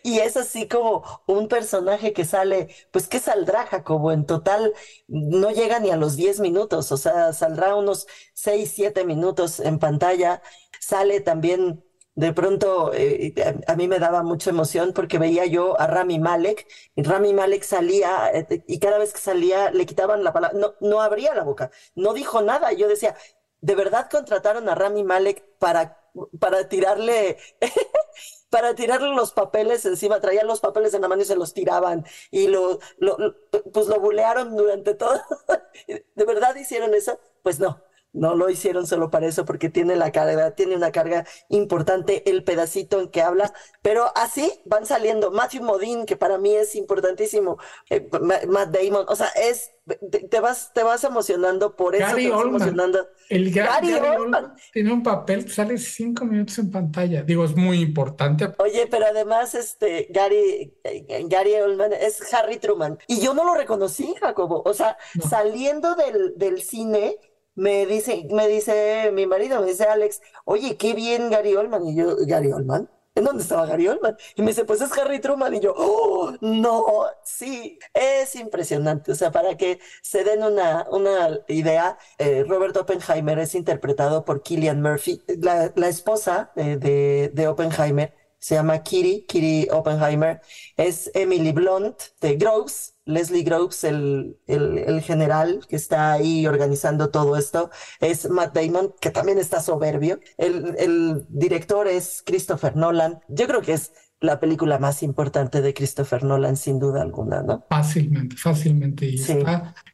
y 0.01 0.17
es 0.17 0.35
así 0.35 0.67
como 0.67 1.03
un 1.27 1.47
personaje 1.47 2.11
que 2.11 2.25
sale, 2.25 2.69
pues, 2.89 3.07
¿qué 3.07 3.19
saldrá, 3.19 3.67
Jacobo? 3.67 4.11
En 4.11 4.25
total 4.25 4.73
no 5.07 5.51
llega 5.51 5.79
ni 5.79 5.91
a 5.91 5.95
los 5.95 6.15
10 6.15 6.39
minutos, 6.39 6.91
o 6.91 6.97
sea, 6.97 7.33
saldrá 7.33 7.75
unos 7.75 8.07
6, 8.33 8.71
7 8.75 9.05
minutos 9.05 9.59
en 9.59 9.77
pantalla. 9.77 10.41
Sale 10.79 11.19
también, 11.21 11.83
de 12.15 12.33
pronto, 12.33 12.91
eh, 12.93 13.35
a, 13.67 13.75
mí 13.75 13.87
me 13.87 13.99
daba 13.99 14.23
mucha 14.23 14.49
emoción 14.49 14.91
porque 14.93 15.19
veía 15.19 15.45
yo 15.45 15.79
a 15.79 15.85
Rami 15.85 16.17
Malek, 16.17 16.67
Rami 16.97 17.31
Malek 17.33 17.61
salía, 17.63 18.31
eh, 18.33 18.63
y 18.67 18.79
cada 18.79 18.97
vez 18.97 19.13
que 19.13 19.19
salía 19.19 19.69
le 19.69 19.85
quitaban 19.85 20.23
la 20.23 20.33
palabra, 20.33 20.57
no, 20.57 20.73
no 20.81 21.01
abría 21.01 21.35
la 21.35 21.43
boca, 21.43 21.69
no 21.93 22.13
dijo 22.13 22.41
nada. 22.41 22.73
Yo 22.73 22.87
decía, 22.87 23.15
¿de 23.65 23.75
verdad 23.75 24.09
contrataron 24.11 24.69
a 24.69 24.75
Rami 24.75 25.03
Malek 25.03 25.43
para, 25.57 25.97
para 26.39 26.69
tirarle, 26.69 27.37
para 28.51 28.75
tirarle 28.75 29.09
los 29.15 29.31
papeles 29.31 29.85
encima? 29.85 30.21
Traían 30.21 30.45
los 30.45 30.59
papeles 30.59 30.93
en 30.93 31.01
la 31.01 31.07
mano 31.07 31.23
y 31.23 31.25
se 31.25 31.35
los 31.35 31.53
tiraban 31.53 32.05
y 32.29 32.47
lo, 32.47 32.79
pues 33.73 33.87
lo 33.87 33.99
bulearon 33.99 34.55
durante 34.55 34.93
todo. 34.93 35.19
¿De 35.87 36.25
verdad 36.25 36.55
hicieron 36.55 36.93
eso? 36.93 37.19
Pues 37.41 37.59
no. 37.59 37.81
No 38.15 38.35
lo 38.35 38.49
hicieron 38.49 38.87
solo 38.87 39.11
para 39.11 39.27
eso, 39.27 39.45
porque 39.45 39.69
tiene 39.69 39.95
la 39.95 40.11
carga, 40.11 40.51
tiene 40.51 40.75
una 40.75 40.91
carga 40.91 41.25
importante 41.49 42.29
el 42.29 42.43
pedacito 42.43 42.99
en 42.99 43.09
que 43.09 43.21
habla, 43.21 43.53
pero 43.81 44.11
así 44.15 44.51
van 44.65 44.85
saliendo. 44.85 45.31
Matthew 45.31 45.63
Modine, 45.63 46.05
que 46.05 46.15
para 46.15 46.37
mí 46.37 46.55
es 46.55 46.75
importantísimo, 46.75 47.57
eh, 47.89 48.09
Matt 48.47 48.69
Damon, 48.69 49.05
o 49.07 49.15
sea, 49.15 49.27
es 49.29 49.71
te, 50.31 50.39
vas, 50.39 50.71
te 50.73 50.83
vas 50.83 51.03
emocionando 51.03 51.75
por 51.75 51.95
eso. 51.95 52.07
Gary 52.07 52.25
emocionando. 52.25 53.07
El 53.29 53.51
Gary, 53.51 53.93
Oldman 53.93 54.55
tiene 54.73 54.91
un 54.91 55.03
papel, 55.03 55.51
sale 55.51 55.77
cinco 55.77 56.25
minutos 56.25 56.57
en 56.57 56.71
pantalla. 56.71 57.23
Digo, 57.23 57.45
es 57.45 57.55
muy 57.55 57.81
importante. 57.81 58.51
Oye, 58.57 58.87
pero 58.89 59.05
además, 59.05 59.53
este, 59.53 60.07
Gary, 60.09 60.75
Gary 61.27 61.55
Oldman 61.55 61.93
es 61.93 62.33
Harry 62.33 62.57
Truman. 62.57 62.97
Y 63.07 63.19
yo 63.19 63.33
no 63.33 63.45
lo 63.45 63.53
reconocí, 63.55 64.13
Jacobo. 64.19 64.63
O 64.65 64.73
sea, 64.73 64.97
saliendo 65.27 65.95
del, 65.95 66.33
del 66.35 66.61
cine, 66.61 67.17
me 67.55 67.85
dice, 67.85 68.27
me 68.31 68.47
dice 68.47 69.11
mi 69.13 69.25
marido, 69.27 69.61
me 69.61 69.67
dice 69.67 69.85
Alex, 69.85 70.21
oye, 70.45 70.77
qué 70.77 70.93
bien 70.93 71.29
Gary 71.29 71.55
Oldman. 71.55 71.87
Y 71.87 71.95
yo, 71.95 72.15
Gary 72.25 72.51
Oldman. 72.51 72.89
¿En 73.15 73.23
dónde 73.23 73.43
estaba 73.43 73.65
Gary 73.65 73.87
Oldman? 73.87 74.17
Y 74.35 74.41
me 74.41 74.49
dice, 74.49 74.65
pues 74.65 74.81
es 74.81 74.91
Harry 74.97 75.19
Truman. 75.21 75.53
Y 75.55 75.61
yo, 75.61 75.73
oh, 75.77 76.33
no, 76.41 77.05
sí, 77.23 77.79
es 77.93 78.35
impresionante. 78.35 79.11
O 79.13 79.15
sea, 79.15 79.31
para 79.31 79.55
que 79.55 79.79
se 80.01 80.25
den 80.25 80.43
una, 80.43 80.85
una 80.91 81.39
idea, 81.47 81.97
eh, 82.17 82.43
Robert 82.45 82.75
Oppenheimer 82.75 83.39
es 83.39 83.55
interpretado 83.55 84.25
por 84.25 84.43
Killian 84.43 84.81
Murphy, 84.81 85.21
la, 85.41 85.71
la 85.75 85.87
esposa 85.87 86.51
de, 86.55 86.75
de, 86.77 87.31
de 87.33 87.47
Oppenheimer 87.47 88.13
se 88.45 88.53
llama 88.53 88.83
Kitty, 88.83 89.25
Kitty 89.27 89.69
Oppenheimer, 89.71 90.39
es 90.77 91.09
Emily 91.15 91.51
Blunt 91.51 91.99
de 92.21 92.35
Groves, 92.35 92.93
Leslie 93.03 93.41
Groves, 93.41 93.83
el, 93.83 94.37
el, 94.45 95.01
general 95.01 95.65
que 95.67 95.75
está 95.75 96.11
ahí 96.11 96.45
organizando 96.45 97.09
todo 97.09 97.37
esto, 97.37 97.71
es 97.99 98.29
Matt 98.29 98.55
Damon, 98.55 98.93
que 99.01 99.09
también 99.09 99.39
está 99.39 99.61
soberbio. 99.61 100.19
El, 100.37 100.75
el 100.77 101.25
director 101.27 101.87
es 101.87 102.21
Christopher 102.23 102.75
Nolan. 102.75 103.19
Yo 103.29 103.47
creo 103.47 103.63
que 103.63 103.73
es 103.73 103.93
la 104.21 104.39
película 104.39 104.77
más 104.77 105.01
importante 105.01 105.63
de 105.63 105.73
Christopher 105.73 106.23
Nolan, 106.23 106.55
sin 106.55 106.77
duda 106.77 107.01
alguna, 107.01 107.41
¿no? 107.41 107.65
Fácilmente, 107.67 108.35
fácilmente. 108.35 109.07
Y 109.07 109.19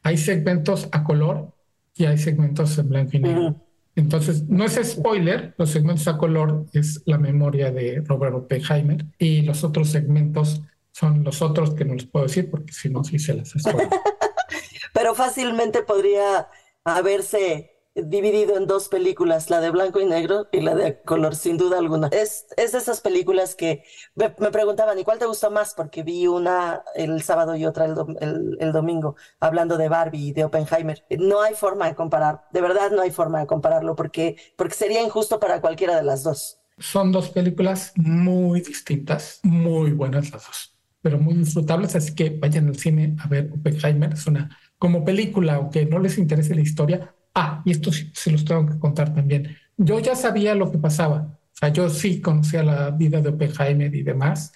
hay 0.02 0.18
segmentos 0.18 0.90
a 0.92 1.02
color 1.04 1.54
y 1.94 2.04
hay 2.04 2.18
segmentos 2.18 2.76
en 2.76 2.90
blanco 2.90 3.16
y 3.16 3.20
negro. 3.20 3.71
Entonces, 3.94 4.48
no 4.48 4.64
es 4.64 4.80
spoiler, 4.82 5.54
los 5.58 5.70
segmentos 5.70 6.08
a 6.08 6.16
color 6.16 6.66
es 6.72 7.02
la 7.04 7.18
memoria 7.18 7.70
de 7.70 8.02
Robert 8.06 8.34
Oppenheimer 8.34 9.04
y 9.18 9.42
los 9.42 9.64
otros 9.64 9.90
segmentos 9.90 10.62
son 10.92 11.24
los 11.24 11.42
otros 11.42 11.74
que 11.74 11.84
no 11.84 11.94
les 11.94 12.06
puedo 12.06 12.26
decir 12.26 12.50
porque 12.50 12.72
si 12.72 12.88
no, 12.88 13.04
sí 13.04 13.18
se 13.18 13.34
las 13.34 13.50
spoiler. 13.50 13.88
Pero 14.94 15.14
fácilmente 15.14 15.82
podría 15.82 16.48
haberse 16.84 17.71
dividido 17.94 18.56
en 18.56 18.66
dos 18.66 18.88
películas, 18.88 19.50
la 19.50 19.60
de 19.60 19.70
blanco 19.70 20.00
y 20.00 20.06
negro 20.06 20.48
y 20.50 20.60
la 20.60 20.74
de 20.74 21.02
color, 21.02 21.34
sin 21.34 21.56
duda 21.56 21.78
alguna. 21.78 22.08
Es, 22.08 22.46
es 22.56 22.72
de 22.72 22.78
esas 22.78 23.00
películas 23.00 23.54
que 23.54 23.84
me, 24.14 24.30
preguntaban, 24.30 24.98
¿y 24.98 25.04
cuál 25.04 25.18
te 25.18 25.26
gustó 25.26 25.50
más? 25.50 25.74
Porque 25.74 26.02
vi 26.02 26.26
una 26.26 26.82
el 26.94 27.22
sábado 27.22 27.54
y 27.54 27.66
otra 27.66 27.84
el, 27.84 28.56
el, 28.58 28.72
domingo, 28.72 29.16
hablando 29.40 29.76
de 29.76 29.88
Barbie 29.88 30.28
y 30.28 30.32
de 30.32 30.44
Oppenheimer. 30.44 31.04
No 31.18 31.42
hay 31.42 31.54
forma 31.54 31.86
de 31.86 31.94
comparar, 31.94 32.44
de 32.52 32.60
verdad 32.60 32.90
no 32.90 33.02
hay 33.02 33.10
forma 33.10 33.40
de 33.40 33.46
compararlo, 33.46 33.94
porque, 33.94 34.36
porque 34.56 34.74
sería 34.74 35.02
injusto 35.02 35.38
para 35.38 35.60
cualquiera 35.60 35.96
de 35.96 36.02
las 36.02 36.22
dos. 36.22 36.60
Son 36.78 37.12
dos 37.12 37.28
películas 37.28 37.92
muy 37.96 38.62
distintas, 38.62 39.40
muy 39.42 39.92
buenas 39.92 40.32
las 40.32 40.46
dos, 40.46 40.76
pero 41.02 41.18
muy 41.18 41.34
disfrutables, 41.34 41.94
así 41.94 42.14
que 42.14 42.30
vayan 42.30 42.68
al 42.68 42.76
cine 42.76 43.16
a 43.22 43.28
ver 43.28 43.50
Oppenheimer. 43.52 44.14
Es 44.14 44.26
una, 44.26 44.56
como 44.78 45.04
película, 45.04 45.56
aunque 45.56 45.84
no 45.84 45.98
les 45.98 46.16
interese 46.16 46.54
la 46.54 46.62
historia, 46.62 47.14
Ah, 47.34 47.62
y 47.64 47.72
esto 47.72 47.92
sí, 47.92 48.10
se 48.14 48.30
los 48.30 48.44
tengo 48.44 48.66
que 48.66 48.78
contar 48.78 49.14
también. 49.14 49.56
Yo 49.76 49.98
ya 50.00 50.14
sabía 50.14 50.54
lo 50.54 50.70
que 50.70 50.78
pasaba. 50.78 51.38
O 51.52 51.56
sea, 51.56 51.68
yo 51.70 51.88
sí 51.88 52.20
conocía 52.20 52.62
la 52.62 52.90
vida 52.90 53.20
de 53.20 53.30
Oppenheimer 53.30 53.94
y 53.94 54.02
demás. 54.02 54.52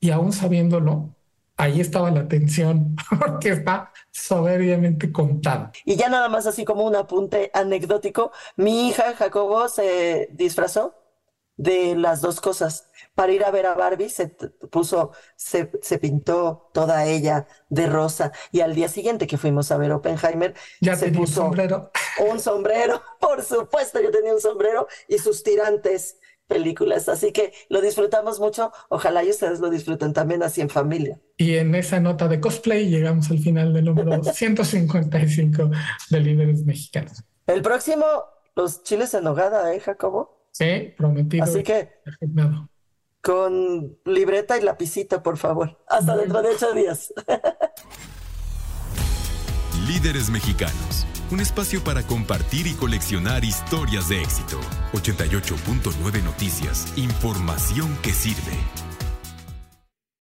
Y 0.00 0.10
aún 0.10 0.32
sabiéndolo, 0.32 1.14
ahí 1.56 1.80
estaba 1.80 2.10
la 2.10 2.28
tensión, 2.28 2.96
porque 3.18 3.50
está 3.50 3.92
soberbiamente 4.10 5.12
contada. 5.12 5.72
Y 5.84 5.96
ya 5.96 6.08
nada 6.08 6.28
más 6.28 6.46
así 6.46 6.64
como 6.64 6.84
un 6.84 6.96
apunte 6.96 7.50
anecdótico, 7.54 8.32
mi 8.56 8.88
hija 8.88 9.14
Jacobo 9.16 9.68
se 9.68 10.28
disfrazó 10.32 10.94
de 11.56 11.96
las 11.96 12.20
dos 12.20 12.40
cosas 12.40 12.88
para 13.14 13.32
ir 13.32 13.44
a 13.44 13.50
ver 13.50 13.66
a 13.66 13.74
Barbie 13.74 14.10
se 14.10 14.28
puso, 14.70 15.12
se, 15.36 15.70
se, 15.80 15.98
pintó 15.98 16.70
toda 16.74 17.06
ella 17.06 17.46
de 17.70 17.86
rosa 17.86 18.30
y 18.52 18.60
al 18.60 18.74
día 18.74 18.88
siguiente 18.88 19.26
que 19.26 19.38
fuimos 19.38 19.70
a 19.72 19.78
ver 19.78 19.90
Oppenheimer 19.92 20.54
ya 20.80 20.96
se 20.96 21.08
puso 21.08 21.40
un 21.40 21.46
sombrero. 21.46 21.90
un 22.30 22.40
sombrero, 22.40 23.00
por 23.20 23.42
supuesto 23.42 24.00
yo 24.00 24.10
tenía 24.10 24.34
un 24.34 24.40
sombrero 24.40 24.86
y 25.08 25.18
sus 25.18 25.42
tirantes 25.42 26.18
películas, 26.46 27.08
así 27.08 27.32
que 27.32 27.52
lo 27.68 27.80
disfrutamos 27.80 28.38
mucho, 28.38 28.70
ojalá 28.88 29.24
y 29.24 29.30
ustedes 29.30 29.58
lo 29.60 29.70
disfruten 29.70 30.12
también 30.12 30.42
así 30.42 30.60
en 30.60 30.70
familia. 30.70 31.18
Y 31.36 31.56
en 31.56 31.74
esa 31.74 31.98
nota 31.98 32.28
de 32.28 32.40
cosplay 32.40 32.88
llegamos 32.88 33.30
al 33.30 33.38
final 33.38 33.72
del 33.72 33.86
número 33.86 34.22
155 34.22 35.70
de 36.10 36.20
líderes 36.20 36.64
mexicanos. 36.64 37.24
El 37.46 37.62
próximo, 37.62 38.04
los 38.54 38.82
chiles 38.82 39.14
en 39.14 39.24
nogada, 39.24 39.74
¿eh, 39.74 39.80
Jacobo? 39.80 40.35
Sí, 40.56 40.94
prometido. 40.96 41.44
Así 41.44 41.62
que 41.62 41.90
con 43.20 43.98
libreta 44.06 44.56
y 44.56 44.62
lapicita, 44.62 45.22
por 45.22 45.36
favor. 45.36 45.84
Hasta 45.86 46.16
dentro 46.16 46.40
de 46.40 46.48
ocho 46.48 46.72
días. 46.72 47.12
Líderes 49.86 50.30
Mexicanos, 50.30 51.06
un 51.30 51.40
espacio 51.40 51.84
para 51.84 52.02
compartir 52.04 52.66
y 52.66 52.72
coleccionar 52.72 53.44
historias 53.44 54.08
de 54.08 54.22
éxito. 54.22 54.58
88.9 54.94 56.24
Noticias, 56.24 56.96
información 56.96 57.94
que 58.02 58.12
sirve. 58.12 58.85